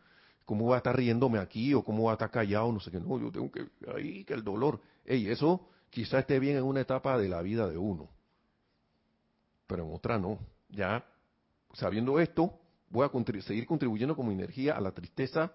¿cómo 0.45 0.69
va 0.69 0.77
a 0.77 0.79
estar 0.79 0.97
riéndome 0.97 1.41
aquí 1.41 1.75
o 1.75 1.83
cómo 1.83 2.05
va 2.05 2.13
a 2.13 2.15
estar 2.15 2.31
callado? 2.31 2.71
No 2.71 2.79
sé 2.79 2.93
qué, 2.93 3.01
no, 3.01 3.19
yo 3.19 3.33
tengo 3.33 3.51
que, 3.51 3.67
ahí, 3.93 4.25
que 4.25 4.35
el 4.35 4.45
dolor. 4.45 4.81
Ey, 5.05 5.27
eso 5.27 5.69
quizá 5.91 6.21
esté 6.21 6.39
bien 6.39 6.57
en 6.57 6.63
una 6.63 6.83
etapa 6.83 7.19
de 7.19 7.29
la 7.29 7.43
vida 7.43 7.67
de 7.67 7.77
uno, 7.77 8.09
pero 9.67 9.83
en 9.85 9.93
otra 9.93 10.17
no. 10.17 10.39
Ya, 10.69 11.05
sabiendo 11.73 12.21
esto, 12.21 12.57
voy 12.89 13.05
a 13.05 13.43
seguir 13.43 13.67
contribuyendo 13.67 14.15
como 14.15 14.31
energía 14.31 14.77
a 14.77 14.81
la 14.81 14.93
tristeza 14.93 15.51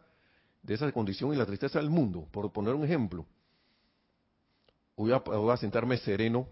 de 0.62 0.74
esa 0.74 0.92
condición 0.92 1.32
y 1.32 1.38
la 1.38 1.46
tristeza 1.46 1.80
del 1.80 1.90
mundo. 1.90 2.28
Por 2.30 2.52
poner 2.52 2.76
un 2.76 2.84
ejemplo, 2.84 3.26
voy 4.96 5.12
a, 5.12 5.58
sentarme 5.58 5.98
sereno, 5.98 6.48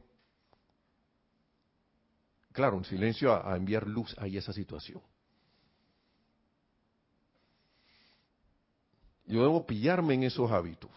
claro, 2.51 2.77
en 2.77 2.85
silencio, 2.85 3.33
a, 3.33 3.55
enviar 3.55 3.87
luz 3.87 4.15
a 4.17 4.27
esa 4.27 4.53
situación. 4.53 5.01
Yo 9.25 9.41
debo 9.41 9.65
pillarme 9.65 10.15
en 10.15 10.23
esos 10.23 10.51
hábitos, 10.51 10.91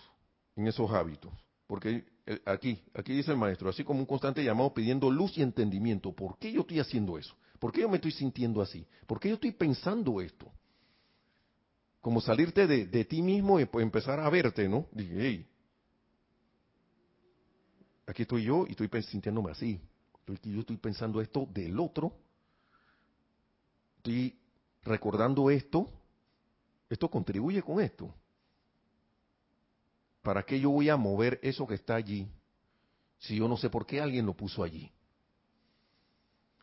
en 0.57 0.67
esos 0.67 0.91
hábitos. 0.91 1.33
Porque 1.67 2.05
eh, 2.27 2.41
aquí, 2.45 2.83
aquí 2.95 3.13
dice 3.13 3.31
el 3.31 3.37
maestro, 3.37 3.69
así 3.69 3.85
como 3.85 4.01
un 4.01 4.07
constante 4.07 4.43
llamado 4.43 4.75
pidiendo 4.75 5.11
luz 5.11 5.37
y 5.39 5.43
entendimiento. 5.43 6.13
¿Por 6.13 6.39
qué 6.39 6.53
yo 6.53 6.63
estoy 6.63 6.81
haciendo 6.81 7.19
eso? 7.19 7.35
¿Por 7.59 7.73
qué 7.73 7.83
yo 7.83 7.89
me 7.89 7.97
estoy 7.97 8.13
sintiendo 8.13 8.61
así? 8.61 8.87
¿Por 9.07 9.21
qué 9.21 9.29
yo 9.29 9.35
estoy 9.37 9.53
pensando 9.53 10.21
esto? 10.21 10.51
Como 12.01 12.21
salirte 12.21 12.67
de, 12.67 13.05
ti 13.05 13.23
mismo 13.23 13.59
y 13.59 13.65
pues, 13.65 13.83
empezar 13.83 14.21
a 14.21 14.31
verte, 14.31 14.69
¿no? 14.69 14.87
Dije, 14.93 15.15
hey, 15.19 15.49
aquí 18.07 18.23
estoy 18.23 18.45
yo 18.45 18.67
y 18.67 18.73
estoy 18.73 19.03
sintiéndome 19.03 19.51
así. 19.51 19.81
Yo 20.43 20.61
estoy 20.61 20.77
pensando 20.77 21.21
esto 21.21 21.47
del 21.53 21.79
otro. 21.79 22.13
Estoy 23.99 24.39
recordando 24.83 25.51
esto 25.51 25.91
esto 26.89 27.11
contribuye 27.11 27.63
con 27.63 27.81
esto. 27.81 28.15
¿Para 30.23 30.43
qué 30.43 30.59
yo 30.59 30.71
voy 30.71 30.89
a 30.89 30.97
mover 30.97 31.39
eso 31.43 31.67
que 31.67 31.75
está 31.75 31.95
allí 31.95 32.29
si 33.19 33.37
yo 33.37 33.49
no 33.49 33.57
sé 33.57 33.71
por 33.71 33.87
qué 33.87 34.01
alguien 34.01 34.27
lo 34.27 34.35
puso 34.35 34.63
allí? 34.63 34.91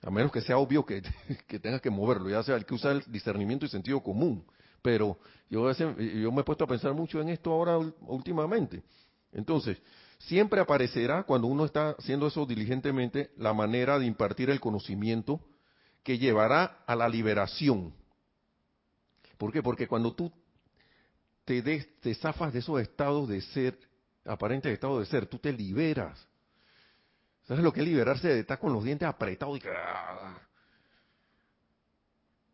A 0.01 0.09
menos 0.09 0.31
que 0.31 0.41
sea 0.41 0.57
obvio 0.57 0.85
que, 0.85 1.01
que 1.47 1.59
tengas 1.59 1.81
que 1.81 1.89
moverlo, 1.89 2.29
ya 2.29 2.43
sea 2.43 2.55
el 2.55 2.65
que 2.65 2.73
usa 2.73 2.91
el 2.91 3.03
discernimiento 3.07 3.65
y 3.65 3.69
sentido 3.69 4.01
común. 4.01 4.45
Pero 4.81 5.17
yo, 5.49 5.71
yo 5.71 6.31
me 6.31 6.41
he 6.41 6.43
puesto 6.43 6.65
a 6.65 6.67
pensar 6.67 6.93
mucho 6.93 7.21
en 7.21 7.29
esto 7.29 7.51
ahora 7.51 7.77
últimamente. 7.77 8.83
Entonces, 9.31 9.81
siempre 10.27 10.61
aparecerá 10.61 11.23
cuando 11.23 11.47
uno 11.47 11.65
está 11.65 11.91
haciendo 11.91 12.27
eso 12.27 12.45
diligentemente 12.45 13.31
la 13.37 13.53
manera 13.53 13.99
de 13.99 14.05
impartir 14.05 14.49
el 14.49 14.59
conocimiento 14.59 15.39
que 16.03 16.17
llevará 16.17 16.83
a 16.85 16.95
la 16.95 17.07
liberación 17.07 17.93
¿Por 19.43 19.51
qué? 19.51 19.61
Porque 19.61 19.89
cuando 19.89 20.13
tú 20.13 20.31
te, 21.43 21.61
te 21.61 22.15
zafas 22.15 22.53
de 22.53 22.59
esos 22.59 22.79
estados 22.79 23.27
de 23.27 23.41
ser, 23.41 23.77
aparentes 24.23 24.71
estados 24.71 25.01
de 25.01 25.05
ser, 25.05 25.25
tú 25.25 25.37
te 25.37 25.51
liberas. 25.51 26.25
¿Sabes 27.43 27.61
lo 27.61 27.73
que 27.73 27.81
es 27.81 27.85
liberarse 27.85 28.29
de 28.29 28.39
estar 28.39 28.57
con 28.57 28.71
los 28.71 28.85
dientes 28.85 29.05
apretados 29.05 29.59
y 29.59 29.67
¡ah! 29.67 30.39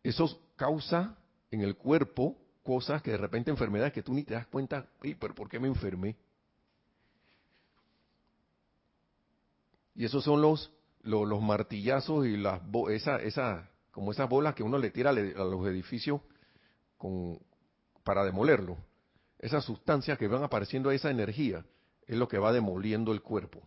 Eso 0.02 0.42
causa 0.56 1.16
en 1.52 1.62
el 1.62 1.76
cuerpo 1.76 2.36
cosas 2.64 3.04
que 3.04 3.12
de 3.12 3.18
repente 3.18 3.52
enfermedades 3.52 3.94
que 3.94 4.02
tú 4.02 4.12
ni 4.12 4.24
te 4.24 4.34
das 4.34 4.48
cuenta, 4.48 4.88
pero 5.20 5.36
¿por 5.36 5.48
qué 5.48 5.60
me 5.60 5.68
enfermé? 5.68 6.16
Y 9.96 10.06
esos 10.06 10.24
son 10.24 10.42
los, 10.42 10.72
los, 11.02 11.42
martillazos 11.42 12.26
y 12.26 12.38
las 12.38 12.62
esa, 12.90 13.18
esa, 13.18 13.70
como 13.92 14.12
esas 14.12 14.30
bolas 14.30 14.56
que 14.56 14.64
uno 14.64 14.78
le 14.78 14.92
tira 14.92 15.10
a 15.10 15.14
los 15.14 15.68
edificios 15.68 16.22
con, 16.98 17.40
para 18.04 18.24
demolerlo. 18.24 18.78
Esas 19.40 19.64
sustancias 19.64 20.18
que 20.18 20.28
van 20.28 20.44
apareciendo, 20.44 20.92
esa 20.92 21.10
energía, 21.10 21.66
es 22.06 22.18
lo 22.18 22.28
que 22.28 22.40
va 22.40 22.52
demoliendo 22.52 23.12
el 23.12 23.22
cuerpo. 23.22 23.62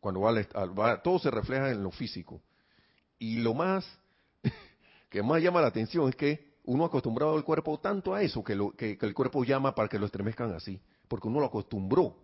Cuando 0.00 0.20
va, 0.20 1.02
todo 1.02 1.18
se 1.18 1.30
refleja 1.30 1.70
en 1.70 1.82
lo 1.82 1.90
físico. 1.90 2.40
Y 3.18 3.40
lo 3.40 3.54
más 3.54 3.86
que 5.10 5.22
más 5.22 5.42
llama 5.42 5.60
la 5.60 5.68
atención 5.68 6.08
es 6.08 6.16
que 6.16 6.56
uno 6.64 6.84
ha 6.84 6.86
acostumbrado 6.88 7.36
al 7.36 7.44
cuerpo 7.44 7.78
tanto 7.78 8.14
a 8.14 8.22
eso 8.22 8.44
que, 8.44 8.54
lo, 8.54 8.72
que, 8.72 8.98
el 9.00 9.14
cuerpo 9.14 9.44
llama 9.44 9.74
para 9.74 9.88
que 9.88 9.98
lo 9.98 10.06
estremezcan 10.06 10.52
así, 10.52 10.80
porque 11.08 11.28
uno 11.28 11.40
lo 11.40 11.46
acostumbró. 11.46 12.16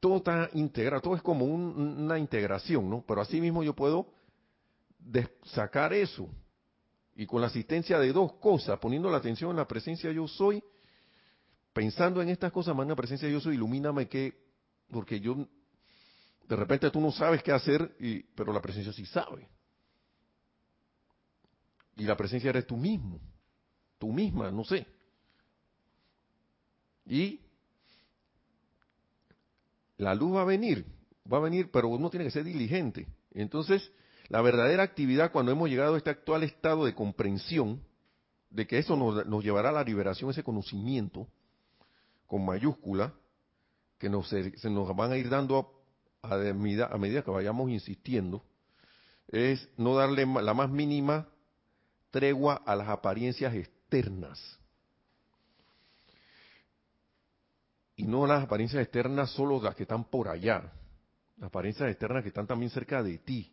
Todo 0.00 0.16
está 0.16 0.48
integrado, 0.54 1.02
todo 1.02 1.14
es 1.14 1.22
como 1.22 1.44
una 1.44 2.18
integración, 2.18 2.88
¿no? 2.88 3.04
Pero 3.06 3.20
así 3.20 3.40
mismo 3.40 3.62
yo 3.62 3.74
puedo 3.74 4.06
sacar 5.44 5.92
eso. 5.92 6.28
Y 7.14 7.26
con 7.26 7.42
la 7.42 7.48
asistencia 7.48 7.98
de 7.98 8.12
dos 8.12 8.32
cosas, 8.34 8.78
poniendo 8.78 9.10
la 9.10 9.18
atención 9.18 9.50
en 9.50 9.58
la 9.58 9.68
presencia 9.68 10.10
yo 10.10 10.26
soy, 10.26 10.62
pensando 11.72 12.22
en 12.22 12.30
estas 12.30 12.50
cosas, 12.50 12.74
más 12.74 12.84
en 12.84 12.90
la 12.90 12.96
presencia 12.96 13.28
yo 13.28 13.40
soy, 13.40 13.56
ilumíname 13.56 14.08
que, 14.08 14.42
porque 14.90 15.20
yo, 15.20 15.46
de 16.48 16.56
repente 16.56 16.90
tú 16.90 17.00
no 17.00 17.12
sabes 17.12 17.42
qué 17.42 17.52
hacer, 17.52 17.94
y, 18.00 18.22
pero 18.22 18.52
la 18.54 18.62
presencia 18.62 18.92
sí 18.92 19.04
sabe. 19.04 19.46
Y 21.96 22.04
la 22.04 22.16
presencia 22.16 22.48
eres 22.48 22.66
tú 22.66 22.78
mismo, 22.78 23.20
tú 23.98 24.10
misma, 24.10 24.50
no 24.50 24.64
sé. 24.64 24.86
Y 27.04 27.40
la 30.00 30.14
luz 30.14 30.34
va 30.34 30.42
a 30.42 30.46
venir, 30.46 30.86
va 31.30 31.36
a 31.36 31.40
venir, 31.40 31.70
pero 31.70 31.88
uno 31.88 32.08
tiene 32.08 32.24
que 32.24 32.30
ser 32.30 32.44
diligente. 32.44 33.06
Entonces, 33.32 33.92
la 34.28 34.40
verdadera 34.40 34.82
actividad 34.82 35.30
cuando 35.30 35.52
hemos 35.52 35.68
llegado 35.68 35.94
a 35.94 35.98
este 35.98 36.08
actual 36.08 36.42
estado 36.42 36.86
de 36.86 36.94
comprensión, 36.94 37.82
de 38.48 38.66
que 38.66 38.78
eso 38.78 38.96
nos, 38.96 39.44
llevará 39.44 39.68
a 39.68 39.72
la 39.72 39.84
liberación, 39.84 40.30
ese 40.30 40.42
conocimiento, 40.42 41.28
con 42.26 42.46
mayúscula, 42.46 43.12
que 43.98 44.08
nos, 44.08 44.28
se 44.28 44.70
nos 44.70 44.96
van 44.96 45.12
a 45.12 45.18
ir 45.18 45.28
dando 45.28 45.70
a, 46.22 46.34
a 46.34 46.98
medida 46.98 47.22
que 47.22 47.30
vayamos 47.30 47.70
insistiendo, 47.70 48.42
es 49.28 49.68
no 49.76 49.96
darle 49.96 50.24
la 50.24 50.54
más 50.54 50.70
mínima 50.70 51.28
tregua 52.10 52.62
a 52.64 52.74
las 52.74 52.88
apariencias 52.88 53.54
externas. 53.54 54.59
Y 58.00 58.04
no 58.04 58.26
las 58.26 58.44
apariencias 58.44 58.82
externas 58.82 59.28
solo 59.32 59.60
las 59.60 59.74
que 59.74 59.82
están 59.82 60.04
por 60.04 60.28
allá, 60.28 60.72
las 61.36 61.48
apariencias 61.48 61.90
externas 61.90 62.22
que 62.22 62.30
están 62.30 62.46
también 62.46 62.70
cerca 62.70 63.02
de 63.02 63.18
ti, 63.18 63.52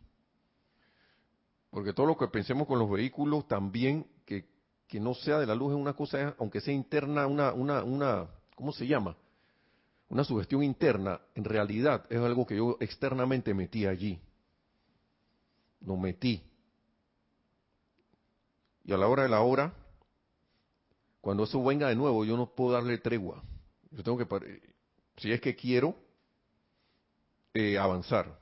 Porque 1.68 1.92
todo 1.92 2.06
lo 2.06 2.16
que 2.16 2.28
pensemos 2.28 2.66
con 2.66 2.78
los 2.78 2.90
vehículos 2.90 3.46
también, 3.46 4.06
que, 4.24 4.48
que 4.86 5.00
no 5.00 5.12
sea 5.12 5.38
de 5.38 5.44
la 5.44 5.54
luz, 5.54 5.74
es 5.74 5.78
una 5.78 5.92
cosa, 5.92 6.34
aunque 6.38 6.62
sea 6.62 6.72
interna, 6.72 7.26
una, 7.26 7.52
una, 7.52 7.84
una, 7.84 8.26
¿cómo 8.54 8.72
se 8.72 8.86
llama? 8.86 9.18
Una 10.08 10.24
sugestión 10.24 10.62
interna, 10.62 11.20
en 11.34 11.44
realidad 11.44 12.06
es 12.08 12.18
algo 12.18 12.46
que 12.46 12.56
yo 12.56 12.78
externamente 12.80 13.52
metí 13.52 13.84
allí. 13.84 14.18
Lo 15.82 15.98
metí. 15.98 16.42
Y 18.82 18.94
a 18.94 18.96
la 18.96 19.08
hora 19.08 19.24
de 19.24 19.28
la 19.28 19.42
hora, 19.42 19.74
cuando 21.20 21.44
eso 21.44 21.62
venga 21.62 21.88
de 21.88 21.96
nuevo, 21.96 22.24
yo 22.24 22.34
no 22.38 22.46
puedo 22.46 22.72
darle 22.72 22.96
tregua. 22.96 23.44
Yo 23.90 24.02
tengo 24.02 24.18
que, 24.18 24.60
si 25.16 25.32
es 25.32 25.40
que 25.40 25.54
quiero 25.54 25.96
eh, 27.54 27.78
avanzar, 27.78 28.38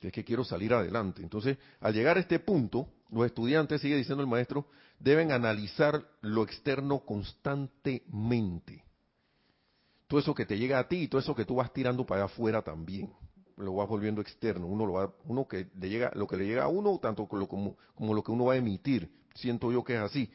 si 0.00 0.08
es 0.08 0.12
que 0.12 0.24
quiero 0.24 0.44
salir 0.44 0.72
adelante. 0.72 1.22
Entonces, 1.22 1.58
al 1.80 1.94
llegar 1.94 2.16
a 2.16 2.20
este 2.20 2.38
punto, 2.38 2.88
los 3.10 3.26
estudiantes, 3.26 3.80
sigue 3.80 3.96
diciendo 3.96 4.22
el 4.22 4.28
maestro, 4.28 4.66
deben 4.98 5.32
analizar 5.32 6.06
lo 6.22 6.42
externo 6.42 7.00
constantemente. 7.00 8.84
Todo 10.06 10.20
eso 10.20 10.34
que 10.34 10.46
te 10.46 10.58
llega 10.58 10.78
a 10.78 10.88
ti 10.88 11.02
y 11.02 11.08
todo 11.08 11.20
eso 11.20 11.34
que 11.34 11.44
tú 11.44 11.56
vas 11.56 11.72
tirando 11.72 12.06
para 12.06 12.22
allá 12.22 12.32
afuera 12.32 12.62
también 12.62 13.12
lo 13.56 13.74
vas 13.74 13.88
volviendo 13.88 14.20
externo. 14.20 14.66
Uno 14.66 14.86
lo 14.86 14.92
va, 14.94 15.14
uno 15.24 15.48
que 15.48 15.68
le 15.78 15.88
llega, 15.88 16.12
lo 16.14 16.26
que 16.26 16.36
le 16.36 16.46
llega 16.46 16.64
a 16.64 16.68
uno, 16.68 16.98
tanto 16.98 17.26
como, 17.26 17.76
como 17.94 18.14
lo 18.14 18.22
que 18.22 18.30
uno 18.30 18.46
va 18.46 18.54
a 18.54 18.56
emitir 18.56 19.10
siento 19.36 19.70
yo 19.70 19.84
que 19.84 19.94
es 19.94 20.00
así. 20.00 20.30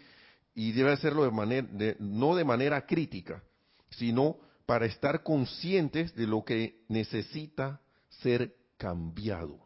Y 0.54 0.72
debe 0.74 0.92
hacerlo 0.92 1.24
de 1.24 1.32
manera, 1.32 1.68
no 2.00 2.36
de 2.36 2.44
manera 2.44 2.86
crítica, 2.86 3.44
sino 3.92 4.38
para 4.66 4.86
estar 4.86 5.24
conscientes 5.24 6.16
de 6.16 6.28
lo 6.28 6.44
que 6.44 6.84
necesita 6.88 7.82
ser 8.10 8.56
cambiado. 8.78 9.60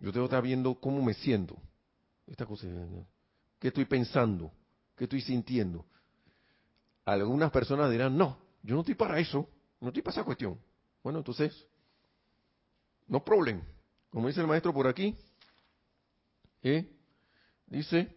Yo 0.00 0.12
tengo 0.12 0.26
que 0.26 0.34
estar 0.34 0.42
viendo 0.42 0.74
cómo 0.80 1.02
me 1.02 1.14
siento. 1.14 1.56
Esta 2.26 2.44
cosa, 2.44 2.66
¿Qué 3.58 3.68
estoy 3.68 3.84
pensando? 3.84 4.52
¿Qué 4.96 5.04
estoy 5.04 5.20
sintiendo? 5.20 5.86
Algunas 7.04 7.50
personas 7.50 7.90
dirán, 7.90 8.16
no, 8.16 8.38
yo 8.62 8.74
no 8.74 8.80
estoy 8.80 8.94
para 8.94 9.18
eso, 9.18 9.48
no 9.80 9.88
estoy 9.88 10.02
para 10.02 10.14
esa 10.14 10.24
cuestión. 10.24 10.58
Bueno, 11.02 11.20
entonces, 11.20 11.66
no 13.06 13.24
problem. 13.24 13.62
Como 14.10 14.28
dice 14.28 14.40
el 14.40 14.46
maestro 14.46 14.72
por 14.74 14.86
aquí, 14.86 15.14
¿eh? 16.62 16.90
dice 17.66 18.14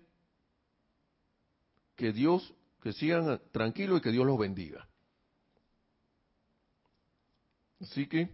que 1.96 2.12
Dios, 2.12 2.54
que 2.82 2.94
sigan 2.94 3.42
tranquilos 3.52 4.00
y 4.00 4.02
que 4.02 4.12
Dios 4.12 4.26
los 4.26 4.38
bendiga. 4.38 4.88
Así 7.82 8.08
que 8.08 8.30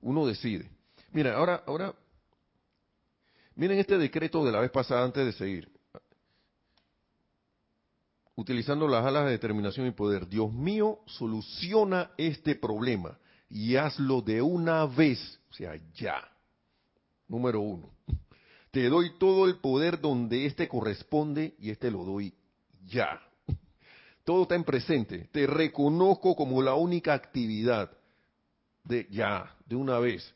uno 0.00 0.26
decide. 0.26 0.70
Mira, 1.12 1.36
ahora, 1.36 1.62
ahora, 1.66 1.94
miren 3.56 3.78
este 3.78 3.98
decreto 3.98 4.44
de 4.44 4.52
la 4.52 4.60
vez 4.60 4.70
pasada 4.70 5.04
antes 5.04 5.24
de 5.26 5.32
seguir. 5.32 5.70
Utilizando 8.36 8.88
las 8.88 9.04
alas 9.04 9.26
de 9.26 9.32
determinación 9.32 9.86
y 9.86 9.90
poder. 9.90 10.26
Dios 10.26 10.52
mío, 10.52 11.00
soluciona 11.06 12.12
este 12.16 12.54
problema 12.54 13.18
y 13.50 13.76
hazlo 13.76 14.22
de 14.22 14.40
una 14.40 14.86
vez, 14.86 15.40
o 15.50 15.54
sea, 15.54 15.74
ya. 15.94 16.26
Número 17.28 17.60
uno. 17.60 17.90
Te 18.70 18.88
doy 18.88 19.18
todo 19.18 19.46
el 19.46 19.56
poder 19.56 20.00
donde 20.00 20.46
éste 20.46 20.68
corresponde 20.68 21.54
y 21.58 21.70
este 21.70 21.90
lo 21.90 22.04
doy 22.04 22.32
ya. 22.86 23.20
Todo 24.24 24.42
está 24.42 24.54
en 24.54 24.64
presente. 24.64 25.28
Te 25.32 25.46
reconozco 25.46 26.36
como 26.36 26.62
la 26.62 26.74
única 26.74 27.14
actividad 27.14 27.90
de 28.84 29.06
ya, 29.10 29.56
de 29.66 29.76
una 29.76 29.98
vez. 29.98 30.34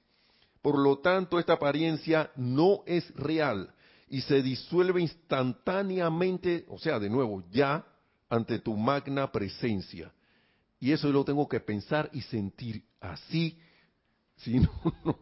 Por 0.63 0.79
lo 0.79 0.99
tanto, 0.99 1.39
esta 1.39 1.55
apariencia 1.55 2.31
no 2.37 2.83
es 2.87 3.15
real 3.17 3.75
y 4.09 4.21
se 4.23 4.43
disuelve 4.43 5.03
instantáneamente, 5.03 6.65
o 6.69 6.79
sea, 6.79 6.99
de 6.99 7.11
nuevo, 7.11 7.45
ya 7.51 7.85
ante 8.29 8.59
tu 8.59 8.77
magna 8.77 9.31
presencia. 9.31 10.13
Y 10.81 10.93
eso 10.93 11.09
yo 11.09 11.13
lo 11.13 11.25
tengo 11.25 11.49
que 11.49 11.61
pensar 11.61 12.11
y 12.13 12.23
sentir 12.23 12.85
así, 13.01 13.59
si 14.37 14.61
no, 14.61 14.71
no 15.05 15.17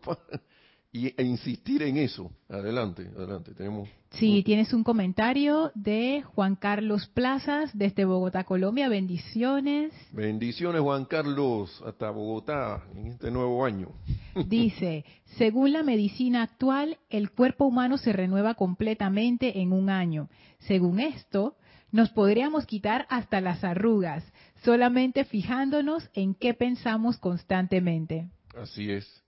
y, 0.92 1.06
e 1.20 1.24
insistir 1.24 1.82
en 1.82 1.96
eso. 1.96 2.30
Adelante, 2.48 3.08
adelante. 3.16 3.54
Tenemos. 3.54 3.88
Sí, 4.10 4.42
tienes 4.44 4.74
un 4.74 4.84
comentario 4.84 5.72
de 5.74 6.22
Juan 6.34 6.54
Carlos 6.54 7.08
Plazas 7.08 7.70
desde 7.72 8.04
Bogotá, 8.04 8.44
Colombia. 8.44 8.90
Bendiciones. 8.90 9.92
Bendiciones, 10.12 10.82
Juan 10.82 11.06
Carlos, 11.06 11.82
hasta 11.86 12.10
Bogotá 12.10 12.84
en 12.94 13.06
este 13.06 13.30
nuevo 13.30 13.64
año. 13.64 13.88
Dice, 14.46 15.06
según 15.38 15.72
la 15.72 15.82
medicina 15.82 16.42
actual, 16.42 16.98
el 17.08 17.30
cuerpo 17.30 17.64
humano 17.64 17.96
se 17.96 18.12
renueva 18.12 18.54
completamente 18.54 19.60
en 19.60 19.72
un 19.72 19.88
año. 19.88 20.28
Según 20.58 21.00
esto, 21.00 21.56
nos 21.90 22.10
podríamos 22.10 22.66
quitar 22.66 23.06
hasta 23.08 23.40
las 23.40 23.64
arrugas, 23.64 24.24
solamente 24.62 25.24
fijándonos 25.24 26.10
en 26.12 26.34
qué 26.34 26.52
pensamos 26.52 27.16
constantemente. 27.18 28.28
Así 28.54 28.90
es. 28.90 29.21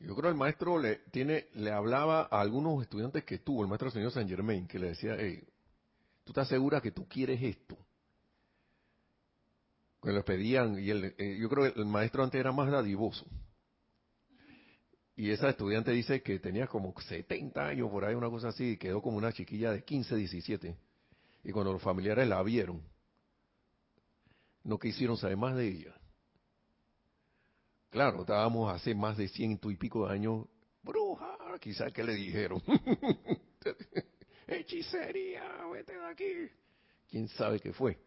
Yo 0.00 0.14
creo 0.14 0.22
que 0.22 0.28
el 0.28 0.34
maestro 0.34 0.78
le 0.78 0.96
tiene 1.10 1.48
le 1.54 1.70
hablaba 1.70 2.22
a 2.30 2.40
algunos 2.40 2.82
estudiantes 2.82 3.22
que 3.24 3.38
tuvo, 3.38 3.62
el 3.62 3.68
maestro 3.68 3.90
señor 3.90 4.10
San 4.12 4.26
Germain, 4.26 4.66
que 4.66 4.78
le 4.78 4.88
decía, 4.88 5.14
hey, 5.18 5.46
¿tú 6.24 6.32
estás 6.32 6.48
segura 6.48 6.80
que 6.80 6.90
tú 6.90 7.06
quieres 7.06 7.42
esto? 7.42 7.76
Que 10.02 10.12
les 10.12 10.24
pedían, 10.24 10.78
y 10.78 10.90
eh, 10.90 11.36
yo 11.38 11.48
creo 11.50 11.70
que 11.70 11.78
el 11.78 11.86
maestro 11.86 12.24
antes 12.24 12.40
era 12.40 12.50
más 12.50 12.70
dadivoso. 12.70 13.26
Y 15.16 15.30
esa 15.30 15.50
estudiante 15.50 15.90
dice 15.90 16.22
que 16.22 16.38
tenía 16.38 16.66
como 16.66 16.98
70 16.98 17.66
años, 17.66 17.90
por 17.90 18.06
ahí 18.06 18.14
una 18.14 18.30
cosa 18.30 18.48
así, 18.48 18.70
y 18.70 18.76
quedó 18.78 19.02
como 19.02 19.18
una 19.18 19.34
chiquilla 19.34 19.70
de 19.70 19.84
15, 19.84 20.16
17. 20.16 20.76
Y 21.44 21.52
cuando 21.52 21.74
los 21.74 21.82
familiares 21.82 22.26
la 22.26 22.42
vieron, 22.42 22.80
no 24.64 24.78
quisieron 24.78 25.18
saber 25.18 25.36
más 25.36 25.54
de 25.56 25.68
ella. 25.68 25.99
Claro, 27.90 28.20
estábamos 28.20 28.72
hace 28.72 28.94
más 28.94 29.16
de 29.16 29.26
ciento 29.26 29.68
y 29.68 29.76
pico 29.76 30.06
de 30.06 30.14
años, 30.14 30.46
bruja, 30.82 31.36
quizás 31.60 31.92
que 31.92 32.04
le 32.04 32.14
dijeron. 32.14 32.62
Hechicería, 34.46 35.66
vete 35.72 35.98
de 35.98 36.06
aquí. 36.06 36.50
¿Quién 37.08 37.26
sabe 37.28 37.58
qué 37.58 37.72
fue? 37.72 37.98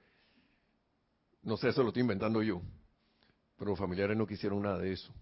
No 1.42 1.58
sé, 1.58 1.70
eso 1.70 1.84
lo 1.84 1.90
estoy 1.90 2.02
inventando 2.02 2.42
yo. 2.42 2.62
Pero 3.58 3.72
los 3.72 3.80
familiares 3.80 4.16
no 4.16 4.26
quisieron 4.26 4.62
nada 4.62 4.78
de 4.78 4.94
eso. 4.94 5.14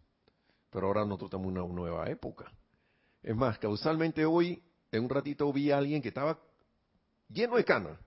Pero 0.70 0.88
ahora 0.88 1.06
nosotros 1.06 1.30
estamos 1.30 1.48
en 1.48 1.58
una 1.60 1.74
nueva 1.74 2.08
época. 2.10 2.52
Es 3.24 3.36
más, 3.36 3.58
causalmente 3.58 4.26
hoy, 4.26 4.64
en 4.92 5.04
un 5.04 5.10
ratito 5.10 5.52
vi 5.52 5.72
a 5.72 5.80
alguien 5.80 6.04
que 6.04 6.10
estaba 6.10 6.40
lleno 7.30 7.56
de 7.56 7.66
canas. 7.66 7.98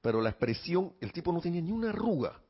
Pero 0.00 0.20
la 0.20 0.30
expresión, 0.30 0.94
el 1.00 1.12
tipo 1.12 1.32
no 1.32 1.40
tenía 1.40 1.60
ni 1.60 1.72
una 1.72 1.90
arruga 1.90 2.40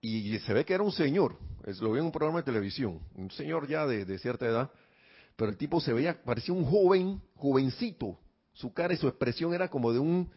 y 0.00 0.38
se 0.40 0.54
ve 0.54 0.64
que 0.64 0.74
era 0.74 0.82
un 0.82 0.92
señor, 0.92 1.36
lo 1.80 1.92
vi 1.92 1.98
en 1.98 2.06
un 2.06 2.12
programa 2.12 2.40
de 2.40 2.44
televisión, 2.44 3.00
un 3.14 3.30
señor 3.30 3.68
ya 3.68 3.86
de, 3.86 4.18
cierta 4.18 4.46
edad, 4.46 4.70
pero 5.36 5.50
el 5.50 5.56
tipo 5.56 5.80
se 5.80 5.92
veía, 5.92 6.22
parecía 6.22 6.54
un 6.54 6.64
joven, 6.64 7.20
jovencito, 7.36 8.18
su 8.52 8.72
cara 8.72 8.94
y 8.94 8.96
su 8.96 9.08
expresión 9.08 9.54
era 9.54 9.68
como 9.68 9.92
de 9.92 9.98
un 9.98 10.30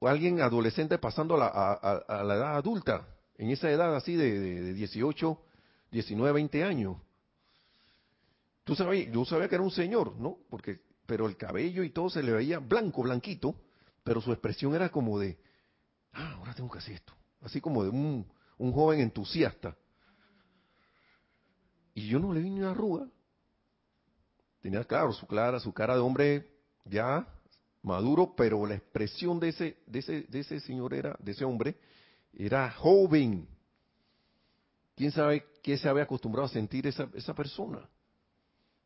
alguien 0.00 0.40
adolescente 0.40 0.98
pasando 0.98 1.36
a 1.36 1.38
la, 1.38 1.46
a, 1.46 2.24
la 2.24 2.34
edad 2.34 2.56
adulta, 2.56 3.06
en 3.36 3.50
esa 3.50 3.70
edad 3.70 3.94
así 3.94 4.16
de, 4.16 4.40
de, 4.40 4.74
18, 4.74 5.38
19, 5.92 6.32
20 6.32 6.64
años. 6.64 6.96
Tú 8.64 8.74
sabías, 8.74 9.12
yo 9.12 9.24
sabía 9.24 9.48
que 9.48 9.54
era 9.54 9.64
un 9.64 9.70
señor, 9.70 10.16
¿no? 10.18 10.38
Porque, 10.50 10.80
pero 11.06 11.26
el 11.26 11.36
cabello 11.36 11.84
y 11.84 11.90
todo 11.90 12.10
se 12.10 12.22
le 12.22 12.32
veía 12.32 12.58
blanco, 12.58 13.02
blanquito, 13.02 13.54
pero 14.02 14.20
su 14.20 14.32
expresión 14.32 14.74
era 14.74 14.88
como 14.88 15.18
de, 15.18 15.38
ah, 16.12 16.34
ahora 16.38 16.54
tengo 16.54 16.70
que 16.70 16.78
hacer 16.78 16.94
esto, 16.94 17.12
así 17.40 17.60
como 17.60 17.84
de 17.84 17.90
un, 17.90 18.26
un 18.62 18.72
joven 18.72 19.00
entusiasta. 19.00 19.76
Y 21.94 22.06
yo 22.06 22.20
no 22.20 22.32
le 22.32 22.40
vi 22.40 22.48
ni 22.48 22.60
una 22.60 22.70
arruga. 22.70 23.08
Tenía, 24.60 24.84
claro, 24.84 25.12
su, 25.12 25.26
clara, 25.26 25.58
su 25.58 25.72
cara 25.72 25.94
de 25.94 26.00
hombre 26.00 26.48
ya 26.84 27.26
maduro, 27.82 28.34
pero 28.36 28.64
la 28.64 28.76
expresión 28.76 29.40
de 29.40 29.48
ese, 29.48 29.78
de 29.86 29.98
ese, 29.98 30.22
de 30.22 30.40
ese 30.40 30.60
señor 30.60 30.94
era, 30.94 31.16
de 31.18 31.32
ese 31.32 31.44
hombre, 31.44 31.76
era 32.32 32.70
joven. 32.70 33.48
¿Quién 34.94 35.10
sabe 35.10 35.44
qué 35.60 35.76
se 35.76 35.88
había 35.88 36.04
acostumbrado 36.04 36.46
a 36.46 36.50
sentir 36.50 36.86
esa, 36.86 37.08
esa 37.14 37.34
persona? 37.34 37.80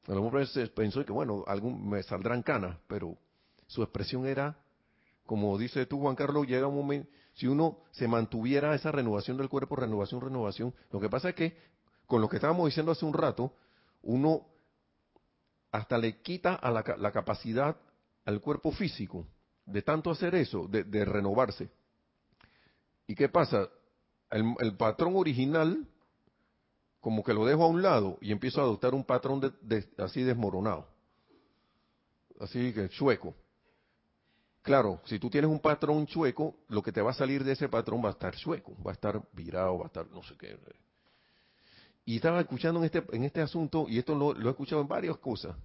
A 0.07 0.13
lo 0.15 0.23
mejor 0.23 0.47
pensó 0.75 1.05
que, 1.05 1.13
bueno, 1.13 1.45
algún, 1.47 1.87
me 1.87 2.03
saldrán 2.03 2.43
canas, 2.43 2.79
pero 2.87 3.19
su 3.67 3.83
expresión 3.83 4.27
era, 4.27 4.59
como 5.27 5.59
dice 5.59 5.85
tú, 5.85 6.01
Juan 6.01 6.17
Carlos, 6.17 6.47
llega 6.47 6.67
un 6.67 6.77
momento, 6.77 7.11
si 7.37 7.47
uno 7.47 7.79
se 7.91 8.09
mantuviera 8.09 8.75
esa 8.75 8.91
renovación 8.91 9.37
del 9.37 9.51
cuerpo, 9.51 9.77
renovación, 9.77 10.23
renovación, 10.23 10.75
lo 10.91 11.01
que 11.01 11.11
pasa 11.11 11.29
es 11.31 11.35
que 11.35 11.57
con 12.07 12.23
lo 12.23 12.29
que 12.29 12.37
estábamos 12.37 12.67
diciendo 12.67 12.93
hace 12.93 13.05
un 13.05 13.13
rato, 13.13 13.53
uno 14.03 14.47
hasta 15.71 15.99
le 15.99 16.23
quita 16.23 16.55
a 16.55 16.71
la, 16.71 17.13
capacidad 17.13 17.77
al 18.25 18.41
cuerpo 18.41 18.73
físico 18.73 19.27
de 19.67 19.83
tanto 19.83 20.11
hacer 20.11 20.35
eso, 20.35 20.67
de, 20.67 21.05
renovarse. 21.05 21.69
¿Y 23.07 23.15
qué 23.15 23.29
pasa? 23.29 23.69
El, 24.31 24.75
patrón 24.77 25.15
original 25.17 25.87
como 27.01 27.23
que 27.23 27.35
lo 27.35 27.45
dejo 27.45 27.65
a 27.65 27.69
un 27.69 27.83
lado 27.83 28.17
y 28.23 28.33
empiezo 28.33 28.61
a 28.61 28.65
adoptar 28.65 28.95
un 28.95 29.05
patrón 29.05 29.55
así 29.99 30.23
desmoronado, 30.23 30.89
así 32.41 32.73
que 32.73 32.89
chueco. 32.89 33.35
Claro, 34.67 35.01
si 35.05 35.21
tú 35.21 35.31
tienes 35.31 35.49
un 35.49 35.61
patrón 35.61 36.09
chueco, 36.09 36.57
lo 36.71 36.83
que 36.83 36.91
te 36.91 37.01
va 37.01 37.13
a 37.13 37.15
salir 37.15 37.45
de 37.45 37.53
ese 37.53 37.69
patrón 37.69 38.05
va 38.05 38.09
a 38.09 38.13
estar 38.13 38.35
chueco, 38.35 38.77
va 38.83 38.91
a 38.91 38.95
estar 38.95 39.23
virado, 39.33 39.79
va 39.79 39.85
a 39.85 39.87
estar 39.87 40.11
no 40.11 40.25
sé 40.25 40.35
qué. 40.37 40.59
Y 42.05 42.17
estaba 42.17 42.41
escuchando 42.41 42.81
en 42.81 42.87
este, 42.87 43.05
en 43.13 43.23
este 43.23 43.41
asunto, 43.41 43.87
y 43.89 43.99
esto 43.99 44.17
lo, 44.17 44.37
he 44.37 44.51
escuchado 44.51 44.83
en 44.83 44.89
varias 44.89 45.19
cosas, 45.19 45.57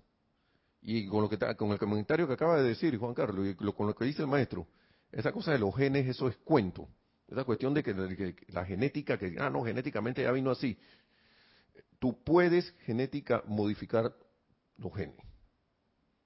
y 0.83 1.07
con, 1.07 1.23
lo 1.23 1.29
que, 1.29 1.39
con 1.55 1.71
el 1.71 1.79
comentario 1.79 2.27
que 2.27 2.33
acaba 2.33 2.61
de 2.61 2.69
decir 2.69 2.95
Juan 2.99 3.15
Carlos, 3.15 3.47
y 3.47 3.55
con 3.55 3.87
lo 3.87 3.95
que 3.95 4.05
dice 4.05 4.21
el 4.21 4.27
maestro, 4.27 4.67
esa 5.11 5.31
cosa 5.31 5.51
de 5.51 5.57
los 5.57 5.75
genes, 5.75 6.07
eso 6.07 6.27
es 6.27 6.37
cuento. 6.37 6.87
Esa 7.27 7.43
cuestión 7.43 7.73
de 7.73 7.81
que, 7.81 8.35
la 8.49 8.65
genética, 8.65 9.17
que, 9.17 9.35
ah, 9.39 9.49
no, 9.49 9.63
genéticamente 9.63 10.21
ya 10.21 10.31
vino 10.31 10.51
así. 10.51 10.77
Tú 11.97 12.23
puedes 12.23 12.69
genética 12.85 13.41
modificar 13.47 14.13
los 14.77 14.93
genes. 14.93 15.25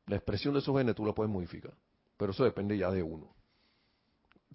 La 0.07 0.17
expresión 0.17 0.53
de 0.53 0.59
esos 0.59 0.77
genes 0.77 0.93
tú 0.93 1.05
la 1.05 1.13
puedes 1.13 1.31
modificar. 1.31 1.73
Pero 2.17 2.31
eso 2.31 2.43
depende 2.43 2.77
ya 2.77 2.91
de 2.91 3.03
uno. 3.03 3.33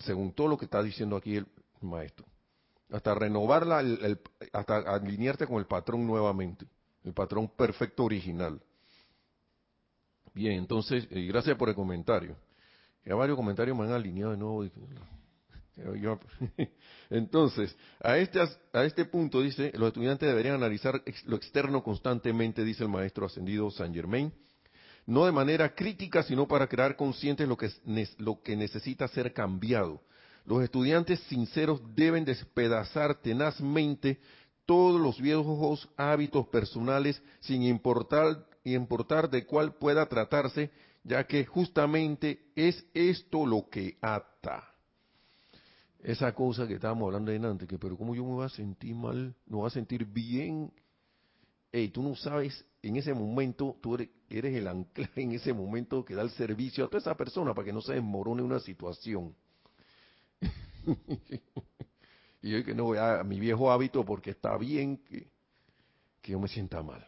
Según 0.00 0.32
todo 0.32 0.48
lo 0.48 0.58
que 0.58 0.64
está 0.64 0.82
diciendo 0.82 1.16
aquí 1.16 1.36
el 1.36 1.46
maestro. 1.80 2.26
Hasta 2.90 3.14
renovarla, 3.14 3.82
hasta 4.52 4.78
alinearte 4.78 5.46
con 5.46 5.58
el 5.58 5.66
patrón 5.66 6.06
nuevamente. 6.06 6.66
El 7.04 7.12
patrón 7.12 7.48
perfecto 7.48 8.04
original. 8.04 8.60
Bien, 10.34 10.54
entonces, 10.54 11.06
y 11.10 11.26
gracias 11.26 11.56
por 11.56 11.68
el 11.68 11.74
comentario. 11.74 12.36
Ya 13.04 13.14
varios 13.14 13.36
comentarios 13.36 13.76
me 13.76 13.84
han 13.84 13.92
alineado 13.92 14.32
de 14.32 14.36
nuevo. 14.36 14.64
Entonces, 17.10 17.76
a 18.00 18.18
este, 18.18 18.40
a 18.72 18.84
este 18.84 19.04
punto 19.06 19.40
dice, 19.40 19.72
los 19.74 19.88
estudiantes 19.88 20.28
deberían 20.28 20.56
analizar 20.56 21.02
lo 21.24 21.36
externo 21.36 21.82
constantemente, 21.82 22.64
dice 22.64 22.84
el 22.84 22.90
maestro 22.90 23.26
ascendido 23.26 23.70
Saint 23.70 23.94
Germain, 23.94 24.32
no 25.10 25.26
de 25.26 25.32
manera 25.32 25.74
crítica, 25.74 26.22
sino 26.22 26.46
para 26.46 26.68
crear 26.68 26.94
conscientes 26.94 27.48
lo 27.48 27.56
que, 27.56 27.68
lo 28.18 28.40
que 28.42 28.54
necesita 28.54 29.08
ser 29.08 29.32
cambiado. 29.32 30.00
Los 30.46 30.62
estudiantes 30.62 31.18
sinceros 31.28 31.82
deben 31.96 32.24
despedazar 32.24 33.16
tenazmente 33.16 34.20
todos 34.64 35.00
los 35.00 35.20
viejos 35.20 35.88
hábitos 35.96 36.46
personales 36.46 37.20
sin 37.40 37.64
importar, 37.64 38.46
importar 38.62 39.28
de 39.28 39.44
cuál 39.44 39.74
pueda 39.74 40.06
tratarse, 40.06 40.70
ya 41.02 41.26
que 41.26 41.44
justamente 41.44 42.52
es 42.54 42.86
esto 42.94 43.44
lo 43.44 43.68
que 43.68 43.98
ata. 44.00 44.62
Esa 46.04 46.32
cosa 46.32 46.68
que 46.68 46.74
estábamos 46.74 47.06
hablando 47.06 47.32
de 47.32 47.48
antes, 47.48 47.68
que 47.68 47.80
pero 47.80 47.96
cómo 47.96 48.14
yo 48.14 48.24
me 48.24 48.34
voy 48.34 48.46
a 48.46 48.48
sentir 48.48 48.94
mal, 48.94 49.34
no 49.44 49.58
voy 49.58 49.66
a 49.66 49.70
sentir 49.70 50.04
bien. 50.04 50.72
Ey, 51.72 51.88
tú 51.88 52.02
no 52.02 52.16
sabes 52.16 52.64
en 52.82 52.96
ese 52.96 53.14
momento, 53.14 53.76
tú 53.80 53.94
eres, 53.94 54.08
el 54.30 54.66
anclaje 54.66 55.22
en 55.22 55.32
ese 55.32 55.52
momento 55.52 56.04
que 56.04 56.14
da 56.14 56.22
el 56.22 56.30
servicio 56.30 56.84
a 56.84 56.88
toda 56.88 57.00
esa 57.00 57.16
persona 57.16 57.54
para 57.54 57.66
que 57.66 57.72
no 57.72 57.80
se 57.80 57.94
desmorone 57.94 58.42
una 58.42 58.58
situación. 58.58 59.34
y 62.42 62.50
yo 62.50 62.64
que 62.64 62.74
no 62.74 62.84
voy 62.84 62.98
a, 62.98 63.22
mi 63.22 63.38
viejo 63.38 63.70
hábito 63.70 64.04
porque 64.04 64.30
está 64.30 64.56
bien 64.56 64.98
que, 64.98 65.28
que 66.22 66.32
yo 66.32 66.40
me 66.40 66.48
sienta 66.48 66.82
mal. 66.82 67.04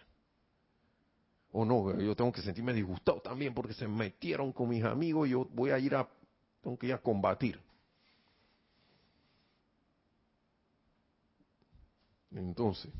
O 1.52 1.64
no, 1.64 2.00
yo 2.00 2.16
tengo 2.16 2.32
que 2.32 2.40
sentirme 2.40 2.72
disgustado 2.72 3.20
también 3.20 3.52
porque 3.52 3.74
se 3.74 3.86
metieron 3.86 4.52
con 4.52 4.68
mis 4.68 4.84
amigos 4.84 5.28
y 5.28 5.32
yo 5.32 5.46
voy 5.52 5.70
a 5.70 5.78
ir 5.78 5.94
a, 5.94 6.08
tengo 6.62 6.78
ir 6.82 6.92
a 6.92 6.98
combatir. 6.98 7.60
Entonces, 12.30 12.90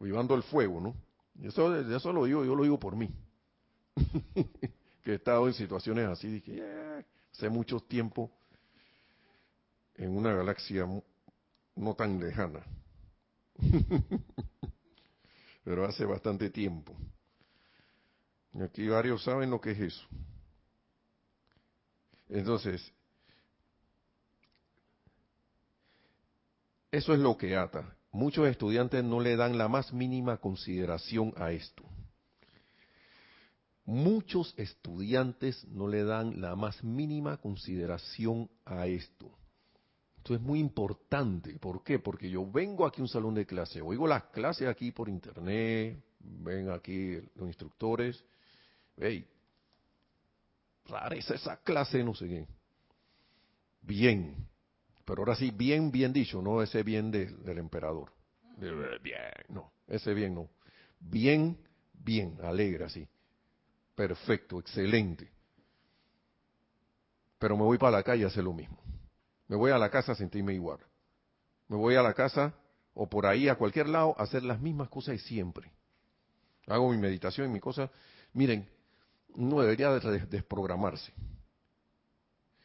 avivando 0.00 0.34
el 0.34 0.42
fuego, 0.42 0.80
¿no? 0.80 0.94
Eso, 1.42 1.76
eso 1.76 2.12
lo 2.12 2.24
digo, 2.24 2.44
yo 2.44 2.54
lo 2.54 2.62
digo 2.62 2.78
por 2.78 2.96
mí. 2.96 3.08
que 5.02 5.12
he 5.12 5.14
estado 5.14 5.46
en 5.46 5.54
situaciones 5.54 6.08
así, 6.08 6.28
dije, 6.28 6.62
hace 7.32 7.48
mucho 7.48 7.80
tiempo, 7.80 8.30
en 9.94 10.16
una 10.16 10.32
galaxia 10.34 10.86
no 11.76 11.94
tan 11.94 12.18
lejana. 12.18 12.64
Pero 15.64 15.86
hace 15.86 16.04
bastante 16.04 16.50
tiempo. 16.50 16.96
Y 18.54 18.62
aquí 18.62 18.88
varios 18.88 19.22
saben 19.22 19.50
lo 19.50 19.60
que 19.60 19.72
es 19.72 19.80
eso. 19.80 20.06
Entonces, 22.28 22.92
eso 26.90 27.12
es 27.12 27.20
lo 27.20 27.36
que 27.36 27.56
ata. 27.56 27.96
Muchos 28.12 28.48
estudiantes 28.48 29.04
no 29.04 29.20
le 29.20 29.36
dan 29.36 29.56
la 29.56 29.68
más 29.68 29.92
mínima 29.92 30.38
consideración 30.38 31.32
a 31.36 31.52
esto. 31.52 31.84
Muchos 33.84 34.54
estudiantes 34.56 35.66
no 35.68 35.88
le 35.88 36.04
dan 36.04 36.40
la 36.40 36.56
más 36.56 36.82
mínima 36.82 37.36
consideración 37.38 38.50
a 38.64 38.86
esto. 38.86 39.30
Esto 40.18 40.34
es 40.34 40.40
muy 40.40 40.60
importante. 40.60 41.58
¿Por 41.58 41.82
qué? 41.82 41.98
Porque 41.98 42.28
yo 42.28 42.48
vengo 42.50 42.84
aquí 42.84 43.00
a 43.00 43.04
un 43.04 43.08
salón 43.08 43.34
de 43.34 43.46
clase, 43.46 43.80
oigo 43.80 44.06
las 44.06 44.24
clases 44.24 44.68
aquí 44.68 44.92
por 44.92 45.08
internet, 45.08 46.02
ven 46.20 46.70
aquí 46.70 47.14
los 47.34 47.48
instructores, 47.48 48.22
hey, 48.98 49.26
rareza 50.84 51.34
esa 51.34 51.56
clase, 51.62 52.04
no 52.04 52.14
sé 52.14 52.28
qué. 52.28 52.46
Bien, 53.82 54.36
pero 55.10 55.22
ahora 55.22 55.34
sí, 55.34 55.50
bien, 55.50 55.90
bien 55.90 56.12
dicho, 56.12 56.40
no 56.40 56.62
ese 56.62 56.84
bien 56.84 57.10
del 57.10 57.58
emperador. 57.58 58.12
Bien, 58.56 58.76
no, 59.48 59.72
ese 59.88 60.14
bien 60.14 60.36
no. 60.36 60.48
Bien, 61.00 61.58
bien, 61.92 62.38
alegre 62.44 62.84
así. 62.84 63.08
Perfecto, 63.96 64.60
excelente. 64.60 65.28
Pero 67.40 67.56
me 67.56 67.64
voy 67.64 67.76
para 67.76 67.96
la 67.96 68.04
calle 68.04 68.22
a 68.22 68.28
hacer 68.28 68.44
lo 68.44 68.52
mismo. 68.52 68.80
Me 69.48 69.56
voy 69.56 69.72
a 69.72 69.78
la 69.78 69.90
casa 69.90 70.12
a 70.12 70.14
sentirme 70.14 70.54
igual. 70.54 70.78
Me 71.66 71.76
voy 71.76 71.96
a 71.96 72.02
la 72.02 72.14
casa 72.14 72.54
o 72.94 73.08
por 73.10 73.26
ahí 73.26 73.48
a 73.48 73.56
cualquier 73.56 73.88
lado 73.88 74.14
a 74.16 74.22
hacer 74.22 74.44
las 74.44 74.60
mismas 74.60 74.88
cosas 74.90 75.16
de 75.16 75.18
siempre. 75.18 75.72
Hago 76.68 76.88
mi 76.88 76.98
meditación 76.98 77.50
y 77.50 77.52
mi 77.52 77.58
cosa. 77.58 77.90
Miren, 78.32 78.70
uno 79.34 79.60
debería 79.60 79.90
desprogramarse. 79.90 81.12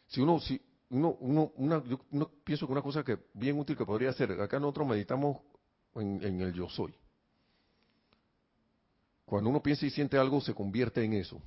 Si 0.06 0.22
uno, 0.22 0.39
si, 0.39 0.62
uno, 0.89 1.17
uno, 1.19 1.51
una, 1.55 1.83
yo 1.83 1.99
pienso 2.43 2.65
que 2.67 2.71
una 2.71 2.81
cosa 2.81 3.03
que 3.03 3.17
bien 3.33 3.57
útil 3.59 3.75
que 3.75 3.86
podría 3.86 4.13
ser, 4.13 4.31
acá 4.39 4.59
nosotros 4.59 4.88
meditamos 4.88 5.38
en, 5.95 6.41
el 6.41 6.53
yo 6.53 6.69
soy. 6.69 6.93
Cuando 9.25 9.49
uno 9.49 9.61
piensa 9.61 9.86
y 9.86 9.89
siente 9.89 10.17
algo, 10.17 10.39
se 10.41 10.53
convierte 10.53 11.03
en 11.03 11.13
eso. 11.13 11.41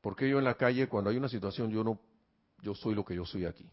Porque 0.00 0.28
yo 0.28 0.38
en 0.38 0.44
la 0.44 0.54
calle, 0.54 0.88
cuando 0.88 1.10
hay 1.10 1.16
una 1.16 1.28
situación, 1.28 1.70
yo 1.70 1.84
no, 1.84 1.98
yo 2.60 2.74
soy 2.74 2.94
lo 2.94 3.04
que 3.04 3.14
yo 3.14 3.24
soy 3.24 3.44
aquí. 3.44 3.70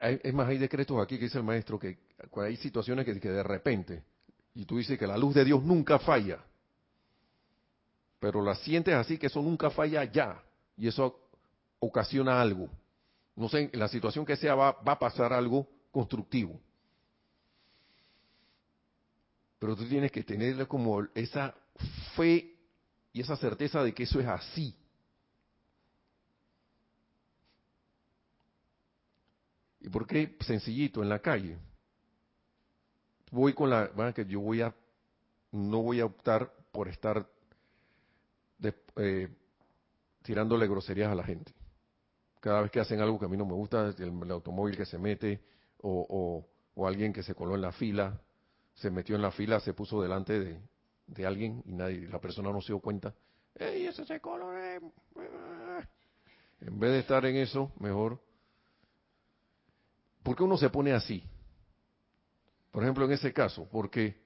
es 0.00 0.32
más, 0.32 0.48
hay 0.48 0.58
decretos 0.58 1.02
aquí 1.02 1.18
que 1.18 1.24
dice 1.24 1.38
el 1.38 1.44
maestro 1.44 1.80
que 1.80 1.98
hay 2.36 2.56
situaciones 2.56 3.04
que, 3.04 3.18
que 3.18 3.30
de 3.30 3.42
repente, 3.42 4.04
y 4.54 4.64
tú 4.64 4.76
dices 4.76 4.96
que 4.98 5.06
la 5.06 5.18
luz 5.18 5.34
de 5.34 5.44
Dios 5.44 5.64
nunca 5.64 5.98
falla, 5.98 6.44
pero 8.18 8.42
la 8.42 8.54
sientes 8.54 8.94
así 8.94 9.18
que 9.18 9.26
eso 9.26 9.42
nunca 9.42 9.70
falla 9.70 10.04
ya 10.04 10.42
y 10.76 10.88
eso 10.88 11.20
ocasiona 11.78 12.40
algo. 12.40 12.68
No 13.34 13.48
sé, 13.48 13.70
en 13.72 13.78
la 13.78 13.88
situación 13.88 14.24
que 14.24 14.36
sea 14.36 14.54
va, 14.54 14.68
a 14.68 14.98
pasar 14.98 15.32
algo 15.32 15.68
constructivo. 15.90 16.58
Pero 19.58 19.76
tú 19.76 19.86
tienes 19.86 20.10
que 20.10 20.22
tener 20.22 20.66
como 20.66 21.02
esa 21.14 21.54
fe 22.14 22.54
y 23.12 23.20
esa 23.20 23.36
certeza 23.36 23.82
de 23.82 23.92
que 23.92 24.04
eso 24.04 24.20
es 24.20 24.26
así. 24.26 24.74
¿Y 29.80 29.88
por 29.88 30.06
qué? 30.06 30.36
Sencillito, 30.40 31.02
en 31.02 31.08
la 31.08 31.20
calle. 31.20 31.58
Voy 33.30 33.52
con 33.52 33.70
la, 33.70 33.88
bueno, 33.94 34.12
que 34.12 34.24
yo 34.24 34.40
voy 34.40 34.62
a, 34.62 34.74
no 35.52 35.82
voy 35.82 36.00
a 36.00 36.06
optar 36.06 36.52
por 36.72 36.88
estar 36.88 37.26
eh, 38.96 39.28
tirándole 40.22 40.66
groserías 40.66 41.10
a 41.10 41.14
la 41.14 41.24
gente. 41.24 41.52
Cada 42.40 42.62
vez 42.62 42.70
que 42.70 42.80
hacen 42.80 43.00
algo 43.00 43.18
que 43.18 43.26
a 43.26 43.28
mí 43.28 43.36
no 43.36 43.46
me 43.46 43.54
gusta, 43.54 43.94
el, 43.98 44.30
automóvil 44.30 44.76
que 44.76 44.86
se 44.86 44.98
mete 44.98 45.40
o, 45.82 46.46
o, 46.74 46.86
alguien 46.86 47.12
que 47.12 47.22
se 47.22 47.34
coló 47.34 47.54
en 47.54 47.62
la 47.62 47.72
fila, 47.72 48.20
se 48.74 48.90
metió 48.90 49.16
en 49.16 49.22
la 49.22 49.30
fila, 49.30 49.60
se 49.60 49.72
puso 49.72 50.02
delante 50.02 50.60
de, 51.06 51.26
alguien 51.26 51.62
y 51.66 51.72
nadie, 51.72 52.08
la 52.08 52.20
persona 52.20 52.50
no 52.52 52.60
se 52.60 52.68
dio 52.68 52.80
cuenta. 52.80 53.14
¡Ey, 53.54 53.86
ese 53.86 54.04
se 54.04 54.20
coló! 54.20 54.52
En 56.60 56.78
vez 56.78 56.92
de 56.92 56.98
estar 57.00 57.24
en 57.24 57.36
eso, 57.36 57.72
mejor. 57.80 58.20
¿Por 60.22 60.36
qué 60.36 60.42
uno 60.42 60.56
se 60.56 60.68
pone 60.70 60.92
así? 60.92 61.22
Por 62.70 62.82
ejemplo, 62.82 63.04
en 63.04 63.12
ese 63.12 63.32
caso, 63.32 63.68
porque 63.70 64.25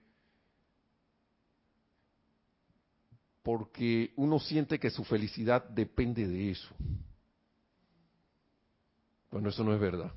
porque 3.51 4.13
uno 4.15 4.39
siente 4.39 4.79
que 4.79 4.91
su 4.91 5.03
felicidad 5.03 5.69
depende 5.71 6.25
de 6.25 6.53
eso. 6.53 6.73
Bueno, 9.29 9.49
eso 9.49 9.65
no 9.65 9.75
es 9.75 9.81
verdad. 9.81 10.13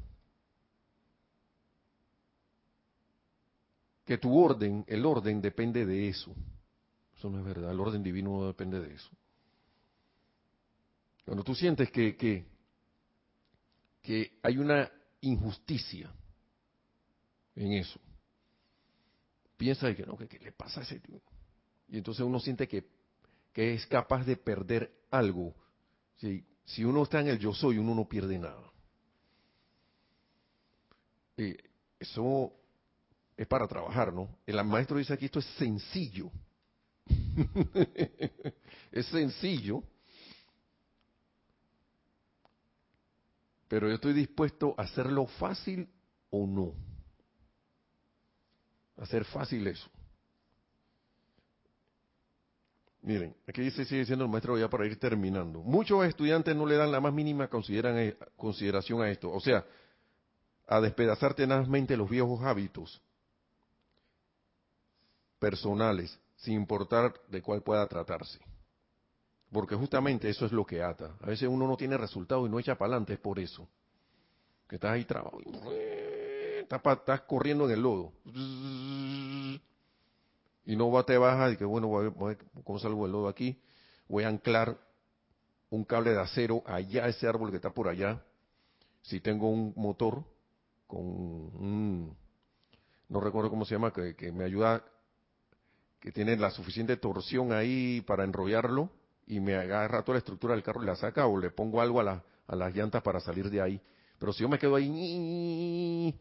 Que 4.05 4.19
tu 4.19 4.37
orden, 4.37 4.85
el 4.87 5.03
orden 5.03 5.41
depende 5.41 5.83
de 5.83 6.09
eso. 6.09 6.31
Eso 7.17 7.27
no 7.31 7.39
es 7.39 7.43
verdad. 7.43 7.71
El 7.71 7.79
orden 7.79 8.03
divino 8.03 8.37
no 8.37 8.45
depende 8.45 8.79
de 8.79 8.93
eso. 8.93 9.09
Cuando 11.25 11.43
tú 11.43 11.55
sientes 11.55 11.89
que, 11.89 12.15
que, 12.15 12.45
que 14.03 14.37
hay 14.43 14.59
una 14.59 14.91
injusticia 15.21 16.13
en 17.55 17.73
eso, 17.73 17.99
piensa 19.57 19.91
que 19.95 20.05
no, 20.05 20.15
que, 20.17 20.37
le 20.37 20.51
pasa 20.51 20.81
a 20.81 20.83
ese 20.83 20.99
tío. 20.99 21.19
Y 21.87 21.97
entonces 21.97 22.23
uno 22.23 22.39
siente 22.39 22.67
que, 22.67 23.01
que 23.53 23.75
es 23.75 23.85
capaz 23.85 24.25
de 24.25 24.35
perder 24.35 24.91
algo. 25.11 25.53
Si, 26.17 26.43
si 26.65 26.83
uno 26.83 27.03
está 27.03 27.21
en 27.21 27.27
el 27.27 27.39
yo 27.39 27.53
soy, 27.53 27.77
uno 27.77 27.93
no 27.93 28.09
pierde 28.09 28.37
nada. 28.39 28.71
Eh, 31.37 31.57
eso 31.99 32.51
es 33.37 33.47
para 33.47 33.67
trabajar, 33.67 34.11
¿no? 34.11 34.37
El 34.45 34.63
maestro 34.63 34.97
dice 34.97 35.13
aquí 35.13 35.25
esto 35.25 35.39
es 35.39 35.45
sencillo. 35.57 36.31
es 38.91 39.05
sencillo. 39.07 39.83
Pero 43.67 43.87
yo 43.87 43.95
estoy 43.95 44.13
dispuesto 44.13 44.75
a 44.77 44.83
hacerlo 44.83 45.25
fácil 45.25 45.87
o 46.29 46.45
no. 46.45 46.73
Hacer 48.97 49.25
fácil 49.25 49.65
eso. 49.67 49.89
Miren, 53.03 53.35
aquí 53.45 53.61
dice, 53.61 53.83
sigue 53.83 53.99
diciendo 53.99 54.23
el 54.23 54.31
maestro 54.31 54.57
ya 54.57 54.69
para 54.69 54.85
ir 54.85 54.97
terminando. 54.97 55.59
Muchos 55.59 56.05
estudiantes 56.05 56.55
no 56.55 56.65
le 56.65 56.77
dan 56.77 56.89
la 56.89 57.01
más 57.01 57.13
mínima 57.13 57.49
eh, 57.51 58.17
consideración 58.37 59.01
a 59.01 59.11
esto. 59.11 59.29
O 59.29 59.41
sea, 59.41 59.65
a 60.67 60.79
despedazar 60.79 61.33
tenazmente 61.33 61.97
los 61.97 62.09
viejos 62.09 62.41
hábitos 62.43 63.01
personales, 65.37 66.17
sin 66.37 66.53
importar 66.53 67.13
de 67.27 67.41
cuál 67.41 67.61
pueda 67.61 67.85
tratarse. 67.87 68.39
Porque 69.51 69.75
justamente 69.75 70.29
eso 70.29 70.45
es 70.45 70.53
lo 70.53 70.65
que 70.65 70.81
ata. 70.81 71.17
A 71.19 71.27
veces 71.27 71.49
uno 71.49 71.67
no 71.67 71.75
tiene 71.75 71.97
resultado 71.97 72.47
y 72.47 72.49
no 72.49 72.57
echa 72.57 72.75
para 72.75 72.93
adelante, 72.93 73.13
es 73.13 73.19
por 73.19 73.37
eso. 73.37 73.67
Que 74.69 74.75
estás 74.75 74.91
ahí 74.91 75.03
trabado. 75.03 75.39
Estás, 76.61 77.21
corriendo 77.27 77.65
en 77.65 77.71
el 77.71 77.81
lodo. 77.81 78.13
Y 80.65 80.75
no 80.75 81.03
te 81.03 81.17
baja 81.17 81.51
y 81.51 81.57
que 81.57 81.65
bueno, 81.65 81.87
voy 81.87 82.09
ver 82.09 82.37
cómo 82.63 82.79
salgo 82.79 83.03
del 83.03 83.11
lodo 83.11 83.27
aquí. 83.27 83.59
Voy 84.07 84.23
a 84.23 84.29
anclar 84.29 84.77
un 85.69 85.83
cable 85.83 86.11
de 86.11 86.21
acero 86.21 86.63
allá, 86.65 87.07
ese 87.07 87.27
árbol 87.27 87.49
que 87.49 87.57
está 87.57 87.71
por 87.71 87.87
allá. 87.87 88.21
Si 89.01 89.19
tengo 89.19 89.49
un 89.49 89.73
motor 89.75 90.23
con 90.87 91.01
un, 91.01 92.15
no 93.09 93.19
recuerdo 93.19 93.49
cómo 93.49 93.65
se 93.65 93.75
llama, 93.75 93.91
que, 93.91 94.15
que 94.15 94.31
me 94.31 94.45
ayuda 94.45 94.83
que 95.99 96.11
tiene 96.11 96.35
la 96.35 96.51
suficiente 96.51 96.97
torsión 96.97 97.53
ahí 97.53 98.01
para 98.01 98.23
enrollarlo 98.23 98.89
y 99.25 99.39
me 99.39 99.55
agarra 99.55 100.03
toda 100.03 100.15
la 100.15 100.19
estructura 100.19 100.53
del 100.53 100.63
carro 100.63 100.83
y 100.83 100.85
la 100.85 100.95
saca 100.95 101.25
o 101.27 101.37
le 101.39 101.49
pongo 101.49 101.81
algo 101.81 102.01
a, 102.01 102.23
a 102.47 102.55
las 102.55 102.75
llantas 102.75 103.01
para 103.01 103.19
salir 103.19 103.49
de 103.49 103.61
ahí. 103.61 103.81
Pero 104.19 104.33
si 104.33 104.41
yo 104.41 104.49
me 104.49 104.59
quedo 104.59 104.75
ahí, 104.75 106.13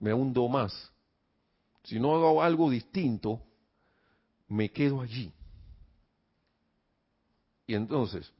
me 0.00 0.14
hundo 0.14 0.48
más. 0.48 0.90
Si 1.84 2.00
no 2.00 2.14
hago 2.14 2.42
algo 2.42 2.70
distinto, 2.70 3.40
me 4.52 4.70
quedo 4.70 5.00
allí. 5.00 5.32
Y 7.66 7.74
entonces, 7.74 8.30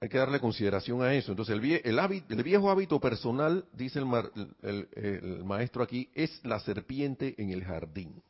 hay 0.00 0.08
que 0.08 0.18
darle 0.18 0.38
consideración 0.38 1.02
a 1.02 1.14
eso. 1.14 1.32
Entonces, 1.32 1.54
el, 1.54 2.42
viejo 2.42 2.70
hábito 2.70 3.00
personal, 3.00 3.64
dice 3.72 4.00
el, 4.00 5.44
maestro 5.44 5.82
aquí, 5.82 6.10
es 6.14 6.44
la 6.44 6.60
serpiente 6.60 7.34
en 7.38 7.50
el 7.50 7.64
jardín. 7.64 8.22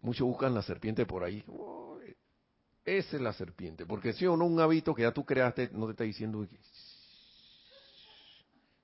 Muchos 0.00 0.26
buscan 0.26 0.54
la 0.54 0.62
serpiente 0.62 1.04
por 1.04 1.24
ahí. 1.24 1.44
esa 2.84 3.16
es 3.16 3.22
la 3.22 3.34
serpiente. 3.34 3.84
Porque 3.84 4.14
si 4.14 4.26
o 4.26 4.36
no, 4.36 4.46
un 4.46 4.58
hábito 4.58 4.94
que 4.94 5.02
ya 5.02 5.12
tú 5.12 5.24
creaste, 5.24 5.68
no 5.72 5.84
te 5.86 5.92
está 5.92 6.04
diciendo 6.04 6.46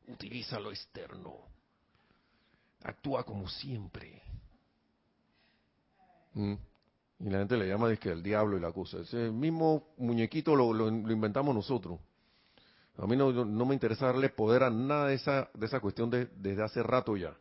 utiliza 0.06 0.60
lo 0.60 0.70
externo. 0.70 1.53
Actúa 2.84 3.24
como 3.24 3.48
siempre. 3.48 4.22
¿Mm? 6.34 6.54
Y 7.20 7.30
la 7.30 7.38
gente 7.38 7.56
le 7.56 7.68
llama 7.68 7.94
que 7.96 8.10
el 8.10 8.22
diablo 8.22 8.56
y 8.56 8.60
la 8.60 8.72
cosa. 8.72 8.98
Ese 8.98 9.30
mismo 9.30 9.94
muñequito 9.96 10.54
lo, 10.54 10.88
inventamos 10.88 11.54
nosotros. 11.54 11.98
A 12.98 13.06
mí 13.06 13.16
no, 13.16 13.32
no, 13.32 13.66
me 13.66 13.74
interesa 13.74 14.06
darle 14.06 14.28
poder 14.28 14.62
a 14.62 14.70
nada 14.70 15.08
de 15.08 15.14
esa, 15.14 15.48
de 15.54 15.66
esa 15.66 15.80
cuestión 15.80 16.10
de, 16.10 16.26
desde 16.26 16.62
hace 16.62 16.82
rato 16.82 17.16
ya. 17.16 17.36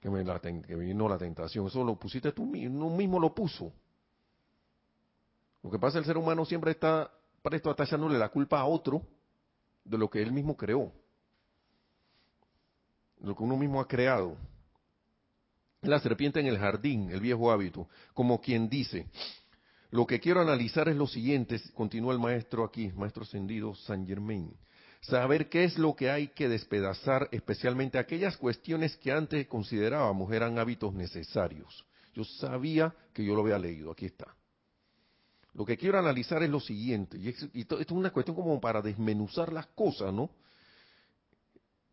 Que 0.00 0.10
me, 0.10 0.24
la, 0.24 0.40
que 0.40 0.74
vino 0.76 1.08
la 1.08 1.18
tentación. 1.18 1.66
Eso 1.66 1.84
lo 1.84 1.96
pusiste 1.96 2.32
tú 2.32 2.44
mismo, 2.44 2.94
mismo 2.94 3.18
lo 3.20 3.34
puso. 3.34 3.72
Lo 5.62 5.70
que 5.70 5.78
pasa 5.78 5.88
es 5.88 5.92
que 5.92 5.98
el 6.00 6.04
ser 6.06 6.18
humano 6.18 6.44
siempre 6.44 6.72
está 6.72 7.10
presto 7.42 7.70
a 7.70 7.96
la 7.96 8.28
culpa 8.28 8.60
a 8.60 8.64
otro 8.64 9.02
de 9.84 9.98
lo 9.98 10.10
que 10.10 10.22
él 10.22 10.32
mismo 10.32 10.56
creó. 10.56 10.92
Lo 13.22 13.36
que 13.36 13.42
uno 13.42 13.56
mismo 13.56 13.80
ha 13.80 13.88
creado 13.88 14.36
la 15.82 15.98
serpiente 16.00 16.40
en 16.40 16.46
el 16.46 16.58
jardín, 16.58 17.10
el 17.10 17.20
viejo 17.20 17.50
hábito, 17.50 17.88
como 18.12 18.40
quien 18.40 18.68
dice, 18.68 19.06
lo 19.90 20.06
que 20.06 20.20
quiero 20.20 20.40
analizar 20.40 20.88
es 20.88 20.96
lo 20.96 21.06
siguiente, 21.06 21.60
continúa 21.74 22.12
el 22.12 22.18
maestro 22.18 22.64
aquí, 22.64 22.92
maestro 22.92 23.22
ascendido 23.22 23.74
San 23.74 24.06
Germain, 24.06 24.54
saber 25.00 25.48
qué 25.48 25.64
es 25.64 25.78
lo 25.78 25.96
que 25.96 26.10
hay 26.10 26.28
que 26.28 26.48
despedazar, 26.48 27.28
especialmente 27.32 27.98
aquellas 27.98 28.36
cuestiones 28.36 28.96
que 28.98 29.10
antes 29.10 29.46
considerábamos 29.48 30.30
eran 30.32 30.58
hábitos 30.58 30.92
necesarios. 30.92 31.86
Yo 32.14 32.24
sabía 32.24 32.94
que 33.14 33.24
yo 33.24 33.34
lo 33.34 33.42
había 33.42 33.58
leído, 33.58 33.90
aquí 33.90 34.06
está. 34.06 34.34
Lo 35.54 35.64
que 35.64 35.76
quiero 35.76 35.98
analizar 35.98 36.42
es 36.42 36.50
lo 36.50 36.60
siguiente, 36.60 37.18
y 37.18 37.28
esto 37.60 37.80
es 37.80 37.90
una 37.90 38.10
cuestión 38.10 38.36
como 38.36 38.60
para 38.60 38.82
desmenuzar 38.82 39.52
las 39.52 39.66
cosas, 39.68 40.12
¿no? 40.12 40.30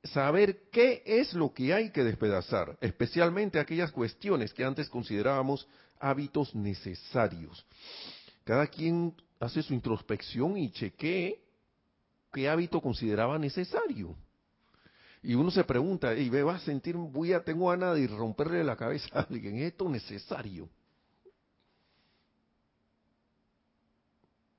Saber 0.07 0.69
qué 0.71 1.03
es 1.05 1.33
lo 1.33 1.53
que 1.53 1.73
hay 1.73 1.91
que 1.91 2.03
despedazar, 2.03 2.77
especialmente 2.81 3.59
aquellas 3.59 3.91
cuestiones 3.91 4.53
que 4.53 4.63
antes 4.63 4.89
considerábamos 4.89 5.67
hábitos 5.99 6.53
necesarios. 6.55 7.65
Cada 8.43 8.67
quien 8.67 9.13
hace 9.39 9.61
su 9.61 9.73
introspección 9.73 10.57
y 10.57 10.71
chequee 10.71 11.39
qué 12.31 12.49
hábito 12.49 12.81
consideraba 12.81 13.37
necesario. 13.37 14.15
Y 15.23 15.35
uno 15.35 15.51
se 15.51 15.63
pregunta, 15.63 16.13
y 16.15 16.29
ve, 16.29 16.43
va 16.43 16.55
a 16.55 16.59
sentir, 16.59 16.95
voy 16.95 17.33
a, 17.33 17.43
tengo 17.43 17.69
ganas 17.69 17.95
de 17.95 18.07
romperle 18.07 18.63
la 18.63 18.75
cabeza 18.75 19.07
a 19.13 19.21
alguien, 19.21 19.57
¿es 19.57 19.73
esto 19.73 19.89
necesario? 19.89 20.69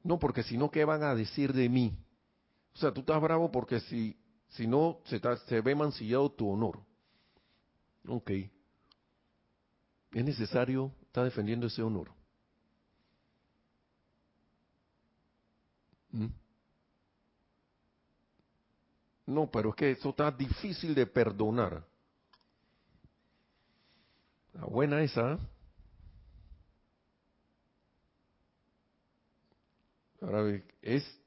No, 0.02 0.18
porque 0.18 0.42
si 0.42 0.56
no, 0.56 0.70
¿qué 0.70 0.84
van 0.84 1.02
a 1.02 1.14
decir 1.14 1.52
de 1.52 1.68
mí? 1.68 1.96
O 2.74 2.78
sea, 2.78 2.92
tú 2.92 3.00
estás 3.00 3.20
bravo 3.20 3.50
porque 3.50 3.80
si 3.80 4.16
si 4.48 4.66
no, 4.66 5.00
se, 5.04 5.60
ve 5.60 5.74
mancillado 5.74 6.30
tu 6.30 6.50
honor. 6.50 6.80
Ok. 8.06 8.30
Es 10.12 10.24
necesario 10.24 10.92
estar 11.02 11.24
defendiendo 11.24 11.66
ese 11.66 11.82
honor. 11.82 12.10
¿Mm? 16.10 16.26
No, 19.26 19.50
pero 19.50 19.70
es 19.70 19.74
que 19.74 19.90
eso 19.90 20.08
está 20.08 20.30
difícil 20.30 20.94
de 20.94 21.06
perdonar. 21.06 21.86
La 24.54 24.64
buena 24.64 25.02
esa. 25.02 25.32
¿eh? 25.34 25.38
Ahora, 30.22 30.62
es 30.80 31.20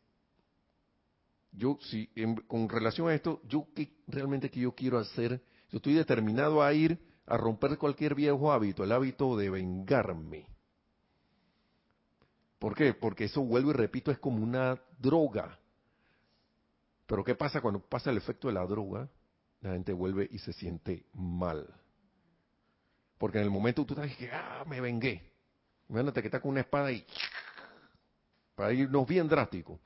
yo 1.52 1.78
si 1.82 2.10
con 2.48 2.70
relación 2.70 3.10
a 3.10 3.14
esto, 3.14 3.42
yo 3.48 3.68
qué 3.76 3.92
realmente 4.08 4.50
que 4.50 4.62
yo 4.62 4.74
quiero 4.74 4.98
hacer, 4.98 5.42
yo 5.70 5.78
estoy 5.78 5.94
determinado 5.94 6.64
a 6.64 6.74
ir 6.74 7.00
a 7.26 7.38
romper 7.38 7.78
cualquier 7.78 8.16
viejo 8.16 8.52
hábito, 8.52 8.84
el 8.84 8.92
hábito 8.92 9.38
de 9.38 9.50
vengarme. 9.50 10.48
¿Por 12.60 12.76
qué? 12.76 12.94
Porque 12.94 13.26
eso 13.26 13.42
vuelvo 13.42 13.72
y 13.72 13.74
repito, 13.74 14.12
es 14.12 14.20
como 14.20 14.44
una 14.44 14.80
droga. 15.00 15.58
Pero 17.08 17.24
¿qué 17.24 17.36
pasa 17.36 17.60
cuando 17.60 17.80
pasa 17.80 18.12
el 18.12 18.18
efecto 18.18 18.48
de 18.48 18.54
la 18.54 18.66
droga? 18.66 19.10
La 19.62 19.72
gente 19.74 19.94
vuelve 19.94 20.28
y 20.32 20.40
se 20.40 20.54
siente 20.54 21.06
mal. 21.14 21.68
Porque 23.18 23.40
en 23.40 23.46
el 23.46 23.50
momento 23.50 23.86
tú 23.86 23.94
estás 23.94 24.16
que, 24.16 24.30
ah, 24.32 24.64
me 24.68 24.80
vengué. 24.80 25.32
Imagínate 25.90 26.22
que 26.22 26.28
está 26.28 26.40
con 26.40 26.52
una 26.52 26.62
espada 26.62 26.92
y 26.92 27.06
para 28.56 28.74
irnos 28.74 29.08
bien 29.08 29.28
drástico. 29.28 29.80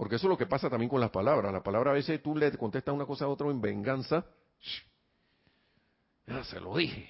Porque 0.00 0.16
eso 0.16 0.28
es 0.28 0.30
lo 0.30 0.38
que 0.38 0.46
pasa 0.46 0.70
también 0.70 0.88
con 0.88 0.98
las 0.98 1.10
palabras. 1.10 1.52
La 1.52 1.62
palabra 1.62 1.90
a 1.90 1.92
veces 1.92 2.22
tú 2.22 2.34
le 2.34 2.56
contestas 2.56 2.94
una 2.94 3.04
cosa 3.04 3.26
a 3.26 3.28
otro 3.28 3.50
en 3.50 3.60
venganza. 3.60 4.24
Ya 6.26 6.42
se 6.42 6.58
lo 6.58 6.74
dije. 6.74 7.06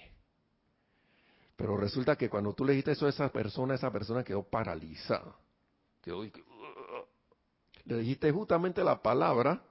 Pero 1.55 1.77
resulta 1.77 2.17
que 2.17 2.29
cuando 2.29 2.53
tú 2.53 2.65
le 2.65 2.73
dijiste 2.73 2.91
eso 2.91 3.07
a 3.07 3.11
esa 3.11 3.29
persona, 3.29 3.77
esa 3.77 3.93
persona 3.93 4.25
quedó 4.25 4.43
paralizada. 4.43 5.37
Quedó 6.03 6.23
que, 6.23 6.43
le 7.85 7.99
dijiste 7.99 8.33
justamente 8.33 8.83
la 8.83 9.01
palabra 9.01 9.63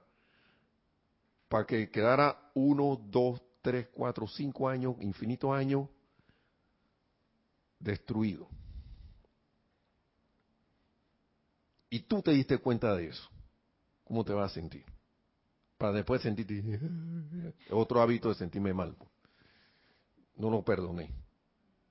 para 1.50 1.66
que 1.66 1.90
quedara 1.90 2.50
uno, 2.54 2.98
dos, 3.04 3.42
tres, 3.60 3.88
cuatro, 3.92 4.26
cinco 4.28 4.66
años, 4.66 4.96
infinitos 4.98 5.52
años 5.52 5.90
destruido. 7.78 8.48
Y 11.90 12.00
tú 12.00 12.22
te 12.22 12.30
diste 12.30 12.58
cuenta 12.58 12.94
de 12.94 13.08
eso. 13.08 13.28
¿Cómo 14.04 14.24
te 14.24 14.32
vas 14.32 14.52
a 14.52 14.54
sentir? 14.54 14.84
Para 15.76 15.92
después 15.92 16.22
sentirte 16.22 16.62
otro 17.70 18.00
hábito 18.00 18.28
de 18.28 18.36
sentirme 18.36 18.72
mal. 18.72 18.96
No 20.36 20.50
lo 20.50 20.64
perdoné. 20.64 21.10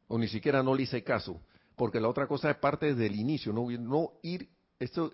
O 0.08 0.18
ni 0.18 0.28
siquiera 0.28 0.64
no 0.64 0.74
le 0.74 0.84
hice 0.84 1.04
caso. 1.04 1.42
Porque 1.76 2.00
la 2.00 2.10
otra 2.10 2.28
cosa 2.28 2.50
es 2.50 2.58
parte 2.58 2.88
desde 2.88 3.06
el 3.06 3.16
inicio, 3.16 3.54
no, 3.54 4.12
ir 4.22 4.50
esto, 4.80 5.14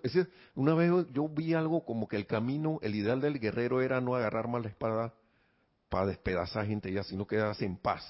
una 0.54 0.74
vez 0.74 0.90
yo 1.12 1.28
vi 1.28 1.54
algo 1.54 1.84
como 1.84 2.06
que 2.06 2.16
el 2.16 2.26
camino, 2.26 2.78
el 2.82 2.94
ideal 2.94 3.20
del 3.20 3.40
guerrero 3.40 3.82
era 3.82 4.00
no 4.00 4.14
agarrar 4.14 4.48
más 4.48 4.62
la 4.62 4.68
espada 4.68 5.14
para 5.88 6.06
despedazar 6.06 6.66
gente 6.66 6.92
ya, 6.92 7.02
sino 7.02 7.26
quedarse 7.26 7.64
en 7.64 7.76
paz. 7.76 8.04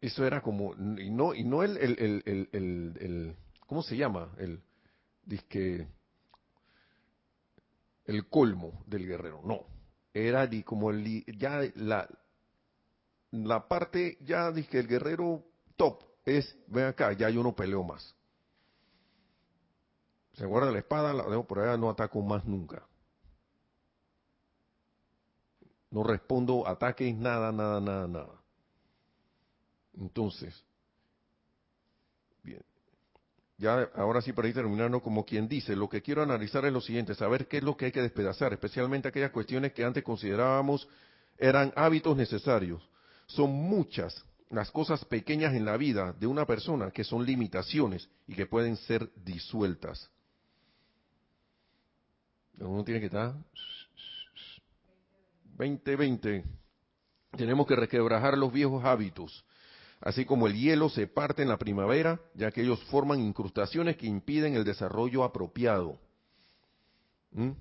Eso 0.00 0.24
era 0.26 0.42
como, 0.42 0.74
y 0.74 1.10
no, 1.10 1.34
y 1.34 1.44
no 1.44 1.62
el, 1.62 3.36
¿cómo 3.66 3.82
se 3.82 3.96
llama? 3.96 4.32
El, 4.38 4.62
disque, 5.24 5.88
el 8.06 8.28
colmo 8.28 8.84
del 8.86 9.06
guerrero, 9.06 9.42
no. 9.44 9.66
Era 10.12 10.48
como 10.64 10.90
el, 10.90 11.24
ya 11.38 11.60
la, 11.76 12.08
la 13.32 13.66
parte, 13.66 14.18
ya 14.20 14.50
dije, 14.52 14.78
el 14.78 14.86
guerrero 14.86 15.44
top 15.76 16.02
es, 16.24 16.56
ven 16.68 16.84
acá, 16.84 17.12
ya 17.12 17.28
yo 17.30 17.42
no 17.42 17.54
peleo 17.54 17.82
más 17.82 18.14
se 20.34 20.46
guarda 20.46 20.70
la 20.70 20.78
espada, 20.80 21.12
la 21.12 21.24
dejo 21.24 21.46
por 21.46 21.60
allá, 21.60 21.76
no 21.76 21.90
ataco 21.90 22.20
más 22.20 22.44
nunca. 22.44 22.86
No 25.90 26.02
respondo 26.02 26.66
ataques, 26.66 27.14
nada, 27.16 27.52
nada, 27.52 27.80
nada, 27.80 28.08
nada. 28.08 28.42
Entonces. 29.96 30.64
Ya 33.56 33.88
ahora 33.94 34.20
sí 34.20 34.32
para 34.32 34.48
ir 34.48 34.54
terminando, 34.54 35.00
como 35.00 35.24
quien 35.24 35.48
dice, 35.48 35.76
lo 35.76 35.88
que 35.88 36.02
quiero 36.02 36.22
analizar 36.22 36.64
es 36.64 36.72
lo 36.72 36.80
siguiente, 36.80 37.14
saber 37.14 37.46
qué 37.46 37.58
es 37.58 37.62
lo 37.62 37.76
que 37.76 37.86
hay 37.86 37.92
que 37.92 38.02
despedazar, 38.02 38.52
especialmente 38.52 39.08
aquellas 39.08 39.30
cuestiones 39.30 39.72
que 39.72 39.84
antes 39.84 40.02
considerábamos 40.02 40.88
eran 41.38 41.72
hábitos 41.76 42.16
necesarios. 42.16 42.82
Son 43.26 43.50
muchas 43.50 44.24
las 44.50 44.70
cosas 44.70 45.04
pequeñas 45.04 45.54
en 45.54 45.64
la 45.64 45.76
vida 45.76 46.12
de 46.12 46.26
una 46.26 46.46
persona 46.46 46.90
que 46.90 47.04
son 47.04 47.24
limitaciones 47.24 48.08
y 48.26 48.34
que 48.34 48.46
pueden 48.46 48.76
ser 48.76 49.10
disueltas. 49.16 50.10
Uno 52.58 52.84
tiene 52.84 53.00
que 53.00 53.06
estar 53.06 53.34
20-20. 55.56 56.44
Tenemos 57.36 57.66
que 57.66 57.76
requebrajar 57.76 58.38
los 58.38 58.52
viejos 58.52 58.84
hábitos. 58.84 59.44
Así 60.04 60.26
como 60.26 60.46
el 60.46 60.54
hielo 60.54 60.90
se 60.90 61.06
parte 61.06 61.40
en 61.40 61.48
la 61.48 61.56
primavera, 61.56 62.20
ya 62.34 62.50
que 62.50 62.60
ellos 62.60 62.78
forman 62.90 63.20
incrustaciones 63.20 63.96
que 63.96 64.06
impiden 64.06 64.54
el 64.54 64.62
desarrollo 64.62 65.24
apropiado. 65.24 65.98
¿Mm? 67.30 67.52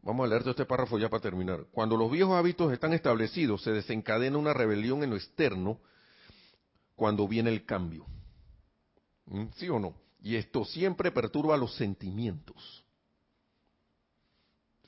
Vamos 0.00 0.24
a 0.24 0.28
leer 0.30 0.48
este 0.48 0.64
párrafo 0.64 0.98
ya 0.98 1.10
para 1.10 1.20
terminar. 1.20 1.66
Cuando 1.70 1.98
los 1.98 2.10
viejos 2.10 2.34
hábitos 2.34 2.72
están 2.72 2.94
establecidos, 2.94 3.62
se 3.62 3.72
desencadena 3.72 4.38
una 4.38 4.54
rebelión 4.54 5.04
en 5.04 5.10
lo 5.10 5.16
externo 5.16 5.78
cuando 6.96 7.28
viene 7.28 7.50
el 7.50 7.66
cambio. 7.66 8.06
¿Mm? 9.26 9.48
¿Sí 9.56 9.68
o 9.68 9.78
no? 9.78 9.92
Y 10.22 10.36
esto 10.36 10.64
siempre 10.64 11.12
perturba 11.12 11.58
los 11.58 11.74
sentimientos. 11.76 12.86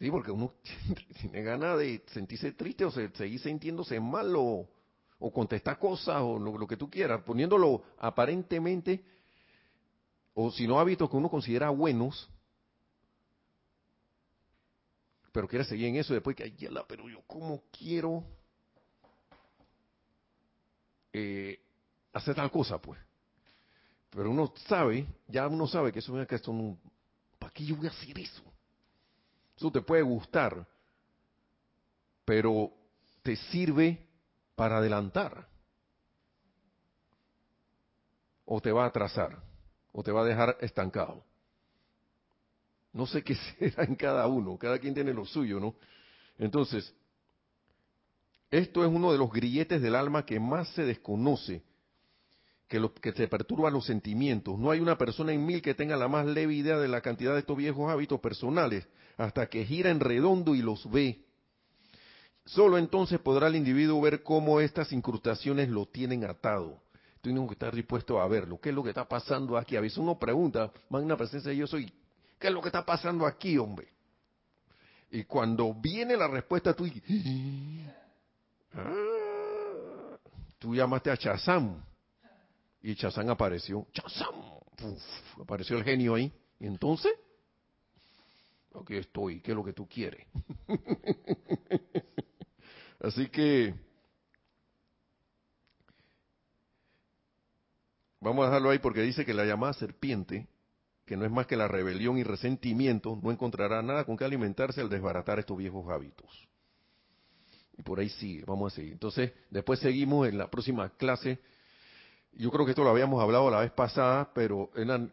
Sí, 0.03 0.11
porque 0.11 0.33
uno 0.33 0.55
tiene 1.21 1.43
ganas 1.45 1.79
de 1.79 2.03
sentirse 2.09 2.51
triste 2.55 2.85
o 2.85 2.91
seguir 2.91 3.39
sintiéndose 3.39 4.01
mal 4.01 4.35
o, 4.37 4.69
contestar 5.33 5.79
cosas 5.79 6.21
o 6.23 6.41
lo, 6.41 6.67
que 6.67 6.77
tú 6.77 6.91
quieras, 6.91 7.23
poniéndolo 7.23 7.85
aparentemente, 8.01 9.05
o 10.35 10.51
si 10.51 10.67
no 10.67 10.81
hábitos 10.81 11.09
que 11.09 11.17
uno 11.17 11.31
considera 11.31 11.71
buenos, 11.71 12.29
pero 15.31 15.47
quiere 15.47 15.65
seguir 15.65 15.87
en 15.87 15.95
eso 15.95 16.15
después 16.15 16.35
que, 16.35 16.43
ay, 16.43 16.69
pero 16.89 17.09
yo 17.09 17.23
cómo 17.25 17.63
quiero 17.71 18.25
eh, 21.13 21.61
hacer 22.13 22.35
tal 22.35 22.51
cosa, 22.51 22.83
pues. 22.83 22.99
Pero 24.11 24.33
uno 24.33 24.53
sabe, 24.67 25.07
ya 25.29 25.47
uno 25.47 25.69
sabe 25.69 25.93
que 25.93 26.01
eso, 26.01 26.27
que 26.27 26.35
esto 26.35 26.53
no, 26.53 26.77
¿para 27.39 27.53
qué 27.53 27.65
yo 27.65 27.77
voy 27.77 27.87
a 27.87 27.91
hacer 27.91 28.19
eso? 28.19 28.52
Eso 29.63 29.71
te 29.71 29.81
puede 29.81 30.03
gustar, 30.03 30.67
pero 32.25 32.73
te 33.23 33.37
sirve 33.37 34.09
para 34.57 34.79
adelantar. 34.79 35.47
O 38.45 38.61
te 38.61 38.73
va 38.73 38.83
a 38.83 38.89
atrasar, 38.89 39.41
o 39.93 40.03
te 40.03 40.11
va 40.11 40.23
a 40.23 40.25
dejar 40.25 40.57
estancado. 40.63 41.23
No 42.93 43.07
sé 43.07 43.23
qué 43.23 43.37
será 43.59 43.85
en 43.85 43.95
cada 43.95 44.27
uno, 44.27 44.59
cada 44.59 44.81
quien 44.81 44.95
tiene 44.95 45.15
lo 45.15 45.25
suyo, 45.25 45.61
¿no? 45.61 45.77
Entonces, 46.39 46.93
esto 48.51 48.85
es 48.85 48.91
uno 48.91 49.13
de 49.13 49.19
los 49.19 49.31
grilletes 49.31 49.81
del 49.81 49.95
alma 49.95 50.27
que 50.27 50.41
más 50.41 50.71
se 50.71 50.85
desconoce 50.85 51.63
que, 52.67 52.81
lo, 52.81 52.93
que 52.93 53.13
te 53.13 53.29
perturban 53.29 53.73
los 53.73 53.87
sentimientos. 53.87 54.59
No 54.59 54.73
hay 54.73 54.81
una 54.81 54.99
persona 54.99 55.33
en 55.33 55.47
mil 55.47 55.63
que 55.63 55.75
tenga 55.75 55.97
la 55.97 56.09
más 56.09 56.27
leve 56.27 56.53
idea 56.53 56.79
de 56.79 56.89
la 56.89 57.01
cantidad 57.01 57.35
de 57.35 57.39
estos 57.39 57.57
viejos 57.57 57.89
hábitos 57.89 58.19
personales 58.19 58.89
hasta 59.17 59.47
que 59.47 59.65
gira 59.65 59.91
en 59.91 60.01
redondo 60.01 60.55
y 60.55 60.63
los 60.63 60.91
ve. 60.91 61.25
Solo 62.45 62.79
entonces 62.79 63.21
podrá 63.21 63.47
el 63.47 63.57
individuo 63.57 64.01
ver 64.01 64.23
cómo 64.23 64.61
estas 64.61 64.93
incrustaciones 64.93 65.69
lo 65.69 65.87
tienen 65.87 66.25
atado. 66.25 66.81
Tengo 67.21 67.47
que 67.47 67.53
estar 67.53 67.75
dispuesto 67.75 68.21
a 68.21 68.27
verlo. 68.27 68.59
¿Qué 68.61 68.71
es 68.71 68.75
lo 68.75 68.83
que 68.83 68.89
está 68.89 69.09
pasando 69.09 69.57
aquí? 69.57 69.77
A 69.77 69.81
veces 69.81 69.99
uno 69.99 70.19
pregunta, 70.19 70.73
magna 70.89 71.17
presencia 71.17 71.53
yo 71.53 71.69
soy, 71.69 71.93
¿qué 72.39 72.49
es 72.49 72.53
lo 72.53 72.61
que 72.61 72.69
está 72.69 72.85
pasando 72.85 73.27
aquí, 73.27 73.57
hombre? 73.59 73.89
Y 75.11 75.25
cuando 75.25 75.73
viene 75.75 76.17
la 76.17 76.27
respuesta, 76.27 76.75
tú, 76.75 76.87
ah, 78.75 80.17
tú 80.59 80.75
llamaste 80.75 81.11
a 81.11 81.17
Chazam 81.17 81.81
y 82.83 82.97
Chazán 82.97 83.31
apareció. 83.31 83.87
¡Chazán! 83.93 84.53
apareció 85.41 85.77
el 85.77 85.85
genio 85.85 86.15
ahí. 86.15 86.33
Y 86.59 86.67
entonces, 86.67 87.13
aquí 88.81 88.97
estoy, 88.97 89.41
¿qué 89.41 89.53
es 89.53 89.57
lo 89.57 89.65
que 89.65 89.73
tú 89.73 89.89
quieres? 89.89 90.27
Así 93.01 93.29
que, 93.29 93.75
vamos 98.21 98.45
a 98.45 98.47
dejarlo 98.47 98.71
ahí 98.71 98.79
porque 98.79 99.03
dice 99.03 99.25
que 99.25 99.35
la 99.35 99.45
llamada 99.45 99.73
serpiente, 99.73 100.47
que 101.05 101.17
no 101.17 101.25
es 101.25 101.31
más 101.31 101.47
que 101.47 101.57
la 101.57 101.69
rebelión 101.69 102.19
y 102.19 102.23
resentimiento, 102.23 103.19
no 103.23 103.31
encontrará 103.31 103.83
nada 103.83 104.05
con 104.05 104.17
que 104.17 104.25
alimentarse 104.25 104.81
al 104.81 104.89
desbaratar 104.89 105.39
estos 105.39 105.59
viejos 105.59 105.91
hábitos. 105.91 106.49
Y 107.77 107.83
por 107.83 107.99
ahí 107.99 108.09
sigue, 108.09 108.45
vamos 108.47 108.73
a 108.73 108.77
seguir. 108.77 108.93
Entonces, 108.93 109.33
después 109.51 109.81
seguimos 109.81 110.29
en 110.29 110.39
la 110.39 110.51
próxima 110.51 110.91
clase 110.91 111.41
yo 112.35 112.51
creo 112.51 112.65
que 112.65 112.71
esto 112.71 112.85
lo 112.85 112.91
habíamos 112.91 113.23
hablado 113.23 113.51
la 113.51 113.61
vez 113.61 113.73
pasada, 113.73 114.31
pero 114.35 114.71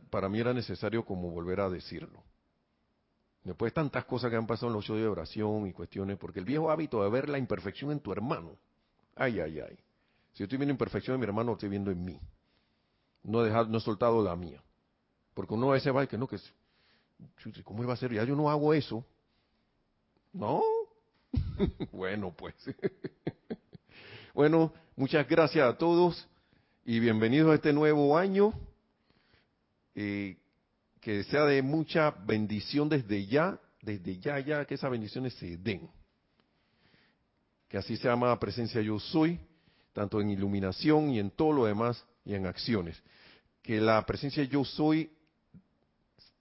para 0.10 0.30
mí 0.30 0.40
era 0.40 0.54
necesario 0.54 1.04
como 1.04 1.30
volver 1.30 1.60
a 1.60 1.70
decirlo. 1.70 2.24
Después 3.50 3.72
de 3.72 3.76
tantas 3.76 4.06
cosas 4.06 4.30
que 4.30 4.36
han 4.36 4.46
pasado 4.46 4.68
en 4.68 4.74
los 4.74 4.86
shows 4.86 5.00
de 5.00 5.08
oración 5.08 5.66
y 5.66 5.74
cuestiones, 5.74 6.20
porque 6.20 6.38
el 6.38 6.46
viejo 6.46 6.70
hábito 6.70 7.04
de 7.04 7.10
ver 7.10 7.28
la 7.30 7.40
imperfección 7.40 7.92
en 7.92 8.00
tu 8.00 8.12
hermano, 8.12 8.56
ay, 9.16 9.40
ay, 9.40 9.60
ay. 9.60 9.76
Si 10.34 10.40
yo 10.40 10.44
estoy 10.44 10.60
viendo 10.60 10.72
imperfección 10.72 11.16
en 11.16 11.22
mi 11.22 11.26
hermano, 11.26 11.54
estoy 11.54 11.68
viendo 11.68 11.90
en 11.90 12.06
mí. 12.06 12.20
No 13.24 13.42
he, 13.42 13.46
dejado, 13.46 13.66
no 13.66 13.80
he 13.80 13.82
soltado 13.82 14.24
la 14.24 14.36
mía. 14.36 14.62
Porque 15.34 15.56
uno 15.56 15.72
a 15.72 15.74
veces 15.74 15.96
va 15.96 16.04
y 16.04 16.08
que 16.08 16.16
no, 16.16 16.28
que 16.28 16.38
¿cómo 17.64 17.82
iba 17.82 17.92
a 17.92 17.98
ser? 17.98 18.14
Ya 18.14 18.24
yo 18.24 18.36
no 18.36 18.52
hago 18.52 18.72
eso. 18.72 19.04
No. 20.32 20.62
bueno, 21.92 22.32
pues. 22.38 22.54
bueno, 24.36 24.72
muchas 24.96 25.28
gracias 25.28 25.68
a 25.68 25.76
todos 25.76 26.28
y 26.86 27.00
bienvenidos 27.00 27.50
a 27.50 27.56
este 27.56 27.74
nuevo 27.74 28.16
año. 28.16 28.54
Eh, 29.96 30.38
que 31.00 31.24
sea 31.26 31.46
de 31.46 31.62
mucha 31.62 32.12
bendición 32.12 32.90
desde 32.90 33.26
ya, 33.26 33.60
desde 33.82 34.20
ya, 34.20 34.40
ya, 34.40 34.66
que 34.66 34.76
esas 34.76 34.92
bendiciones 34.92 35.34
se 35.36 35.58
den. 35.58 35.90
Que 37.68 37.78
así 37.78 37.96
se 37.98 38.08
llama 38.08 38.38
presencia 38.40 38.82
yo 38.82 39.00
soy, 39.00 39.40
tanto 39.94 40.20
en 40.20 40.30
iluminación 40.30 41.12
y 41.12 41.20
en 41.20 41.32
todo 41.32 41.54
lo 41.54 41.66
demás 41.66 42.04
y 42.26 42.34
en 42.34 42.46
acciones. 42.46 43.02
Que 43.62 43.80
la 43.80 44.06
presencia 44.06 44.44
yo 44.44 44.66
soy 44.66 45.12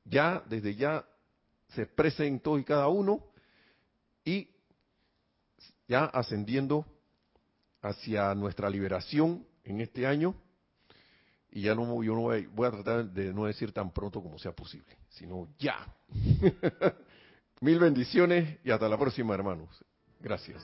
ya, 0.05 0.43
desde 0.49 0.75
ya, 0.75 1.05
se 1.69 1.83
exprese 1.83 2.27
en 2.27 2.41
todo 2.41 2.59
y 2.59 2.65
cada 2.65 2.89
uno 2.89 3.23
y 4.25 4.49
ya 5.87 6.05
ascendiendo 6.05 6.85
hacia 7.83 8.35
nuestra 8.35 8.69
liberación 8.71 9.47
en 9.65 9.81
este 9.81 10.07
año 10.07 10.35
Y 11.51 11.63
ya 11.63 11.75
no, 11.75 12.03
yo 12.03 12.15
no 12.15 12.21
voy, 12.21 12.47
voy 12.47 12.69
a 12.69 12.71
tratar 12.71 13.11
de 13.11 13.33
no 13.33 13.47
decir 13.47 13.73
tan 13.73 13.91
pronto 13.91 14.23
como 14.23 14.39
sea 14.39 14.53
posible, 14.53 14.97
sino 15.09 15.49
ya. 15.59 15.87
Mil 17.61 17.79
bendiciones 17.79 18.59
y 18.65 18.71
hasta 18.71 18.89
la 18.89 18.97
próxima, 18.97 19.35
hermanos. 19.35 19.69
Gracias. 20.21 20.57